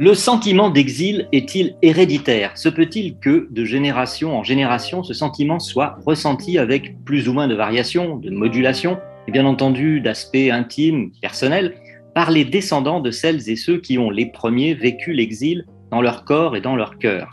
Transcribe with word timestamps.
Le 0.00 0.14
sentiment 0.14 0.70
d'exil 0.70 1.26
est-il 1.32 1.74
héréditaire? 1.82 2.56
Se 2.56 2.68
peut-il 2.68 3.18
que, 3.18 3.48
de 3.50 3.64
génération 3.64 4.38
en 4.38 4.44
génération, 4.44 5.02
ce 5.02 5.12
sentiment 5.12 5.58
soit 5.58 5.98
ressenti 6.06 6.56
avec 6.56 7.02
plus 7.04 7.28
ou 7.28 7.32
moins 7.32 7.48
de 7.48 7.56
variations, 7.56 8.16
de 8.16 8.30
modulations, 8.30 9.00
et 9.26 9.32
bien 9.32 9.44
entendu 9.44 10.00
d'aspects 10.00 10.36
intimes, 10.52 11.10
personnels, 11.20 11.74
par 12.14 12.30
les 12.30 12.44
descendants 12.44 13.00
de 13.00 13.10
celles 13.10 13.50
et 13.50 13.56
ceux 13.56 13.80
qui 13.80 13.98
ont 13.98 14.10
les 14.10 14.26
premiers 14.26 14.72
vécu 14.72 15.12
l'exil 15.12 15.64
dans 15.90 16.00
leur 16.00 16.24
corps 16.24 16.56
et 16.56 16.60
dans 16.60 16.76
leur 16.76 16.98
cœur? 16.98 17.30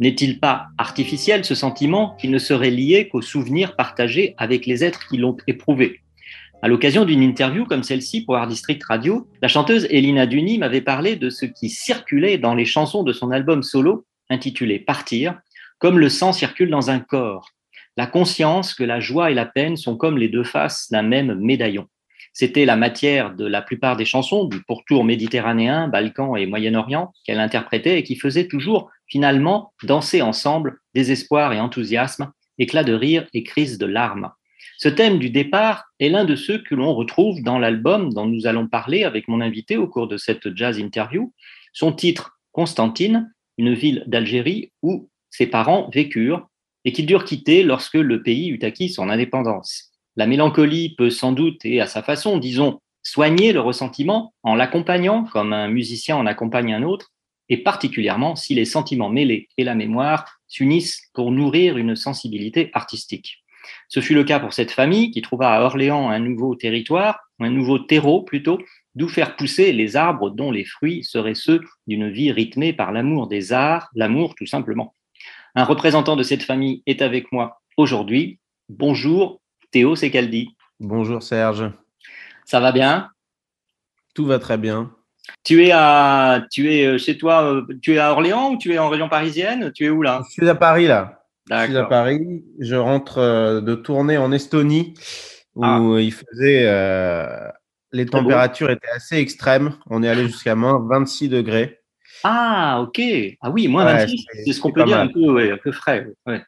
N'est-il 0.00 0.40
pas 0.40 0.66
artificiel 0.76 1.44
ce 1.44 1.54
sentiment 1.54 2.16
qui 2.20 2.28
ne 2.28 2.38
serait 2.38 2.70
lié 2.70 3.08
qu'aux 3.08 3.22
souvenirs 3.22 3.76
partagés 3.76 4.34
avec 4.38 4.66
les 4.66 4.82
êtres 4.82 5.06
qui 5.08 5.18
l'ont 5.18 5.36
éprouvé? 5.46 6.00
À 6.60 6.66
l'occasion 6.66 7.04
d'une 7.04 7.22
interview 7.22 7.64
comme 7.64 7.84
celle-ci 7.84 8.24
pour 8.24 8.36
Art 8.36 8.48
District 8.48 8.82
Radio, 8.84 9.28
la 9.40 9.48
chanteuse 9.48 9.86
Elina 9.90 10.26
Duni 10.26 10.58
m'avait 10.58 10.80
parlé 10.80 11.14
de 11.14 11.30
ce 11.30 11.46
qui 11.46 11.70
circulait 11.70 12.36
dans 12.36 12.54
les 12.54 12.64
chansons 12.64 13.04
de 13.04 13.12
son 13.12 13.30
album 13.30 13.62
solo, 13.62 14.06
intitulé 14.28 14.80
Partir, 14.80 15.38
comme 15.78 16.00
le 16.00 16.08
sang 16.08 16.32
circule 16.32 16.70
dans 16.70 16.90
un 16.90 16.98
corps. 16.98 17.50
La 17.96 18.06
conscience 18.06 18.74
que 18.74 18.82
la 18.82 18.98
joie 18.98 19.30
et 19.30 19.34
la 19.34 19.46
peine 19.46 19.76
sont 19.76 19.96
comme 19.96 20.18
les 20.18 20.28
deux 20.28 20.42
faces 20.42 20.88
d'un 20.90 21.02
même 21.02 21.34
médaillon. 21.34 21.86
C'était 22.32 22.64
la 22.64 22.76
matière 22.76 23.34
de 23.34 23.46
la 23.46 23.62
plupart 23.62 23.96
des 23.96 24.04
chansons 24.04 24.44
du 24.44 24.62
pourtour 24.64 25.04
méditerranéen, 25.04 25.88
Balkan 25.88 26.34
et 26.36 26.46
Moyen-Orient 26.46 27.12
qu'elle 27.24 27.40
interprétait 27.40 27.98
et 27.98 28.02
qui 28.02 28.16
faisaient 28.16 28.48
toujours 28.48 28.90
finalement 29.06 29.72
danser 29.84 30.22
ensemble 30.22 30.78
désespoir 30.94 31.52
et 31.52 31.60
enthousiasme, 31.60 32.32
éclat 32.58 32.84
de 32.84 32.94
rire 32.94 33.26
et 33.32 33.44
crise 33.44 33.78
de 33.78 33.86
larmes. 33.86 34.30
Ce 34.80 34.88
thème 34.88 35.18
du 35.18 35.28
départ 35.28 35.86
est 35.98 36.08
l'un 36.08 36.24
de 36.24 36.36
ceux 36.36 36.58
que 36.58 36.76
l'on 36.76 36.94
retrouve 36.94 37.42
dans 37.42 37.58
l'album 37.58 38.12
dont 38.12 38.26
nous 38.26 38.46
allons 38.46 38.68
parler 38.68 39.02
avec 39.02 39.26
mon 39.26 39.40
invité 39.40 39.76
au 39.76 39.88
cours 39.88 40.06
de 40.06 40.16
cette 40.16 40.56
jazz 40.56 40.78
interview. 40.78 41.34
Son 41.72 41.92
titre, 41.92 42.38
Constantine, 42.52 43.34
une 43.58 43.74
ville 43.74 44.04
d'Algérie 44.06 44.70
où 44.82 45.10
ses 45.30 45.48
parents 45.48 45.90
vécurent 45.92 46.48
et 46.84 46.92
qu'ils 46.92 47.06
durent 47.06 47.24
quitter 47.24 47.64
lorsque 47.64 47.94
le 47.94 48.22
pays 48.22 48.50
eut 48.50 48.60
acquis 48.62 48.88
son 48.88 49.08
indépendance. 49.08 49.90
La 50.14 50.28
mélancolie 50.28 50.94
peut 50.94 51.10
sans 51.10 51.32
doute, 51.32 51.64
et 51.64 51.80
à 51.80 51.86
sa 51.86 52.04
façon, 52.04 52.38
disons, 52.38 52.80
soigner 53.02 53.52
le 53.52 53.60
ressentiment 53.60 54.32
en 54.44 54.54
l'accompagnant 54.54 55.24
comme 55.24 55.52
un 55.52 55.66
musicien 55.66 56.16
en 56.16 56.26
accompagne 56.26 56.72
un 56.72 56.84
autre, 56.84 57.10
et 57.48 57.56
particulièrement 57.56 58.36
si 58.36 58.54
les 58.54 58.64
sentiments 58.64 59.10
mêlés 59.10 59.48
et 59.56 59.64
la 59.64 59.74
mémoire 59.74 60.38
s'unissent 60.46 61.02
pour 61.14 61.32
nourrir 61.32 61.78
une 61.78 61.96
sensibilité 61.96 62.70
artistique. 62.74 63.42
Ce 63.88 64.00
fut 64.00 64.14
le 64.14 64.24
cas 64.24 64.40
pour 64.40 64.52
cette 64.52 64.70
famille 64.70 65.10
qui 65.10 65.22
trouva 65.22 65.52
à 65.54 65.60
Orléans 65.62 66.10
un 66.10 66.18
nouveau 66.18 66.54
territoire, 66.54 67.20
un 67.40 67.50
nouveau 67.50 67.78
terreau 67.78 68.22
plutôt, 68.22 68.58
d'où 68.94 69.08
faire 69.08 69.36
pousser 69.36 69.72
les 69.72 69.96
arbres 69.96 70.30
dont 70.30 70.50
les 70.50 70.64
fruits 70.64 71.04
seraient 71.04 71.34
ceux 71.34 71.60
d'une 71.86 72.10
vie 72.10 72.32
rythmée 72.32 72.72
par 72.72 72.92
l'amour 72.92 73.28
des 73.28 73.52
arts, 73.52 73.88
l'amour 73.94 74.34
tout 74.34 74.46
simplement. 74.46 74.94
Un 75.54 75.64
représentant 75.64 76.16
de 76.16 76.22
cette 76.22 76.42
famille 76.42 76.82
est 76.86 77.02
avec 77.02 77.32
moi 77.32 77.60
aujourd'hui. 77.76 78.38
Bonjour 78.68 79.40
Théo 79.70 79.96
Secaldi. 79.96 80.54
Bonjour 80.80 81.22
Serge. 81.22 81.70
Ça 82.44 82.60
va 82.60 82.72
bien? 82.72 83.10
Tout 84.14 84.26
va 84.26 84.38
très 84.38 84.58
bien. 84.58 84.90
Tu 85.44 85.64
es 85.64 85.70
à, 85.72 86.44
tu 86.50 86.72
es 86.72 86.86
euh, 86.86 86.98
chez 86.98 87.18
toi, 87.18 87.42
euh, 87.44 87.66
tu 87.82 87.94
es 87.94 87.98
à 87.98 88.12
Orléans 88.12 88.52
ou 88.52 88.58
tu 88.58 88.72
es 88.72 88.78
en 88.78 88.88
région 88.88 89.08
parisienne? 89.08 89.72
Tu 89.72 89.84
es 89.84 89.90
où 89.90 90.02
là? 90.02 90.22
Je 90.26 90.32
suis 90.32 90.48
à 90.48 90.54
Paris 90.54 90.86
là. 90.86 91.17
Je 91.50 91.64
suis 91.66 91.76
à. 91.76 91.84
Paris. 91.84 92.44
Je 92.60 92.74
rentre 92.76 93.18
euh, 93.18 93.60
de 93.60 93.74
tournée 93.74 94.18
en 94.18 94.32
Estonie 94.32 94.94
où 95.54 95.64
Ah. 95.64 95.80
il 96.00 96.12
faisait. 96.12 96.64
euh, 96.66 97.26
les 97.92 98.04
températures 98.06 98.70
étaient 98.70 98.90
assez 98.94 99.16
extrêmes. 99.16 99.74
On 99.88 100.02
est 100.02 100.08
allé 100.08 100.26
jusqu'à 100.26 100.54
moins 100.54 100.78
26 100.88 101.28
degrés. 101.30 101.78
Ah, 102.24 102.80
ok. 102.82 103.00
Ah 103.40 103.50
oui, 103.50 103.66
moins 103.68 103.86
Ouais, 103.86 103.92
26, 104.04 104.24
c'est- 104.32 104.42
c'est 104.44 104.52
ce 104.52 104.60
qu'on 104.60 104.72
peut 104.72 104.84
dire 104.84 104.96
mal. 104.98 105.08
un 105.08 105.12
peu, 105.12 105.20
ouais, 105.32 105.50
un 105.52 105.56
peu 105.56 105.72
frais. 105.72 106.06
ouais. 106.26 106.42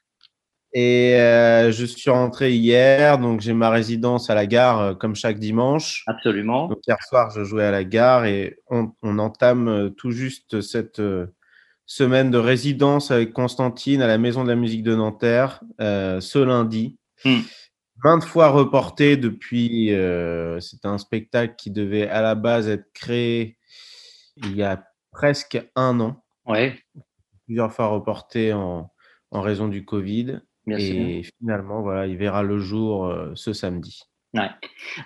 Et 0.73 1.15
euh, 1.17 1.73
je 1.73 1.85
suis 1.85 2.11
rentré 2.11 2.53
hier, 2.53 3.19
donc 3.19 3.41
j'ai 3.41 3.55
ma 3.55 3.71
résidence 3.71 4.31
à 4.31 4.35
la 4.37 4.47
gare 4.47 4.81
euh, 4.81 4.95
comme 4.95 5.17
chaque 5.17 5.39
dimanche. 5.41 6.05
Absolument. 6.07 6.69
Donc 6.69 6.79
hier 6.87 6.99
soir, 7.09 7.31
je 7.31 7.43
jouais 7.43 7.65
à 7.65 7.71
la 7.73 7.83
gare 7.85 8.25
et 8.27 8.57
on, 8.69 8.93
on 9.03 9.19
entame 9.19 9.93
tout 9.97 10.13
juste 10.13 10.61
cette 10.61 11.01
semaine 11.95 12.31
de 12.31 12.39
résidence 12.39 13.11
avec 13.11 13.33
Constantine 13.33 14.01
à 14.01 14.07
la 14.07 14.17
Maison 14.17 14.45
de 14.45 14.49
la 14.49 14.55
musique 14.55 14.85
de 14.85 14.95
Nanterre 14.95 15.61
euh, 15.81 16.21
ce 16.21 16.39
lundi. 16.39 16.97
Hmm. 17.25 17.41
Maintes 18.05 18.23
fois 18.25 18.49
reporté 18.51 19.17
depuis. 19.17 19.93
euh, 19.93 20.61
C'était 20.61 20.87
un 20.87 20.99
spectacle 20.99 21.55
qui 21.59 21.73
devait 21.73 22.09
à 22.09 22.23
la 22.23 22.37
base 22.37 22.69
être 22.69 22.87
créé 22.95 23.57
il 24.37 24.55
y 24.57 24.63
a 24.63 24.85
presque 25.11 25.61
un 25.75 25.99
an, 25.99 26.23
Ouais, 26.47 26.79
plusieurs 27.47 27.73
fois 27.73 27.89
reporté 27.89 28.53
en, 28.53 28.89
en 29.33 29.41
raison 29.41 29.67
du 29.67 29.85
Covid. 29.85 30.39
bien 30.67 30.79
sûr. 30.79 30.95
et 30.95 31.23
finalement, 31.41 31.83
voilà, 31.83 32.07
il 32.07 32.17
verra 32.17 32.45
le 32.45 32.61
jour 32.61 33.07
euh, 33.07 33.33
ce 33.35 33.53
samedi. 33.53 34.01
Ouais. 34.33 34.49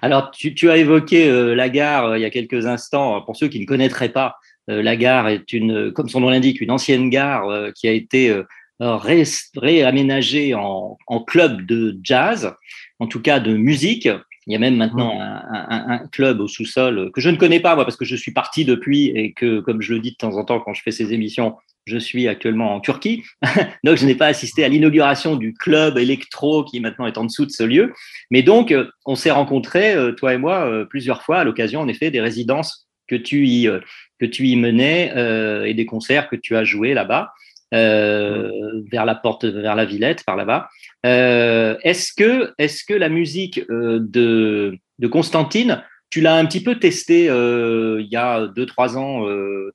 Alors, 0.03 0.31
tu, 0.33 0.55
tu 0.55 0.69
as 0.71 0.77
évoqué 0.77 1.31
euh, 1.31 1.55
la 1.55 1.71
gare 1.71 2.05
euh, 2.09 2.19
il 2.19 2.21
y 2.21 2.27
a 2.27 2.31
quelques 2.31 2.67
instants. 2.67 3.23
Pour 3.23 3.37
ceux 3.37 3.49
qui 3.49 3.59
ne 3.59 3.65
connaîtraient 3.65 4.11
pas, 4.13 4.37
la 4.69 4.97
gare 4.97 5.29
est 5.29 5.53
une, 5.53 5.93
comme 5.93 6.09
son 6.09 6.21
nom 6.21 6.31
l'indique, 6.31 6.61
une 6.61 6.71
ancienne 6.71 7.11
gare 7.11 7.49
euh, 7.49 7.71
qui 7.75 7.87
a 7.89 7.93
été 7.93 8.31
euh, 8.31 8.43
ré- 8.81 9.25
réaménagée 9.57 10.55
en, 10.55 10.97
en 11.07 11.21
club 11.21 11.67
de 11.67 11.99
jazz, 12.03 12.55
en 12.99 13.07
tout 13.07 13.21
cas 13.21 13.41
de 13.41 13.55
musique. 13.57 14.09
Il 14.47 14.53
y 14.53 14.57
a 14.57 14.59
même 14.59 14.77
maintenant 14.77 15.19
un, 15.21 15.43
un- 15.51 15.89
un 15.89 16.07
club 16.09 16.41
au 16.41 16.49
sous-sol 16.49 16.99
euh, 16.99 17.11
que 17.11 17.21
je 17.21 17.31
ne 17.31 17.37
connais 17.37 17.61
pas, 17.61 17.75
moi, 17.75 17.85
parce 17.85 17.97
que 17.97 18.05
je 18.05 18.17
suis 18.17 18.33
parti 18.33 18.65
depuis 18.65 19.07
et 19.09 19.33
que, 19.33 19.61
comme 19.61 19.81
je 19.81 19.95
le 19.95 20.01
dis 20.01 20.11
de 20.13 20.17
temps 20.17 20.37
en 20.37 20.45
temps 20.45 20.61
quand 20.61 20.75
je 20.75 20.83
fais 20.83 20.91
ces 20.91 21.13
émissions, 21.15 21.57
je 21.87 21.99
suis 21.99 22.29
actuellement 22.29 22.75
en 22.75 22.81
Turquie. 22.81 23.23
Donc, 23.85 23.97
je 23.97 24.07
n'ai 24.07 24.15
pas 24.15 24.27
assisté 24.27 24.65
à 24.65 24.69
l'inauguration 24.69 25.37
du 25.37 25.53
club 25.55 25.99
électro 25.99 26.65
qui 26.65 26.81
maintenant 26.81 27.07
est 27.07 27.19
en 27.19 27.25
dessous 27.25 27.45
de 27.47 27.51
ce 27.51 27.63
lieu. 27.63 27.93
Mais 28.31 28.43
donc, 28.43 28.71
euh, 28.73 28.87
on 29.07 29.15
s'est 29.15 29.31
rencontrés, 29.31 29.95
euh, 29.95 30.13
toi 30.13 30.33
et 30.35 30.39
moi, 30.39 30.67
euh, 30.67 30.85
plusieurs 30.87 31.23
fois 31.23 31.39
à 31.39 31.45
l'occasion, 31.45 31.81
en 31.81 31.89
effet, 31.89 32.11
des 32.11 32.21
résidences 32.23 32.87
que 33.07 33.17
tu 33.17 33.47
y, 33.47 33.69
euh, 33.69 33.81
que 34.21 34.27
tu 34.27 34.47
y 34.47 34.57
menais 34.57 35.13
euh, 35.17 35.65
et 35.65 35.75
des 35.75 35.87
concerts 35.87 36.29
que 36.29 36.37
tu 36.37 36.57
as 36.57 36.65
joués 36.65 36.95
là-bas, 36.95 37.33
euh, 37.73 38.51
vers 38.93 39.05
la 39.05 39.15
porte, 39.15 39.45
vers 39.45 39.75
la 39.75 39.85
Villette, 39.85 40.25
par 40.25 40.37
là-bas. 40.37 40.69
Euh, 41.05 41.77
est-ce 41.83 42.13
que, 42.13 42.53
est-ce 42.59 42.85
que 42.85 42.95
la 42.95 43.09
musique 43.09 43.61
de, 43.69 44.79
de 44.99 45.07
Constantine, 45.09 45.83
tu 46.11 46.21
l'as 46.21 46.37
un 46.37 46.47
petit 46.47 46.63
peu 46.63 46.79
testé 46.79 47.29
euh, 47.29 48.01
il 48.01 48.07
y 48.07 48.17
a 48.17 48.47
deux, 48.47 48.67
trois 48.67 48.97
ans, 48.97 49.27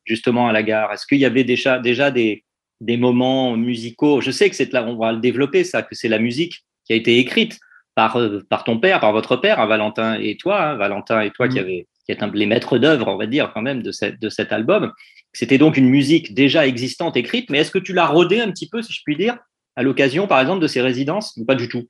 justement 0.06 0.48
à 0.48 0.54
la 0.54 0.64
gare? 0.64 0.94
Est-ce 0.94 1.06
qu'il 1.06 1.20
y 1.20 1.26
avait 1.26 1.44
déjà, 1.44 1.80
déjà 1.80 2.10
des, 2.10 2.46
des 2.80 2.96
moments 2.96 3.58
musicaux? 3.58 4.22
Je 4.22 4.32
sais 4.32 4.50
que 4.50 4.56
c'est 4.56 4.72
là, 4.72 4.86
on 4.86 4.96
va 4.96 5.12
le 5.12 5.20
développer, 5.20 5.66
ça, 5.66 5.82
que 5.82 5.96
c'est 5.96 6.08
la 6.08 6.20
musique 6.20 6.64
qui 6.86 6.94
a 6.94 6.96
été 6.96 7.18
écrite 7.18 7.60
par, 7.96 8.18
par 8.50 8.64
ton 8.64 8.80
père, 8.80 9.02
par 9.02 9.12
votre 9.12 9.36
père, 9.36 9.60
hein, 9.60 9.66
Valentin 9.66 10.18
et 10.18 10.38
toi, 10.38 10.62
hein, 10.62 10.76
Valentin 10.76 11.20
et 11.20 11.32
toi 11.32 11.50
qui, 11.50 11.60
Mhm. 11.60 11.64
avez, 11.66 11.88
qui 12.10 12.14
êtes 12.14 12.24
un, 12.24 12.32
les 12.34 12.48
maîtres 12.48 12.80
d'œuvre, 12.80 13.08
on 13.08 13.18
va 13.18 13.28
dire, 13.28 13.52
quand 13.54 13.62
même, 13.62 13.84
de, 13.84 13.92
cette, 13.92 14.20
de 14.20 14.30
cet 14.30 14.52
album. 14.52 14.92
C'était 15.32 15.60
donc 15.60 15.78
une 15.78 15.90
musique 15.90 16.34
déjà 16.34 16.66
existante, 16.66 17.16
écrite, 17.16 17.52
mais 17.52 17.60
est-ce 17.60 17.70
que 17.70 17.78
tu 17.78 17.94
l'as 17.94 18.08
rodée 18.08 18.42
un 18.42 18.50
petit 18.50 18.68
peu, 18.68 18.82
si 18.82 18.92
je 18.92 19.02
puis 19.06 19.16
dire, 19.16 19.38
à 19.76 19.84
l'occasion, 19.84 20.26
par 20.26 20.42
exemple, 20.42 20.60
de 20.60 20.66
ces 20.66 20.82
résidences 20.82 21.38
ou 21.38 21.46
Pas 21.46 21.54
du 21.54 21.70
tout? 21.70 21.86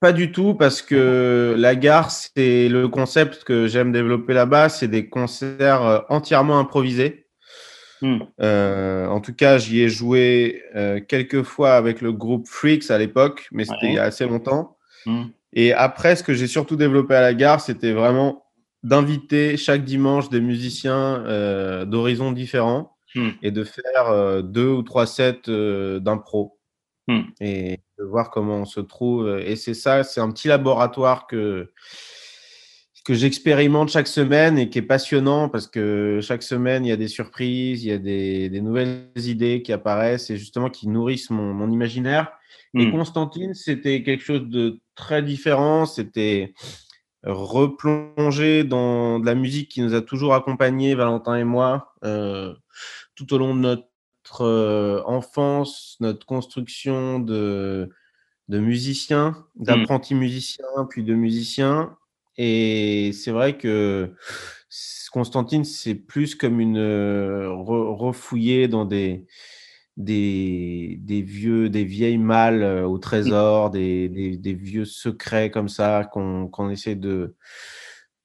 Pas 0.00 0.12
du 0.12 0.32
tout, 0.32 0.54
parce 0.54 0.80
que 0.80 1.54
la 1.58 1.74
gare, 1.76 2.10
c'est 2.10 2.70
le 2.70 2.88
concept 2.88 3.44
que 3.44 3.66
j'aime 3.66 3.92
développer 3.92 4.32
là-bas, 4.32 4.70
c'est 4.70 4.88
des 4.88 5.10
concerts 5.10 5.82
euh, 5.82 5.98
entièrement 6.08 6.58
improvisés. 6.58 7.26
Hmm. 8.00 8.20
Euh, 8.40 9.06
en 9.06 9.20
tout 9.20 9.34
cas, 9.34 9.58
j'y 9.58 9.82
ai 9.82 9.90
joué 9.90 10.62
euh, 10.74 11.00
quelques 11.06 11.42
fois 11.42 11.74
avec 11.74 12.00
le 12.00 12.12
groupe 12.12 12.48
Freaks 12.48 12.90
à 12.90 12.96
l'époque, 12.96 13.46
mais 13.52 13.64
c'était 13.64 13.76
Ouais. 13.82 13.92
il 13.92 13.94
y 13.94 13.98
a 13.98 14.04
assez 14.04 14.26
longtemps. 14.26 14.78
Hmm. 15.04 15.24
Et 15.52 15.74
après, 15.74 16.16
ce 16.16 16.22
que 16.22 16.32
j'ai 16.32 16.46
surtout 16.46 16.76
développé 16.76 17.14
à 17.14 17.20
la 17.20 17.34
gare, 17.34 17.60
c'était 17.60 17.92
vraiment 17.92 18.43
d'inviter 18.84 19.56
chaque 19.56 19.84
dimanche 19.84 20.30
des 20.30 20.40
musiciens 20.40 21.24
euh, 21.26 21.84
d'horizons 21.84 22.30
différents 22.30 22.94
Hmm. 23.14 23.30
et 23.42 23.52
de 23.52 23.62
faire 23.62 24.08
euh, 24.08 24.42
deux 24.42 24.68
ou 24.68 24.82
trois 24.82 25.06
sets 25.06 25.42
euh, 25.48 26.00
d'impro. 26.00 26.58
hmm. 27.06 27.22
et 27.40 27.78
de 27.98 28.04
voir 28.04 28.30
comment 28.30 28.62
on 28.62 28.64
se 28.64 28.80
trouve. 28.80 29.38
Et 29.38 29.54
c'est 29.56 29.74
ça, 29.74 30.02
c'est 30.02 30.20
un 30.20 30.32
petit 30.32 30.48
laboratoire 30.48 31.28
que, 31.28 31.70
que 33.04 33.14
j'expérimente 33.14 33.90
chaque 33.90 34.08
semaine 34.08 34.58
et 34.58 34.68
qui 34.68 34.78
est 34.78 34.82
passionnant 34.82 35.48
parce 35.48 35.68
que 35.68 36.18
chaque 36.22 36.42
semaine, 36.42 36.84
il 36.84 36.88
y 36.88 36.92
a 36.92 36.96
des 36.96 37.06
surprises, 37.08 37.84
il 37.84 37.88
y 37.88 37.92
a 37.92 37.98
des, 37.98 38.48
des 38.48 38.60
nouvelles 38.60 39.10
idées 39.16 39.62
qui 39.62 39.72
apparaissent 39.72 40.30
et 40.30 40.36
justement 40.36 40.70
qui 40.70 40.88
nourrissent 40.88 41.30
mon, 41.30 41.54
mon 41.54 41.70
imaginaire. 41.70 42.32
Et 42.76 42.86
hmm. 42.86 42.90
Constantine, 42.90 43.54
c'était 43.54 44.02
quelque 44.02 44.24
chose 44.24 44.48
de 44.48 44.80
très 44.96 45.22
différent. 45.22 45.86
C'était 45.86 46.52
replonger 47.24 48.64
dans 48.64 49.18
de 49.18 49.26
la 49.26 49.34
musique 49.34 49.70
qui 49.70 49.80
nous 49.80 49.94
a 49.94 50.02
toujours 50.02 50.34
accompagnés, 50.34 50.94
Valentin 50.94 51.36
et 51.36 51.44
moi, 51.44 51.94
euh, 52.04 52.54
tout 53.14 53.32
au 53.34 53.38
long 53.38 53.54
de 53.54 53.60
notre 53.60 54.42
euh, 54.42 55.02
enfance, 55.06 55.96
notre 56.00 56.26
construction 56.26 57.18
de, 57.18 57.88
de 58.48 58.58
musiciens, 58.58 59.44
mmh. 59.56 59.64
d'apprentis 59.64 60.14
musiciens, 60.14 60.86
puis 60.90 61.02
de 61.02 61.14
musiciens. 61.14 61.96
Et 62.36 63.12
c'est 63.12 63.30
vrai 63.30 63.56
que 63.56 64.12
Constantine, 65.12 65.64
c'est 65.64 65.94
plus 65.94 66.34
comme 66.34 66.58
une 66.58 66.78
euh, 66.78 67.48
refouillée 67.52 68.66
dans 68.66 68.84
des, 68.84 69.24
des, 69.96 70.98
des, 71.00 71.22
vieux, 71.22 71.68
des 71.68 71.84
vieilles 71.84 72.18
malles 72.18 72.62
euh, 72.62 72.86
au 72.86 72.98
trésor, 72.98 73.70
des, 73.70 74.08
des, 74.08 74.36
des 74.36 74.54
vieux 74.54 74.84
secrets 74.84 75.50
comme 75.50 75.68
ça 75.68 76.04
qu'on 76.04 76.70
essaie 76.70 76.96
de, 76.96 77.36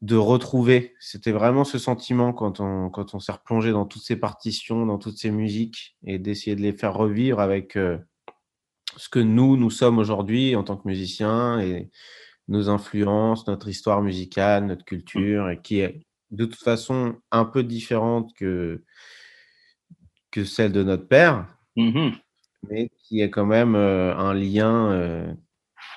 de 0.02 0.16
retrouver. 0.16 0.96
C'était 1.00 1.32
vraiment 1.32 1.64
ce 1.64 1.78
sentiment 1.78 2.34
quand 2.34 2.60
on, 2.60 2.90
quand 2.90 3.14
on 3.14 3.20
s'est 3.20 3.32
replongé 3.32 3.72
dans 3.72 3.86
toutes 3.86 4.04
ces 4.04 4.16
partitions, 4.16 4.86
dans 4.86 4.98
toutes 4.98 5.18
ces 5.18 5.32
musiques 5.32 5.96
et 6.04 6.18
d'essayer 6.18 6.56
de 6.56 6.62
les 6.62 6.74
faire 6.74 6.94
revivre 6.94 7.40
avec 7.40 7.76
euh, 7.76 7.98
ce 8.98 9.10
que 9.10 9.20
nous, 9.20 9.58
nous 9.58 9.70
sommes 9.70 10.00
aujourd'hui 10.00 10.56
en 10.56 10.64
tant 10.64 10.78
que 10.78 10.88
musiciens 10.88 11.60
et 11.60 11.90
nos 12.48 12.70
influences, 12.70 13.48
notre 13.48 13.68
histoire 13.68 14.02
musicale, 14.02 14.66
notre 14.66 14.86
culture 14.86 15.50
et 15.50 15.62
qui 15.62 15.82
est 15.82 16.02
de 16.32 16.46
toute 16.46 16.64
façon 16.64 17.16
un 17.32 17.46
peu 17.46 17.64
différente 17.64 18.34
que, 18.36 18.84
que 20.32 20.44
celle 20.44 20.72
de 20.72 20.84
notre 20.84 21.08
père, 21.08 21.46
Mmh 21.80 22.12
mais 22.68 22.90
qui 22.98 23.22
est 23.22 23.30
quand 23.30 23.46
même 23.46 23.76
euh, 23.76 24.16
un 24.16 24.34
lien 24.34 24.92
euh, 24.92 25.32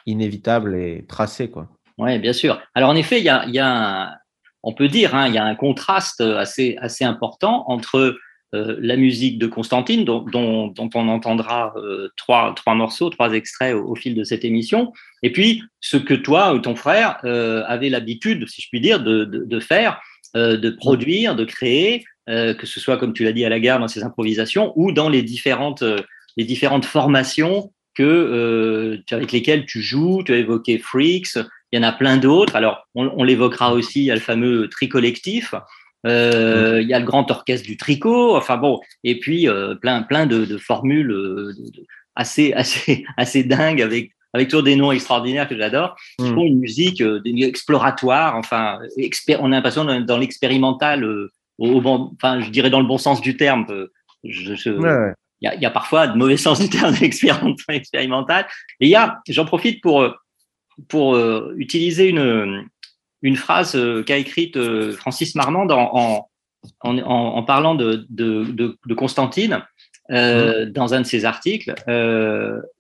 inévitable 0.07 0.77
et 0.77 1.05
tracé. 1.09 1.51
Quoi. 1.51 1.69
Oui, 1.99 2.19
bien 2.19 2.33
sûr. 2.33 2.61
Alors 2.75 2.91
en 2.91 2.97
effet, 2.97 3.19
il 3.19 3.25
y 3.25 3.29
a, 3.29 3.47
y 3.49 3.59
a 3.59 4.19
on 4.63 4.73
peut 4.73 4.89
dire, 4.89 5.15
hein, 5.15 5.27
il 5.27 5.35
y 5.35 5.39
a 5.39 5.45
un 5.45 5.57
contraste 5.57 6.21
assez, 6.21 6.77
assez 6.81 7.05
important 7.05 7.65
entre 7.67 8.17
euh, 8.55 8.77
la 8.81 8.97
musique 8.97 9.39
de 9.39 9.49
Constantine, 9.49 10.05
dont, 10.05 10.23
dont, 10.23 10.91
on 10.95 11.09
entendra 11.09 11.75
trois, 12.17 12.55
trois 12.55 12.75
morceaux, 12.75 13.11
trois 13.11 13.33
extraits 13.33 13.75
au, 13.75 13.97
fil 13.97 14.15
de 14.15 14.23
cette 14.23 14.45
émission, 14.45 14.93
et 15.25 15.33
puis 15.33 15.65
ce 15.81 15.97
que 15.97 16.15
toi 16.15 16.55
ou 16.55 16.61
ton 16.61 16.77
frère 16.77 17.19
avez 17.25 17.89
l'habitude, 17.89 18.47
si 18.49 18.63
je 18.63 18.69
puis 18.69 18.81
dire, 18.81 19.03
de, 19.03 19.25
de, 19.25 19.45
de 19.45 19.61
faire, 19.61 20.01
de 20.35 20.71
produire, 20.71 21.35
de 21.35 21.45
créer, 21.45 22.05
euh, 22.29 22.55
que 22.55 22.67
ce 22.67 22.79
soit, 22.79 22.99
comme 22.99 23.13
tu 23.13 23.25
l'as 23.25 23.33
dit, 23.33 23.45
à 23.45 23.49
la 23.49 23.59
gare, 23.59 23.81
dans 23.81 23.89
ces 23.89 24.05
improvisations, 24.05 24.73
ou 24.77 24.93
dans 24.93 25.09
les 25.09 25.23
différentes, 25.23 25.83
euh, 25.83 25.99
les 26.37 26.45
différentes 26.45 26.85
formations 26.85 27.73
que, 27.95 28.03
euh, 28.03 29.03
avec 29.11 29.33
lesquelles 29.33 29.67
tu 29.67 29.83
joues. 29.83 30.23
Tu 30.25 30.33
as 30.33 30.37
évoqué 30.37 30.79
Freaks, 30.79 31.37
il 31.73 31.77
y 31.77 31.79
en 31.79 31.83
a 31.83 31.93
plein 31.93 32.19
d'autres. 32.19 32.55
Alors, 32.55 32.87
on, 32.95 33.25
l'évoquera 33.25 33.73
aussi, 33.73 34.01
il 34.01 34.05
y 34.05 34.11
a 34.11 34.15
le 34.15 34.21
fameux 34.21 34.69
tri 34.69 34.89
collectif. 34.89 35.55
Euh, 36.07 36.81
il 36.81 36.89
y 36.89 36.95
a 36.95 37.01
le 37.01 37.05
grand 37.05 37.31
orchestre 37.31 37.67
du 37.67 37.77
tricot, 37.77 38.37
enfin 38.37 38.57
bon, 38.57 38.81
et 39.05 39.19
puis 39.19 39.47
plein, 39.81 40.03
plein 40.03 40.27
de, 40.27 40.45
de 40.45 40.59
formules 40.59 41.15
assez, 42.17 42.53
assez, 42.57 43.05
assez 43.17 43.45
dingues 43.45 43.83
avec, 43.83 44.13
avec 44.33 44.49
toujours 44.49 44.65
des 44.65 44.77
noms 44.77 44.93
extraordinaires 44.93 45.49
que 45.49 45.57
j'adore, 45.57 45.97
qui 46.19 46.31
mm. 46.31 46.39
une 46.39 46.59
musique 46.59 47.03
exploratoire, 47.25 48.37
enfin, 48.37 48.79
on 49.39 49.53
a 49.53 49.57
l'impression 49.57 49.85
dans, 49.85 50.19
l'expérimental 50.19 51.05
enfin, 51.59 52.41
je 52.41 52.51
dirais 52.51 52.71
dans 52.71 52.81
le 52.81 52.87
bon 52.87 52.99
sens 52.99 53.21
du 53.21 53.37
terme. 53.37 53.67
Euh, 53.71 53.89
il 54.25 55.61
y, 55.61 55.67
a, 55.67 55.71
parfois 55.71 56.07
de 56.07 56.17
mauvais 56.17 56.37
sens 56.37 56.61
du 56.61 56.69
terme 56.69 56.95
expérimental. 57.03 58.47
Et 58.79 58.87
il 58.87 58.91
y 58.91 58.95
a, 58.95 59.19
j'en 59.29 59.45
profite 59.45 59.81
pour, 59.83 60.03
euh, 60.03 60.13
pour 60.89 61.17
euh, 61.17 61.53
utiliser 61.57 62.09
une, 62.09 62.69
une 63.23 63.37
phrase 63.37 63.77
qu'a 64.07 64.19
écrite 64.19 64.57
Francis 64.93 65.35
Marmande 65.35 65.73
en, 65.73 66.29
en, 66.81 66.99
en, 66.99 67.43
parlant 67.43 67.75
de, 67.75 68.07
de, 68.09 68.77
de, 68.87 68.95
Constantine 68.95 69.65
mmh. 70.09 70.67
dans 70.67 70.95
un 70.95 71.01
de 71.01 71.07
ses 71.07 71.25
articles. 71.25 71.75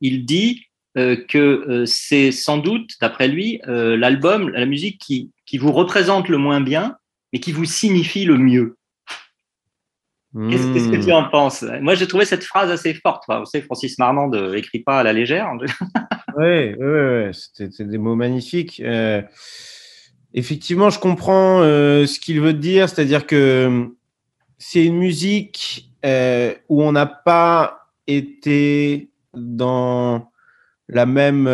il 0.00 0.24
dit 0.24 0.66
que 0.94 1.84
c'est 1.84 2.30
sans 2.30 2.58
doute, 2.58 2.92
d'après 3.00 3.26
lui, 3.26 3.60
l'album, 3.66 4.50
la 4.50 4.66
musique 4.66 4.98
qui, 4.98 5.32
qui 5.46 5.58
vous 5.58 5.72
représente 5.72 6.28
le 6.28 6.38
moins 6.38 6.60
bien, 6.60 6.96
mais 7.32 7.40
qui 7.40 7.52
vous 7.52 7.64
signifie 7.64 8.24
le 8.24 8.38
mieux. 8.38 8.76
Qu'est-ce 10.34 10.90
que 10.90 10.96
tu 10.96 11.10
hmm. 11.10 11.12
en 11.12 11.28
penses? 11.28 11.62
Moi, 11.82 11.94
j'ai 11.94 12.06
trouvé 12.06 12.24
cette 12.24 12.44
phrase 12.44 12.70
assez 12.70 12.94
forte. 12.94 13.24
vous 13.28 13.44
savez, 13.44 13.62
Francis 13.64 13.98
Marmand 13.98 14.28
n'écrit 14.28 14.80
pas 14.80 15.00
à 15.00 15.02
la 15.02 15.12
légère. 15.12 15.50
oui, 16.38 16.74
oui, 16.74 16.76
oui. 16.78 17.30
c'était 17.32 17.84
des 17.84 17.98
mots 17.98 18.14
magnifiques. 18.14 18.80
Euh, 18.82 19.20
effectivement, 20.32 20.88
je 20.88 20.98
comprends 20.98 21.60
euh, 21.60 22.06
ce 22.06 22.18
qu'il 22.18 22.40
veut 22.40 22.54
dire, 22.54 22.88
c'est-à-dire 22.88 23.26
que 23.26 23.90
c'est 24.56 24.86
une 24.86 24.96
musique 24.96 25.90
euh, 26.06 26.54
où 26.70 26.82
on 26.82 26.92
n'a 26.92 27.06
pas 27.06 27.90
été 28.06 29.10
dans 29.34 30.30
la 30.88 31.04
même, 31.04 31.44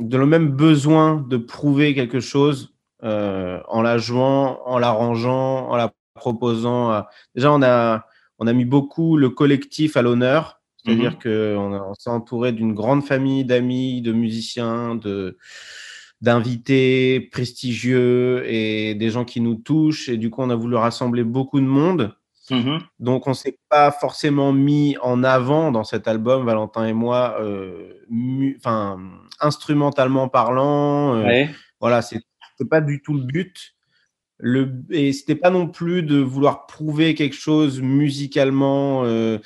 dans 0.00 0.18
le 0.18 0.26
même 0.26 0.48
besoin 0.50 1.24
de 1.28 1.38
prouver 1.38 1.94
quelque 1.94 2.20
chose 2.20 2.71
euh, 3.02 3.60
en 3.68 3.82
la 3.82 3.98
jouant, 3.98 4.60
en 4.64 4.78
l'arrangeant, 4.78 5.68
en 5.68 5.76
la 5.76 5.92
proposant. 6.14 7.04
Déjà, 7.34 7.52
on 7.52 7.62
a, 7.62 8.06
on 8.38 8.46
a 8.46 8.52
mis 8.52 8.64
beaucoup 8.64 9.16
le 9.16 9.30
collectif 9.30 9.96
à 9.96 10.02
l'honneur, 10.02 10.60
c'est-à-dire 10.84 11.12
mhm. 11.12 11.18
qu'on 11.22 11.90
on 11.90 11.94
s'est 11.94 12.10
entouré 12.10 12.52
d'une 12.52 12.74
grande 12.74 13.04
famille 13.04 13.44
d'amis, 13.44 14.02
de 14.02 14.12
musiciens, 14.12 14.94
de 14.94 15.36
d'invités 16.20 17.20
prestigieux 17.32 18.44
et 18.46 18.94
des 18.94 19.10
gens 19.10 19.24
qui 19.24 19.40
nous 19.40 19.56
touchent. 19.56 20.08
Et 20.08 20.16
du 20.16 20.30
coup, 20.30 20.40
on 20.40 20.50
a 20.50 20.54
voulu 20.54 20.76
rassembler 20.76 21.24
beaucoup 21.24 21.58
de 21.58 21.66
monde. 21.66 22.14
Mhm. 22.50 22.80
Donc, 23.00 23.26
on 23.26 23.34
s'est 23.34 23.58
pas 23.68 23.90
forcément 23.90 24.52
mis 24.52 24.96
en 25.02 25.24
avant 25.24 25.72
dans 25.72 25.84
cet 25.84 26.06
album, 26.06 26.44
Valentin 26.44 26.86
et 26.86 26.92
moi, 26.92 27.36
euh, 27.40 27.92
enfin, 28.56 28.98
instrumentalement 29.40 30.28
parlant. 30.28 31.16
Euh, 31.16 31.44
voilà, 31.80 32.02
c'est 32.02 32.20
pas 32.64 32.80
du 32.80 33.02
tout 33.02 33.14
le 33.14 33.24
but. 33.24 33.74
Le, 34.38 34.82
et 34.90 35.12
c'était 35.12 35.36
pas 35.36 35.50
non 35.50 35.68
plus 35.68 36.02
de 36.02 36.18
vouloir 36.18 36.66
prouver 36.66 37.14
quelque 37.14 37.36
chose 37.36 37.80
musicalement, 37.80 39.04
euh, 39.04 39.38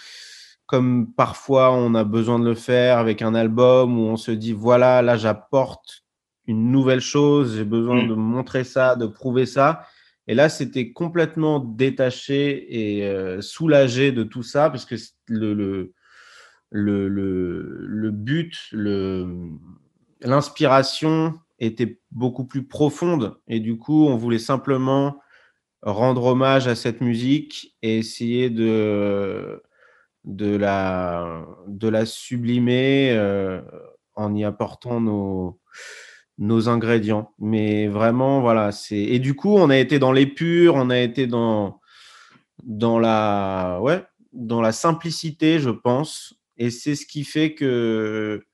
comme 0.64 1.12
parfois 1.12 1.72
on 1.72 1.94
a 1.94 2.04
besoin 2.04 2.38
de 2.38 2.48
le 2.48 2.54
faire 2.54 2.98
avec 2.98 3.20
un 3.20 3.34
album 3.34 3.98
où 3.98 4.04
on 4.04 4.16
se 4.16 4.30
dit 4.30 4.52
voilà, 4.52 5.02
là 5.02 5.16
j'apporte 5.16 6.06
une 6.46 6.70
nouvelle 6.70 7.00
chose, 7.00 7.56
j'ai 7.56 7.64
besoin 7.64 8.04
mm. 8.04 8.08
de 8.08 8.14
montrer 8.14 8.64
ça, 8.64 8.96
de 8.96 9.06
prouver 9.06 9.46
ça. 9.46 9.86
Et 10.28 10.34
là, 10.34 10.48
c'était 10.48 10.92
complètement 10.92 11.60
détaché 11.60 12.98
et 12.98 13.06
euh, 13.06 13.40
soulagé 13.40 14.10
de 14.12 14.24
tout 14.24 14.42
ça, 14.42 14.70
parce 14.70 14.84
que 14.84 14.96
le, 15.28 15.54
le, 15.54 15.92
le, 16.70 17.08
le 17.08 18.10
but, 18.10 18.56
l'inspiration 20.20 21.34
était 21.58 22.00
beaucoup 22.10 22.44
plus 22.44 22.66
profonde. 22.66 23.38
Et 23.48 23.60
du 23.60 23.78
coup, 23.78 24.06
on 24.06 24.16
voulait 24.16 24.38
simplement 24.38 25.20
rendre 25.82 26.24
hommage 26.24 26.68
à 26.68 26.74
cette 26.74 27.00
musique 27.00 27.76
et 27.82 27.98
essayer 27.98 28.50
de, 28.50 29.62
de, 30.24 30.56
la, 30.56 31.46
de 31.68 31.88
la 31.88 32.06
sublimer 32.06 33.10
euh, 33.12 33.60
en 34.14 34.34
y 34.34 34.44
apportant 34.44 35.00
nos, 35.00 35.60
nos 36.38 36.68
ingrédients. 36.68 37.32
Mais 37.38 37.86
vraiment, 37.86 38.40
voilà. 38.40 38.72
c'est 38.72 38.98
Et 38.98 39.18
du 39.18 39.34
coup, 39.34 39.56
on 39.56 39.70
a 39.70 39.78
été 39.78 39.98
dans 39.98 40.12
l'épure, 40.12 40.74
on 40.74 40.90
a 40.90 40.98
été 40.98 41.26
dans, 41.26 41.80
dans, 42.62 42.98
la, 42.98 43.78
ouais, 43.80 44.04
dans 44.32 44.60
la 44.60 44.72
simplicité, 44.72 45.60
je 45.60 45.70
pense. 45.70 46.34
Et 46.58 46.70
c'est 46.70 46.94
ce 46.94 47.06
qui 47.06 47.24
fait 47.24 47.54
que 47.54 48.44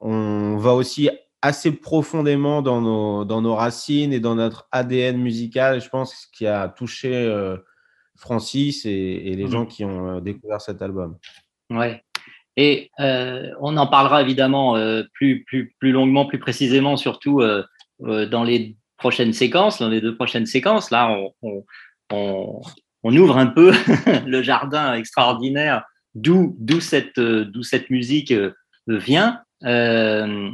on 0.00 0.56
va 0.56 0.74
aussi 0.74 1.10
assez 1.42 1.72
profondément 1.72 2.62
dans 2.62 2.80
nos, 2.80 3.24
dans 3.24 3.42
nos 3.42 3.54
racines 3.54 4.12
et 4.12 4.20
dans 4.20 4.36
notre 4.36 4.68
ADN 4.70 5.18
musical. 5.18 5.80
Je 5.80 5.88
pense 5.88 6.26
qui 6.32 6.46
a 6.46 6.68
touché 6.68 7.12
euh, 7.12 7.56
Francis 8.16 8.86
et, 8.86 9.34
les 9.36 9.44
mmh. 9.44 9.50
gens 9.50 9.66
qui 9.66 9.84
ont 9.84 10.16
euh, 10.16 10.20
découvert 10.20 10.60
cet 10.60 10.80
album. 10.80 11.18
Ouais. 11.70 12.02
Et 12.56 12.90
euh, 13.00 13.50
on 13.60 13.76
en 13.76 13.86
parlera 13.86 14.22
évidemment 14.22 14.76
plus, 15.14 15.42
plus, 15.44 15.74
plus 15.80 15.90
longuement, 15.90 16.26
plus 16.26 16.38
précisément, 16.38 16.98
surtout 16.98 17.42
dans 17.98 18.44
les 18.44 18.76
prochaines 18.98 19.32
séquences, 19.32 19.78
dans 19.80 19.88
les 19.88 20.02
deux 20.02 20.14
prochaines 20.14 20.44
séquences. 20.44 20.90
Là, 20.90 21.18
on, 21.42 21.64
on, 22.10 22.60
on 23.02 23.16
ouvre 23.16 23.38
un 23.38 23.46
peu 23.46 23.72
le 24.26 24.42
jardin 24.42 24.94
extraordinaire, 24.94 25.82
d'où 26.14 26.54
cette, 26.80 27.18
cette 27.62 27.88
musique 27.88 28.34
vient. 28.86 29.40
Euh, 29.64 30.50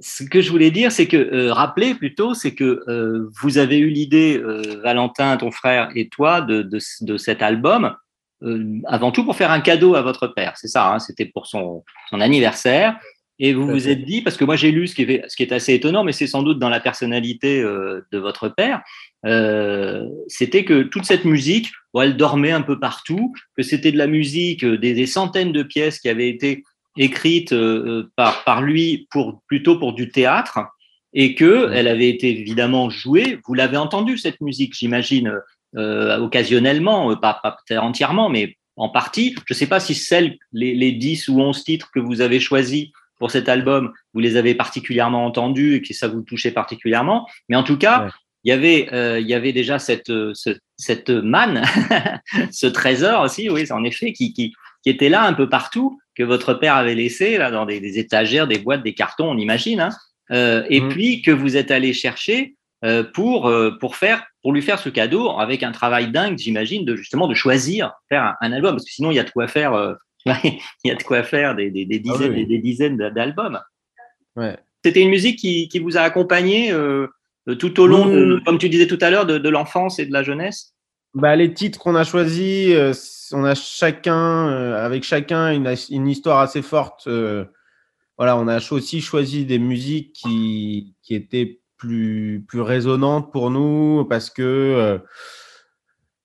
ce 0.00 0.24
que 0.24 0.40
je 0.40 0.50
voulais 0.50 0.70
dire, 0.70 0.90
c'est 0.90 1.06
que 1.06 1.16
euh, 1.16 1.52
rappeler 1.52 1.94
plutôt, 1.94 2.34
c'est 2.34 2.54
que 2.54 2.82
euh, 2.88 3.28
vous 3.42 3.58
avez 3.58 3.78
eu 3.78 3.88
l'idée, 3.88 4.38
euh, 4.38 4.80
Valentin, 4.82 5.36
ton 5.36 5.50
frère 5.50 5.90
et 5.94 6.08
toi, 6.08 6.40
de, 6.40 6.62
de, 6.62 6.78
de 7.02 7.16
cet 7.18 7.42
album 7.42 7.94
euh, 8.42 8.80
avant 8.86 9.12
tout 9.12 9.24
pour 9.24 9.36
faire 9.36 9.50
un 9.50 9.60
cadeau 9.60 9.94
à 9.94 10.02
votre 10.02 10.26
père. 10.26 10.54
C'est 10.56 10.68
ça, 10.68 10.94
hein, 10.94 10.98
c'était 10.98 11.26
pour 11.26 11.46
son, 11.46 11.84
son 12.08 12.20
anniversaire. 12.20 12.98
Et 13.42 13.54
vous 13.54 13.66
vous 13.66 13.88
êtes 13.88 14.04
dit, 14.04 14.20
parce 14.20 14.36
que 14.36 14.44
moi 14.44 14.56
j'ai 14.56 14.70
lu 14.70 14.86
ce 14.86 14.94
qui, 14.94 15.02
est, 15.02 15.24
ce 15.26 15.34
qui 15.34 15.42
est 15.42 15.52
assez 15.52 15.72
étonnant, 15.72 16.04
mais 16.04 16.12
c'est 16.12 16.26
sans 16.26 16.42
doute 16.42 16.58
dans 16.58 16.68
la 16.68 16.78
personnalité 16.78 17.62
euh, 17.62 18.02
de 18.12 18.18
votre 18.18 18.50
père, 18.50 18.82
euh, 19.24 20.06
c'était 20.28 20.66
que 20.66 20.82
toute 20.82 21.06
cette 21.06 21.24
musique, 21.24 21.72
bon, 21.94 22.02
elle 22.02 22.18
dormait 22.18 22.50
un 22.50 22.60
peu 22.60 22.78
partout, 22.78 23.32
que 23.56 23.62
c'était 23.62 23.92
de 23.92 23.96
la 23.96 24.08
musique, 24.08 24.62
des, 24.62 24.92
des 24.92 25.06
centaines 25.06 25.52
de 25.52 25.62
pièces 25.62 26.00
qui 26.00 26.10
avaient 26.10 26.28
été 26.28 26.62
écrites 26.96 27.52
euh, 27.52 28.10
par, 28.16 28.44
par 28.44 28.62
lui 28.62 29.06
pour, 29.10 29.40
plutôt 29.46 29.78
pour 29.78 29.92
du 29.94 30.10
théâtre, 30.10 30.58
et 31.12 31.34
que 31.34 31.70
elle 31.72 31.88
avait 31.88 32.08
été 32.08 32.30
évidemment 32.30 32.88
jouée. 32.90 33.38
Vous 33.46 33.54
l'avez 33.54 33.76
entendu 33.76 34.16
cette 34.18 34.40
musique, 34.40 34.74
j'imagine, 34.76 35.32
euh, 35.76 36.18
occasionnellement, 36.18 37.10
euh, 37.10 37.16
pas, 37.16 37.40
pas 37.42 37.56
peut-être 37.66 37.82
entièrement, 37.82 38.28
mais 38.28 38.56
en 38.76 38.88
partie. 38.88 39.34
Je 39.46 39.54
ne 39.54 39.56
sais 39.56 39.66
pas 39.66 39.80
si 39.80 39.94
celles, 39.94 40.38
les, 40.52 40.74
les 40.74 40.92
10 40.92 41.28
ou 41.28 41.40
11 41.40 41.64
titres 41.64 41.90
que 41.94 42.00
vous 42.00 42.20
avez 42.20 42.38
choisis 42.40 42.88
pour 43.18 43.30
cet 43.30 43.48
album, 43.48 43.92
vous 44.14 44.20
les 44.20 44.36
avez 44.36 44.54
particulièrement 44.54 45.26
entendus 45.26 45.74
et 45.74 45.82
que 45.82 45.92
ça 45.92 46.08
vous 46.08 46.22
touchait 46.22 46.52
particulièrement. 46.52 47.26
Mais 47.48 47.56
en 47.56 47.62
tout 47.64 47.76
cas, 47.76 48.04
Ouais. 48.04 48.10
il 48.44 48.48
y 48.48 48.52
avait, 48.52 48.88
euh, 48.94 49.20
il 49.20 49.26
y 49.28 49.34
avait 49.34 49.52
déjà 49.52 49.78
cette, 49.78 50.08
euh, 50.10 50.32
ce- 50.34 50.56
cette 50.78 51.10
manne, 51.10 51.62
ce 52.52 52.66
trésor 52.66 53.22
aussi, 53.22 53.50
oui, 53.50 53.70
en 53.70 53.84
effet, 53.84 54.12
qui, 54.14 54.32
qui, 54.32 54.54
qui 54.82 54.90
était 54.90 55.08
là 55.08 55.22
un 55.24 55.32
peu 55.34 55.48
partout, 55.48 55.98
que 56.14 56.22
votre 56.22 56.54
père 56.54 56.74
avait 56.76 56.94
laissé 56.94 57.38
là 57.38 57.50
dans 57.50 57.66
des, 57.66 57.80
des 57.80 57.98
étagères, 57.98 58.46
des 58.46 58.58
boîtes, 58.58 58.82
des 58.82 58.94
cartons, 58.94 59.30
on 59.30 59.38
imagine, 59.38 59.80
hein, 59.80 59.90
euh, 60.32 60.64
et 60.70 60.80
Mhm. 60.80 60.88
puis 60.90 61.22
que 61.22 61.30
vous 61.30 61.56
êtes 61.56 61.70
allé 61.70 61.92
chercher 61.92 62.56
euh, 62.84 63.02
pour 63.04 63.48
euh, 63.48 63.72
pour 63.78 63.96
faire 63.96 64.24
pour 64.42 64.52
lui 64.52 64.62
faire 64.62 64.78
ce 64.78 64.88
cadeau 64.88 65.28
avec 65.38 65.62
un 65.62 65.72
travail 65.72 66.10
dingue, 66.10 66.38
j'imagine, 66.38 66.84
de 66.84 66.96
justement 66.96 67.28
de 67.28 67.34
choisir 67.34 67.92
faire 68.08 68.22
un, 68.22 68.34
un 68.40 68.52
album, 68.52 68.72
parce 68.76 68.84
que 68.86 68.92
sinon 68.92 69.10
il 69.10 69.16
y 69.16 69.18
a 69.20 69.24
de 69.24 69.30
quoi 69.30 69.48
faire, 69.48 69.96
il 70.26 70.58
y 70.84 70.90
a 70.90 70.94
de 70.94 71.02
quoi 71.02 71.22
faire 71.22 71.54
des, 71.54 71.70
des, 71.70 71.84
des 71.84 71.98
dizaines, 71.98 72.32
Ah 72.32 72.36
oui. 72.38 72.46
des, 72.46 72.58
dizaines 72.58 72.96
d'albums. 72.96 73.60
Ouais. 74.36 74.56
C'était 74.84 75.02
une 75.02 75.10
musique 75.10 75.38
qui, 75.38 75.68
qui 75.68 75.78
vous 75.78 75.98
a 75.98 76.00
accompagné 76.00 76.72
tout 77.58 77.80
au 77.80 77.86
long, 77.86 78.06
de, 78.06 78.34
oui. 78.36 78.42
comme 78.44 78.56
tu 78.58 78.68
disais 78.70 78.86
tout 78.86 78.98
à 79.02 79.10
l'heure, 79.10 79.26
de, 79.26 79.36
de 79.38 79.48
l'enfance 79.50 79.98
et 79.98 80.06
de 80.06 80.12
la 80.12 80.22
jeunesse? 80.22 80.72
Bah, 81.14 81.34
les 81.34 81.52
titres 81.52 81.78
qu'on 81.80 81.96
a 81.96 82.04
choisis, 82.04 82.72
euh, 82.72 82.92
on 83.32 83.44
a 83.44 83.54
chacun, 83.56 84.48
euh, 84.48 84.84
avec 84.84 85.02
chacun, 85.02 85.52
une, 85.52 86.08
histoire 86.08 86.38
assez 86.38 86.62
forte. 86.62 87.08
euh, 87.08 87.44
voilà, 88.16 88.36
on 88.36 88.46
a 88.46 88.58
aussi 88.72 89.00
choisi 89.00 89.44
des 89.44 89.58
musiques 89.58 90.12
qui, 90.12 90.94
qui 91.02 91.14
étaient 91.14 91.60
plus, 91.78 92.44
plus 92.46 92.60
résonantes 92.60 93.32
pour 93.32 93.50
nous 93.50 94.04
parce 94.04 94.30
que 94.30 95.00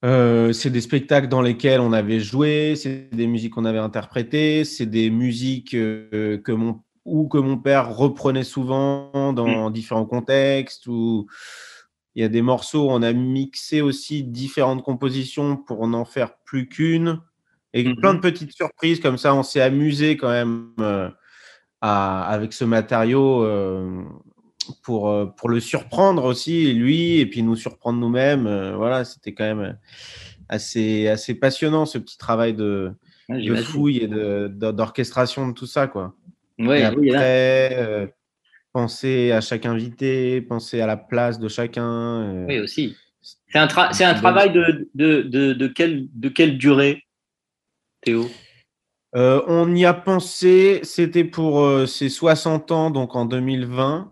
c'est 0.03 0.69
des 0.69 0.81
spectacles 0.81 1.29
dans 1.29 1.41
lesquels 1.41 1.79
on 1.79 1.93
avait 1.93 2.19
joué, 2.19 2.75
c'est 2.75 3.09
des 3.11 3.27
musiques 3.27 3.53
qu'on 3.53 3.65
avait 3.65 3.79
interprétées, 3.79 4.65
c'est 4.65 4.85
des 4.85 5.09
musiques 5.09 5.71
que 5.71 6.51
mon 6.51 6.81
ou 7.05 7.27
que 7.27 7.37
mon 7.37 7.57
père 7.57 7.95
reprenait 7.95 8.43
souvent 8.43 9.31
dans 9.33 9.69
différents 9.69 10.05
contextes 10.05 10.87
ou 10.87 11.27
il 12.15 12.21
y 12.21 12.25
a 12.25 12.29
des 12.29 12.41
morceaux, 12.41 12.89
on 12.89 13.01
a 13.01 13.11
mixé 13.13 13.81
aussi 13.81 14.23
différentes 14.23 14.83
compositions 14.83 15.57
pour 15.57 15.87
n'en 15.87 16.05
faire 16.05 16.37
plus 16.45 16.67
qu'une. 16.67 17.19
Et 17.73 17.83
Mhm. 17.83 17.95
plein 17.97 18.13
de 18.13 18.19
petites 18.19 18.53
surprises 18.53 19.01
comme 19.01 19.17
ça, 19.17 19.35
on 19.35 19.43
s'est 19.43 19.59
amusé 19.61 20.15
quand 20.15 20.29
même 20.29 20.71
euh, 20.79 21.09
à- 21.81 22.23
avec 22.27 22.53
ce 22.53 22.63
matériau 22.63 23.43
euh, 23.43 24.01
pour, 24.81 25.09
euh, 25.09 25.25
pour 25.25 25.49
le 25.49 25.59
surprendre 25.59 26.23
aussi, 26.23 26.73
lui, 26.73 27.19
et 27.19 27.25
puis 27.25 27.43
nous 27.43 27.55
surprendre 27.57 27.99
nous-mêmes. 27.99 28.73
Voilà, 28.77 29.03
c'était 29.03 29.33
quand 29.33 29.43
même 29.55 29.77
assez, 30.47 31.07
assez 31.09 31.35
passionnant 31.35 31.85
ce 31.85 31.97
petit 31.97 32.17
travail 32.17 32.53
de, 32.53 32.93
de 33.29 33.55
fouille 33.63 33.97
et 33.97 34.07
de- 34.07 34.47
de- 34.47 34.71
d'orchestration 34.71 35.47
de 35.49 35.53
tout 35.53 35.67
ça. 35.67 35.87
Quoi. 35.87 36.15
Ouais, 36.59 36.79
et 36.79 36.83
après, 36.85 38.14
penser 38.75 39.31
à 39.31 39.39
chaque 39.39 39.65
invité, 39.65 40.41
penser 40.41 40.81
à 40.81 40.85
la 40.85 40.97
place 40.97 41.39
de 41.39 41.47
chacun. 41.47 42.21
euh, 42.23 42.45
Oui, 42.45 42.59
aussi. 42.59 42.97
C'est 43.21 43.57
un, 43.57 43.67
tra- 43.67 43.93
c'est 43.93 44.03
un 44.03 44.15
travail 44.15 44.51
de, 44.51 44.89
de, 44.93 45.21
de, 45.21 45.53
de, 45.53 45.67
quelle, 45.67 46.07
de 46.13 46.27
quelle 46.27 46.57
durée, 46.57 47.05
Théo? 48.01 48.29
Euh, 49.15 49.41
on 49.47 49.73
y 49.73 49.85
a 49.85 49.93
pensé, 49.93 50.81
c'était 50.83 51.23
pour 51.23 51.61
euh, 51.61 51.85
ses 51.85 52.09
60 52.09 52.71
ans, 52.71 52.91
donc 52.91 53.15
en 53.15 53.23
2020. 53.23 54.11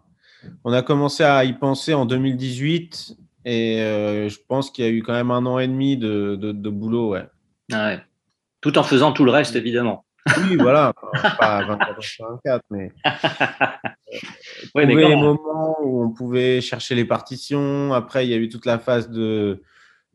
On 0.63 0.71
a 0.71 0.81
commencé 0.81 1.25
à 1.25 1.43
y 1.43 1.51
penser 1.51 1.93
en 1.93 2.05
2018 2.05 3.17
et 3.43 3.81
euh, 3.81 4.29
je 4.29 4.39
pense 4.47 4.71
qu'il 4.71 4.85
y 4.85 4.87
a 4.87 4.91
eu 4.91 5.03
quand 5.03 5.11
même 5.11 5.31
un 5.31 5.45
an 5.45 5.59
et 5.59 5.67
demi 5.67 5.97
de, 5.97 6.37
boulot. 6.53 7.11
Ouais. 7.11 7.25
Ah 7.73 7.87
ouais. 7.87 7.99
Tout 8.61 8.77
en 8.77 8.83
faisant 8.83 9.11
tout 9.11 9.25
le 9.25 9.31
reste, 9.31 9.57
évidemment. 9.57 10.05
Oui, 10.37 10.55
voilà, 10.55 10.93
pas 11.37 11.65
24 11.65 12.01
sur 12.01 12.29
24, 12.29 12.63
mais 12.69 12.93
Ouais, 14.75 14.85
trouver 14.87 15.07
les 15.07 15.15
moments 15.15 15.77
où 15.83 16.03
on 16.03 16.09
pouvait 16.11 16.61
chercher 16.61 16.95
les 16.95 17.05
partitions. 17.05 17.93
Après, 17.93 18.25
il 18.25 18.31
y 18.31 18.33
a 18.33 18.37
eu 18.37 18.49
toute 18.49 18.65
la 18.65 18.79
phase 18.79 19.09
de, 19.09 19.61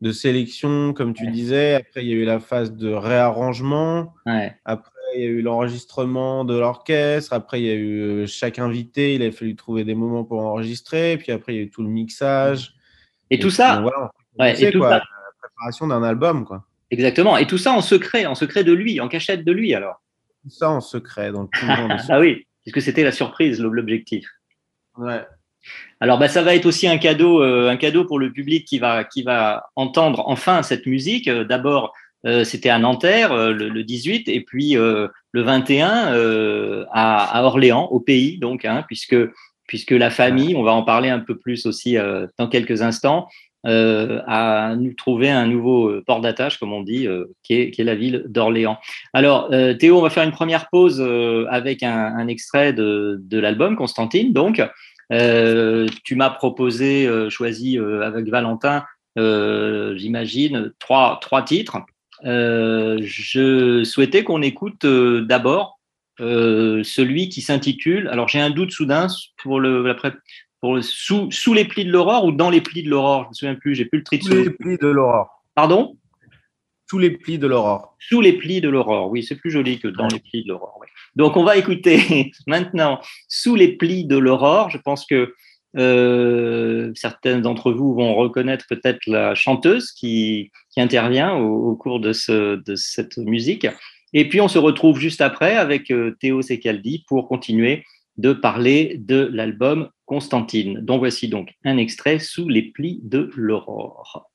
de 0.01 0.11
sélection, 0.11 0.93
comme 0.93 1.13
tu 1.13 1.25
Ouais. 1.25 1.31
disais. 1.31 1.75
Après, 1.75 2.03
il 2.03 2.09
y 2.09 2.13
a 2.13 2.15
eu 2.15 2.25
la 2.25 2.39
phase 2.39 2.73
de 2.73 2.89
réarrangement. 2.91 4.13
Ouais. 4.25 4.55
Après, 4.65 4.91
il 5.15 5.21
y 5.21 5.25
a 5.25 5.27
eu 5.27 5.41
l'enregistrement 5.41 6.45
de 6.45 6.57
l'orchestre. 6.57 7.33
Après, 7.33 7.59
il 7.61 7.65
y 7.65 7.69
a 7.71 7.75
eu 7.75 7.99
euh, 8.01 8.25
chaque 8.27 8.59
invité. 8.59 9.15
Il 9.15 9.23
a 9.23 9.31
fallu 9.31 9.55
trouver 9.55 9.83
des 9.83 9.95
moments 9.95 10.23
pour 10.23 10.39
enregistrer. 10.41 11.17
Puis 11.17 11.31
après, 11.31 11.53
il 11.53 11.57
y 11.57 11.59
a 11.59 11.63
eu 11.63 11.69
tout 11.69 11.81
le 11.83 11.89
mixage. 11.89 12.73
Et 13.31 13.39
tout 13.39 13.47
puis, 13.47 13.55
ça, 13.57 13.81
voilà, 13.81 14.11
ouais, 14.39 14.55
sait, 14.55 14.69
et 14.69 14.71
tout 14.71 14.79
quoi, 14.79 14.89
ça- 14.89 14.95
la 14.97 15.03
préparation 15.49 15.87
d'un 15.87 16.01
album, 16.03 16.45
quoi. 16.45 16.65
exactement. 16.91 17.37
Et 17.37 17.45
tout 17.47 17.57
ça 17.59 17.71
en 17.73 17.81
secret, 17.81 18.25
en 18.25 18.35
secret 18.35 18.63
de 18.63 18.71
lui, 18.73 18.99
en 18.99 19.07
cachette 19.07 19.43
de 19.45 19.51
lui, 19.51 19.73
alors? 19.75 20.01
Tout 20.43 20.49
ça 20.49 20.69
en 20.69 20.81
secret, 20.81 21.31
dans 21.31 21.43
le 21.43 21.49
Ah 22.09 22.19
oui, 22.19 22.47
puisque 22.63 22.81
c'était 22.81 23.03
la 23.03 23.11
surprise, 23.11 23.59
l'objectif. 23.61 24.25
Alors, 25.99 26.17
bah, 26.17 26.27
ça 26.27 26.41
va 26.41 26.55
être 26.55 26.65
aussi 26.65 26.87
un 26.87 26.97
cadeau, 26.97 27.43
euh, 27.43 27.69
un 27.69 27.75
cadeau 27.75 28.05
pour 28.05 28.19
le 28.19 28.31
public 28.31 28.65
qui 28.65 28.79
va, 28.79 29.03
qui 29.03 29.23
va 29.23 29.65
entendre 29.75 30.23
enfin 30.27 30.63
cette 30.63 30.85
musique. 30.85 31.27
Euh, 31.27 31.43
D'abord, 31.43 31.93
euh, 32.25 32.43
c'était 32.43 32.69
à 32.69 32.79
Nanterre 32.79 33.31
euh, 33.31 33.51
le, 33.51 33.69
le 33.69 33.83
18, 33.83 34.27
et 34.27 34.41
puis 34.41 34.77
euh, 34.77 35.07
le 35.31 35.41
21 35.41 36.13
euh, 36.13 36.85
à, 36.91 37.37
à 37.37 37.43
Orléans, 37.43 37.87
au 37.91 37.99
pays, 37.99 38.37
donc, 38.37 38.65
hein, 38.65 38.83
puisque, 38.87 39.15
puisque 39.67 39.91
la 39.91 40.09
famille, 40.09 40.55
on 40.55 40.63
va 40.63 40.71
en 40.71 40.83
parler 40.83 41.09
un 41.09 41.19
peu 41.19 41.37
plus 41.37 41.65
aussi 41.65 41.97
dans 42.37 42.47
quelques 42.47 42.81
instants, 42.81 43.27
a 43.65 44.75
nous 44.77 44.93
trouvé 44.93 45.29
un 45.29 45.45
nouveau 45.45 46.01
port 46.07 46.21
d'attache, 46.21 46.57
comme 46.57 46.73
on 46.73 46.81
dit, 46.81 47.07
qui, 47.43 47.53
est, 47.53 47.71
qui 47.71 47.81
est 47.81 47.83
la 47.83 47.93
ville 47.93 48.23
d'Orléans. 48.27 48.79
Alors, 49.13 49.51
Théo, 49.77 49.99
on 49.99 50.01
va 50.01 50.09
faire 50.09 50.23
une 50.23 50.31
première 50.31 50.69
pause 50.69 51.05
avec 51.49 51.83
un, 51.83 52.15
un 52.17 52.27
extrait 52.27 52.73
de, 52.73 53.19
de 53.21 53.37
l'album 53.37 53.75
Constantine, 53.75 54.33
donc. 54.33 54.59
Euh, 55.11 55.87
tu 56.03 56.15
m'as 56.15 56.29
proposé, 56.29 57.07
euh, 57.07 57.29
choisi 57.29 57.77
euh, 57.79 58.01
avec 58.01 58.27
Valentin, 58.27 58.85
euh, 59.17 59.95
j'imagine, 59.97 60.71
trois, 60.79 61.17
trois 61.21 61.41
titres. 61.41 61.77
Euh, 62.25 62.99
je 63.01 63.83
souhaitais 63.83 64.23
qu'on 64.23 64.41
écoute 64.41 64.85
euh, 64.85 65.21
d'abord 65.21 65.79
euh, 66.19 66.83
celui 66.83 67.29
qui 67.29 67.41
s'intitule. 67.41 68.07
Alors 68.09 68.27
j'ai 68.27 68.39
un 68.39 68.49
doute 68.49 68.71
soudain 68.71 69.07
pour 69.41 69.59
le, 69.59 69.95
pré- 69.95 70.11
pour 70.61 70.75
le 70.75 70.81
sous, 70.81 71.31
sous 71.31 71.53
les 71.53 71.65
plis 71.65 71.85
de 71.85 71.91
l'aurore 71.91 72.25
ou 72.25 72.31
dans 72.31 72.49
les 72.49 72.61
plis 72.61 72.83
de 72.83 72.89
l'aurore? 72.89 73.23
Je 73.23 73.29
me 73.29 73.33
souviens 73.33 73.55
plus. 73.55 73.73
J'ai 73.75 73.85
plus 73.85 73.99
le 73.99 74.03
titre. 74.03 74.27
Tous 74.29 74.35
sous- 74.35 74.43
les 74.43 74.49
plis 74.49 74.77
de 74.77 74.87
l'aurore. 74.87 75.43
Pardon? 75.55 75.95
Tous 76.89 76.97
les 76.97 77.11
plis 77.11 77.37
de 77.37 77.45
l'aurore. 77.45 77.95
Sous 77.99 78.19
les 78.19 78.33
plis 78.33 78.61
de 78.61 78.69
l'aurore. 78.69 79.11
Oui, 79.11 79.23
c'est 79.23 79.35
plus 79.35 79.51
joli 79.51 79.79
que 79.79 79.87
dans 79.87 80.07
les 80.07 80.19
plis 80.19 80.43
de 80.43 80.49
l'aurore. 80.49 80.77
oui. 80.81 80.87
Donc, 81.15 81.37
on 81.37 81.43
va 81.43 81.55
écouter 81.55 82.31
maintenant 82.47 82.99
Sous 83.27 83.55
les 83.55 83.77
plis 83.77 84.05
de 84.05 84.17
l'aurore. 84.17 84.71
Je 84.71 84.79
pense 84.79 85.05
que 85.05 85.33
euh, 85.77 86.91
certains 86.95 87.39
d'entre 87.39 87.71
vous 87.71 87.93
vont 87.93 88.15
reconnaître 88.15 88.65
peut-être 88.67 89.05
la 89.05 89.35
chanteuse 89.35 89.91
qui, 89.91 90.51
qui 90.71 90.81
intervient 90.81 91.35
au, 91.35 91.69
au 91.69 91.75
cours 91.75 91.99
de, 91.99 92.11
ce, 92.11 92.55
de 92.55 92.75
cette 92.75 93.17
musique. 93.17 93.67
Et 94.13 94.27
puis, 94.27 94.41
on 94.41 94.47
se 94.47 94.57
retrouve 94.57 94.99
juste 94.99 95.21
après 95.21 95.55
avec 95.55 95.91
euh, 95.91 96.17
Théo 96.19 96.41
Secaldi 96.41 97.05
pour 97.07 97.27
continuer 97.27 97.83
de 98.17 98.33
parler 98.33 98.97
de 98.99 99.29
l'album 99.31 99.89
Constantine. 100.05 100.79
Donc, 100.79 100.99
voici 100.99 101.27
donc 101.27 101.53
un 101.63 101.77
extrait 101.77 102.17
Sous 102.17 102.49
les 102.49 102.63
plis 102.63 102.99
de 103.03 103.29
l'aurore. 103.35 104.27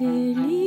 Mandeli. 0.00 0.59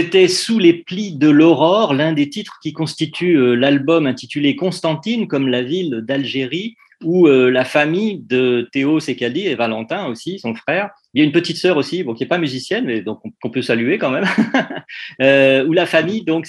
C'était 0.00 0.28
Sous 0.28 0.60
les 0.60 0.74
plis 0.74 1.16
de 1.16 1.28
l'aurore, 1.28 1.92
l'un 1.92 2.12
des 2.12 2.30
titres 2.30 2.60
qui 2.62 2.72
constitue 2.72 3.34
euh, 3.34 3.56
l'album 3.56 4.06
intitulé 4.06 4.54
Constantine, 4.54 5.26
comme 5.26 5.48
la 5.48 5.64
ville 5.64 6.04
d'Algérie, 6.06 6.76
où 7.02 7.26
euh, 7.26 7.50
la 7.50 7.64
famille 7.64 8.20
de 8.20 8.68
Théo 8.70 9.00
Secali 9.00 9.48
et 9.48 9.56
Valentin 9.56 10.06
aussi, 10.06 10.38
son 10.38 10.54
frère, 10.54 10.90
il 11.14 11.18
y 11.18 11.22
a 11.22 11.26
une 11.26 11.32
petite 11.32 11.56
sœur 11.56 11.76
aussi, 11.76 12.04
bon, 12.04 12.14
qui 12.14 12.22
n'est 12.22 12.28
pas 12.28 12.38
musicienne, 12.38 12.84
mais 12.84 13.00
donc 13.00 13.18
qu'on 13.42 13.50
peut 13.50 13.60
saluer 13.60 13.98
quand 13.98 14.12
même, 14.12 14.26
euh, 15.20 15.66
où 15.66 15.72
la 15.72 15.84
famille 15.84 16.22
donc 16.22 16.46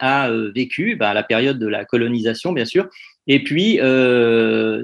a 0.00 0.30
vécu 0.54 0.96
ben, 0.96 1.06
à 1.06 1.14
la 1.14 1.22
période 1.22 1.58
de 1.58 1.66
la 1.66 1.86
colonisation, 1.86 2.52
bien 2.52 2.66
sûr. 2.66 2.88
Et 3.26 3.42
puis 3.42 3.78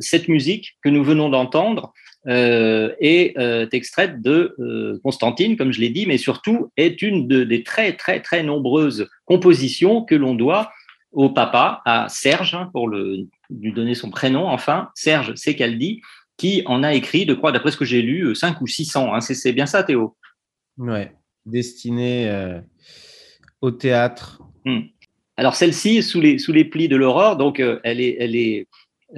cette 0.00 0.28
musique 0.28 0.78
que 0.82 0.88
nous 0.88 1.04
venons 1.04 1.28
d'entendre, 1.28 1.92
euh, 2.26 2.94
est 3.00 3.38
euh, 3.38 3.66
extraite 3.72 4.20
de 4.20 4.54
euh, 4.58 5.00
Constantine, 5.02 5.56
comme 5.56 5.72
je 5.72 5.80
l'ai 5.80 5.88
dit, 5.88 6.04
mais 6.04 6.18
surtout 6.18 6.70
est 6.76 7.00
une 7.00 7.26
des 7.26 7.62
très, 7.62 7.94
très, 7.94 8.20
très 8.20 8.42
nombreuses 8.42 9.08
compositions 9.24 10.04
que 10.04 10.14
l'on 10.14 10.34
doit 10.34 10.70
au 11.12 11.30
papa, 11.30 11.80
à 11.86 12.10
Serge, 12.10 12.54
hein, 12.54 12.68
pour 12.74 12.90
lui 12.90 13.26
donner 13.48 13.94
son 13.94 14.10
prénom, 14.10 14.46
enfin, 14.46 14.90
Serge 14.94 15.34
Secaldi, 15.34 16.02
qui 16.36 16.62
en 16.66 16.82
a 16.82 16.92
écrit, 16.92 17.24
de 17.24 17.34
d'après 17.34 17.70
ce 17.70 17.78
que 17.78 17.86
j'ai 17.86 18.02
lu, 18.02 18.34
5 18.34 18.60
ou 18.60 18.66
600. 18.66 19.14
Hein, 19.14 19.20
c'est 19.22 19.52
bien 19.52 19.66
ça, 19.66 19.82
Théo? 19.82 20.14
Ouais, 20.76 21.12
destiné 21.46 22.60
au 23.62 23.70
théâtre. 23.70 24.42
Hmm. 24.66 24.82
Alors 25.38 25.54
celle-ci, 25.54 26.02
sous 26.02 26.20
les, 26.20 26.38
sous 26.38 26.52
les 26.52 26.66
plis 26.66 26.88
de 26.88 26.96
l'aurore, 26.96 27.38
donc 27.38 27.62
elle 27.82 28.00
est, 28.00 28.16
elle 28.20 28.36
est 28.36 28.68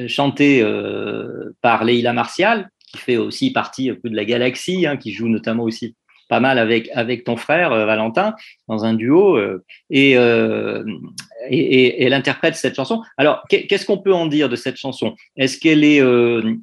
chantée 0.07 0.65
par 1.61 1.85
Leila 1.85 2.13
Martial, 2.13 2.71
qui 2.93 2.99
fait 2.99 3.17
aussi 3.17 3.53
partie 3.53 3.91
un 3.91 3.95
peu 3.95 4.11
de 4.11 4.17
la 4.17 4.25
galaxie, 4.25 4.87
hein, 4.87 4.97
qui 4.97 5.13
joue 5.13 5.29
notamment 5.29 5.65
aussi 5.65 5.97
pas 6.29 6.41
mal 6.41 6.59
avec, 6.59 6.89
avec 6.95 7.25
ton 7.25 7.37
frère 7.37 7.73
euh, 7.73 7.85
Valentin 7.85 8.35
dans 8.69 8.85
un 8.85 8.95
duo, 8.95 9.37
euh, 9.37 9.63
et, 9.91 10.17
euh, 10.17 10.83
et, 11.51 11.59
et- 11.59 12.05
elle 12.05 12.15
interprète 12.15 12.55
cette 12.55 12.75
chanson. 12.75 13.03
Alors 13.19 13.43
qu'est- 13.49 13.67
qu'est-ce 13.67 13.85
qu'on 13.85 13.99
peut 13.99 14.15
en 14.15 14.27
dire 14.27 14.49
de 14.49 14.57
cette 14.57 14.77
chanson? 14.77 15.15
Est-ce 15.37 15.59
qu'elle 15.59 15.85
est, 15.85 15.99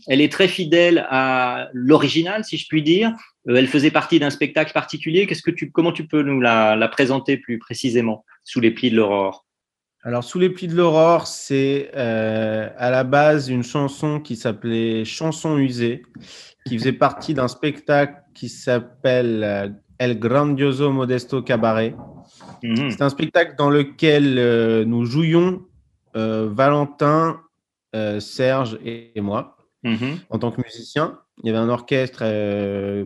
elle 0.07 0.21
est 0.21 0.31
très 0.31 0.47
fidèle 0.47 1.05
à 1.09 1.69
l'original, 1.73 2.43
si 2.43 2.57
je 2.57 2.67
puis 2.67 2.81
dire? 2.81 3.13
Elle 3.47 3.67
faisait 3.67 3.91
partie 3.91 4.19
d'un 4.19 4.29
spectacle 4.31 4.73
particulier? 4.73 5.27
Qu'est-ce 5.27 5.43
que 5.43 5.51
tu, 5.51 5.71
comment 5.71 5.91
tu 5.91 6.07
peux 6.07 6.23
nous 6.23 6.41
la 6.41 6.87
présenter 6.91 7.37
plus 7.37 7.59
précisément 7.59 8.25
sous 8.43 8.61
les 8.61 8.71
plis 8.71 8.89
de 8.89 8.95
l'aurore? 8.95 9.45
Alors, 10.03 10.23
Sous 10.23 10.39
les 10.39 10.49
plis 10.49 10.67
de 10.67 10.75
l'aurore, 10.75 11.27
c'est 11.27 11.91
euh, 11.95 12.69
à 12.77 12.89
la 12.89 13.03
base 13.03 13.49
une 13.49 13.63
chanson 13.63 14.19
qui 14.21 14.35
s'appelait 14.37 15.03
Chanson 15.03 15.57
usée, 15.57 16.03
qui 16.65 16.77
faisait 16.77 16.93
partie 16.93 17.33
d'un 17.33 17.49
spectacle 17.49 18.15
qui 18.33 18.47
s'appelle 18.47 19.43
euh, 19.43 19.67
El 19.97 20.17
Grandioso 20.17 20.89
Modesto 20.91 21.41
Cabaret. 21.41 21.95
Mhm. 22.63 22.91
C'est 22.91 23.01
un 23.01 23.09
spectacle 23.09 23.55
dans 23.57 23.69
lequel 23.69 24.37
euh, 24.37 24.85
nous 24.85 25.03
jouions 25.05 25.63
euh, 26.15 26.49
Valentin, 26.51 27.41
Serge 28.19 28.77
et, 28.85 29.17
et 29.17 29.21
moi 29.21 29.57
Mhm. 29.83 30.19
en 30.29 30.39
tant 30.39 30.51
que 30.51 30.61
musicien. 30.61 31.19
Il 31.41 31.47
y 31.47 31.49
avait 31.49 31.57
un 31.59 31.69
orchestre 31.69 32.23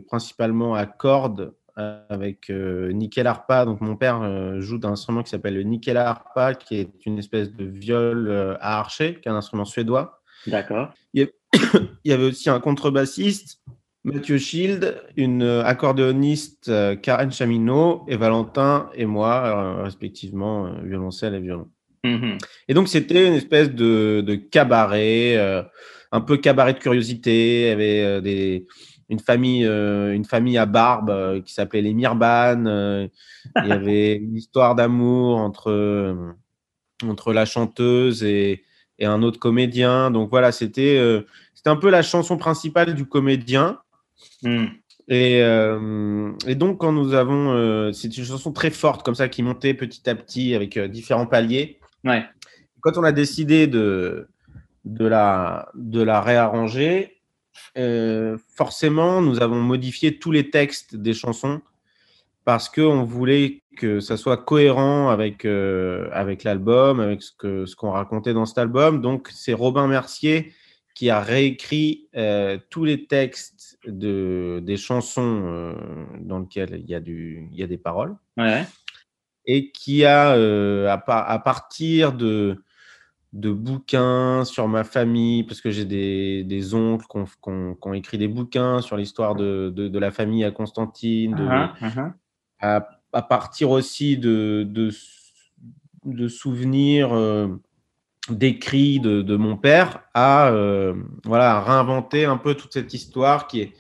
principalement 0.08 0.74
à 0.76 0.86
cordes 0.86 1.54
avec 1.76 2.50
euh, 2.50 2.92
nickel 2.92 3.28
harpa. 3.28 3.66
Donc 3.66 3.82
mon 3.82 3.96
père 3.96 4.22
euh, 4.22 4.62
joue 4.62 4.78
d'un 4.78 4.92
instrument 4.92 5.24
qui 5.24 5.30
s'appelle 5.30 5.56
le 5.56 5.64
nickel 5.64 5.98
harpa, 5.98 6.54
qui 6.54 6.78
est 6.78 7.06
une 7.06 7.20
espèce 7.20 7.52
de 7.52 7.66
viol 7.66 8.28
euh, 8.28 8.56
à 8.60 8.80
archer, 8.80 9.16
qui 9.16 9.28
est 9.28 9.32
un 9.32 9.36
instrument 9.36 9.66
suédois. 9.66 10.22
D'accord. 10.48 10.94
Il 11.14 11.30
y 12.06 12.12
avait 12.12 12.26
aussi 12.26 12.50
un 12.50 12.60
contrebassiste, 12.60 13.62
Mathieu 14.04 14.38
Schild, 14.38 15.02
une 15.16 15.44
euh, 15.44 15.64
accordéoniste, 15.64 16.72
Karen 17.02 17.32
Chaminot, 17.32 18.06
et 18.08 18.18
Valentin 18.18 18.90
et 18.96 19.06
moi, 19.06 19.82
respectivement, 19.84 20.72
violoncelle 20.84 21.36
et 21.36 21.40
violon. 21.40 21.70
Mhm. 22.04 22.38
Et 22.68 22.74
donc, 22.74 22.90
c'était 22.90 23.26
une 23.26 23.34
espèce 23.34 23.72
de, 23.72 24.22
de 24.26 24.36
cabaret, 24.36 25.38
un 26.12 26.22
peu 26.22 26.36
cabaret 26.36 26.74
de 26.74 26.80
curiosité. 26.80 27.62
Il 27.62 27.68
y 27.68 27.72
avait 27.72 28.22
des, 28.22 28.66
une, 29.10 29.20
famille, 29.20 29.66
euh, 29.66 30.14
une 30.14 30.26
famille 30.26 30.58
à 30.58 30.66
barbe 30.66 31.10
euh, 31.10 31.42
qui 31.42 31.54
s'appelait 31.54 31.82
les 31.82 31.94
Mirban. 31.94 32.66
euh, 32.66 33.08
il 33.64 33.68
y 33.68 33.72
avait 33.72 34.16
une 34.22 34.36
histoire 34.36 34.76
d'amour 34.76 35.38
entre, 35.38 36.16
entre 37.08 37.34
la 37.34 37.46
chanteuse 37.46 38.24
et, 38.24 38.64
et 39.00 39.06
un 39.06 39.22
autre 39.24 39.40
comédien. 39.40 40.12
Donc 40.12 40.30
voilà, 40.30 40.52
c'était 40.52 41.24
c'était 41.54 41.70
un 41.70 41.76
peu 41.76 41.90
la 41.90 42.02
chanson 42.02 42.38
principale 42.38 42.94
du 42.94 43.06
comédien. 43.06 43.80
Mhm. 44.44 44.70
Et, 45.10 45.40
et 46.48 46.56
donc, 46.56 46.80
quand 46.80 46.94
nous 46.94 47.14
avons. 47.14 47.92
c'est 47.92 48.18
une 48.18 48.24
chanson 48.24 48.54
très 48.54 48.70
forte, 48.70 49.04
comme 49.04 49.16
ça, 49.16 49.28
qui 49.28 49.44
montait 49.44 49.74
petit 49.74 50.10
à 50.10 50.16
petit 50.16 50.56
avec 50.56 50.80
différents 50.80 51.28
paliers. 51.28 51.80
Ouais. 52.06 52.24
Quand 52.80 52.98
on 52.98 53.04
a 53.04 53.12
décidé 53.12 53.68
de, 53.68 54.28
de, 54.86 55.06
la, 55.06 55.70
de 55.76 56.02
la 56.02 56.22
réarranger, 56.22 57.13
euh, 57.78 58.38
forcément, 58.56 59.22
nous 59.22 59.42
avons 59.42 59.60
modifié 59.62 60.18
tous 60.20 60.32
les 60.32 60.50
textes 60.50 60.96
des 60.96 61.14
chansons 61.14 61.62
parce 62.46 62.70
qu'on 62.70 63.04
voulait 63.04 63.62
que 63.78 64.00
ça 64.00 64.18
soit 64.18 64.38
cohérent 64.38 65.10
avec, 65.10 65.46
euh, 65.46 66.10
avec 66.12 66.44
l'album, 66.44 67.00
avec 67.00 67.24
ce 67.24 67.32
qu'on 67.38 67.66
ce 67.66 67.76
qu'on 67.76 67.92
racontait 67.92 68.34
dans 68.34 68.46
cet 68.46 68.58
album. 68.58 69.02
Donc, 69.02 69.30
c'est 69.34 69.54
Robin 69.54 69.88
Mercier 69.88 70.54
qui 70.94 71.10
a 71.10 71.22
réécrit 71.22 72.08
euh, 72.16 72.60
tous 72.70 72.86
les 72.86 73.06
textes 73.08 73.80
de, 73.88 74.62
des 74.64 74.78
chansons 74.78 75.76
dans 76.20 76.40
lesquelles 76.40 76.80
il 76.80 76.90
y, 76.90 76.94
a 76.94 77.00
du, 77.00 77.48
il 77.52 77.58
y 77.58 77.64
a 77.64 77.68
des 77.68 77.80
paroles 77.80 78.16
Ouais. 78.38 78.64
et 79.46 79.72
qui 79.72 80.06
a, 80.06 80.32
à 80.34 81.40
partir 81.40 82.14
de, 82.14 82.62
de 83.34 83.52
bouquins 83.52 84.46
sur 84.46 84.68
ma 84.68 84.84
famille, 84.84 85.44
parce 85.44 85.60
que 85.60 85.72
j'ai 85.72 85.86
des, 85.86 86.44
des 86.44 86.76
oncles 86.76 87.08
qui 87.10 87.50
ont, 87.50 87.94
écrit 87.94 88.20
des 88.20 88.28
bouquins 88.28 88.80
sur 88.82 88.96
l'histoire 88.96 89.36
de, 89.36 89.74
de, 89.76 89.88
de 89.88 90.00
la 90.00 90.12
famille 90.12 90.44
à 90.44 90.52
Constantine, 90.52 91.34
de, 91.34 91.44
Mhm. 91.44 91.70
Mhm. 91.82 92.14
à, 92.62 92.88
à 93.12 93.22
partir 93.24 93.72
aussi 93.72 94.18
de, 94.18 94.68
de, 94.70 96.28
souvenirs 96.28 97.12
euh, 97.12 97.48
d'écrits 98.30 99.00
de, 99.00 99.24
de 99.24 99.36
mon 99.36 99.58
père, 99.58 100.04
à, 100.14 100.50
euh, 100.50 100.94
voilà, 101.26 101.58
à 101.58 101.64
réinventer 101.64 102.26
un 102.26 102.38
peu 102.38 102.54
toute 102.54 102.74
cette 102.74 102.94
histoire 102.94 103.48
qui 103.48 103.62
est, 103.62 103.74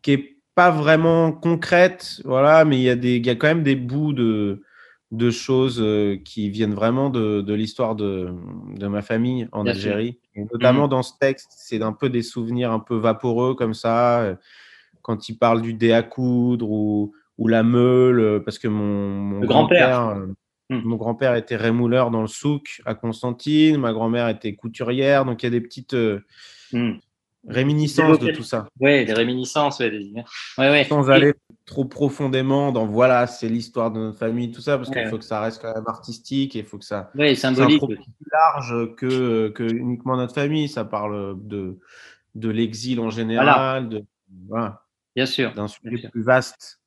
qui 0.00 0.12
est 0.12 0.36
pas 0.54 0.70
vraiment 0.70 1.30
concrète, 1.30 2.22
voilà, 2.24 2.64
mais 2.64 2.78
il 2.78 2.82
y, 2.82 2.90
a 2.90 2.96
des, 2.96 3.16
il 3.16 3.26
y 3.26 3.30
a 3.30 3.34
quand 3.34 3.48
même 3.48 3.62
des 3.62 3.76
bouts 3.76 4.14
de, 4.14 4.62
de 5.10 5.30
choses 5.30 5.80
euh, 5.80 6.16
qui 6.22 6.50
viennent 6.50 6.74
vraiment 6.74 7.08
de, 7.08 7.40
de 7.40 7.54
l'histoire 7.54 7.96
de, 7.96 8.28
de 8.76 8.86
ma 8.88 9.00
famille 9.02 9.48
en 9.52 9.64
Bien. 9.64 9.72
Algérie. 9.72 10.18
Et 10.34 10.44
notamment 10.44 10.86
dans 10.86 11.02
ce 11.02 11.12
texte, 11.18 11.52
c'est 11.56 11.80
un 11.82 11.92
peu 11.94 12.10
des 12.10 12.22
souvenirs 12.22 12.72
un 12.72 12.78
peu 12.78 12.96
vaporeux 12.96 13.54
comme 13.54 13.72
ça, 13.74 14.20
euh, 14.20 14.34
quand 15.02 15.28
il 15.30 15.38
parle 15.38 15.62
du 15.62 15.72
dé 15.72 15.92
à 15.92 16.02
coudre 16.02 16.70
ou, 16.70 17.14
ou 17.38 17.48
la 17.48 17.62
meule, 17.62 18.20
euh, 18.20 18.40
parce 18.40 18.58
que 18.58 18.68
mon, 18.68 19.40
grand-père. 19.40 20.18
mon 20.68 20.96
grand-père 20.96 21.34
était 21.36 21.56
rémouleur 21.56 22.10
dans 22.10 22.20
le 22.20 22.26
souk 22.28 22.82
à 22.84 22.94
Constantine, 22.94 23.78
ma 23.78 23.94
grand-mère 23.94 24.28
était 24.28 24.54
couturière, 24.54 25.24
donc 25.24 25.42
il 25.42 25.46
y 25.46 25.48
a 25.48 25.50
des 25.50 25.62
petites 25.62 25.96
Mhm. 26.74 26.98
réminiscences 27.48 28.18
de 28.18 28.30
tout 28.32 28.42
ça. 28.42 28.68
Ouais, 28.78 29.06
des 29.06 29.14
réminiscences, 29.14 29.78
ouais, 29.78 29.90
ouais. 30.58 30.84
Sans 30.84 31.08
Et- 31.08 31.12
aller 31.14 31.32
trop 31.68 31.84
profondément 31.84 32.72
dans 32.72 32.86
voilà, 32.86 33.26
c'est 33.26 33.48
l'histoire 33.48 33.92
de 33.92 34.00
notre 34.00 34.18
famille, 34.18 34.50
tout 34.50 34.60
ça, 34.60 34.78
parce 34.78 34.90
qu'il 34.90 35.06
faut 35.08 35.18
que 35.18 35.24
ça 35.24 35.40
reste 35.40 35.62
quand 35.62 35.72
même 35.72 35.86
artistique 35.86 36.56
et 36.56 36.60
il 36.60 36.64
faut 36.64 36.78
que 36.78 36.84
ça 36.84 37.10
un 37.16 37.34
symbolique. 37.34 37.80
plus 37.80 37.98
large 38.32 38.94
que, 38.96 39.50
que 39.50 39.62
uniquement 39.62 40.16
notre 40.16 40.34
famille. 40.34 40.68
Ça 40.68 40.84
parle 40.84 41.36
de, 41.46 41.78
de 42.34 42.48
l'exil 42.48 42.98
en 43.00 43.10
général, 43.10 43.88
de, 43.88 44.04
voilà, 44.48 44.82
Bien 45.14 45.26
sûr. 45.26 45.52
d'un 45.52 45.68
sujet 45.68 45.96
sûr. 45.98 46.10
plus 46.10 46.22
vaste. 46.22 46.80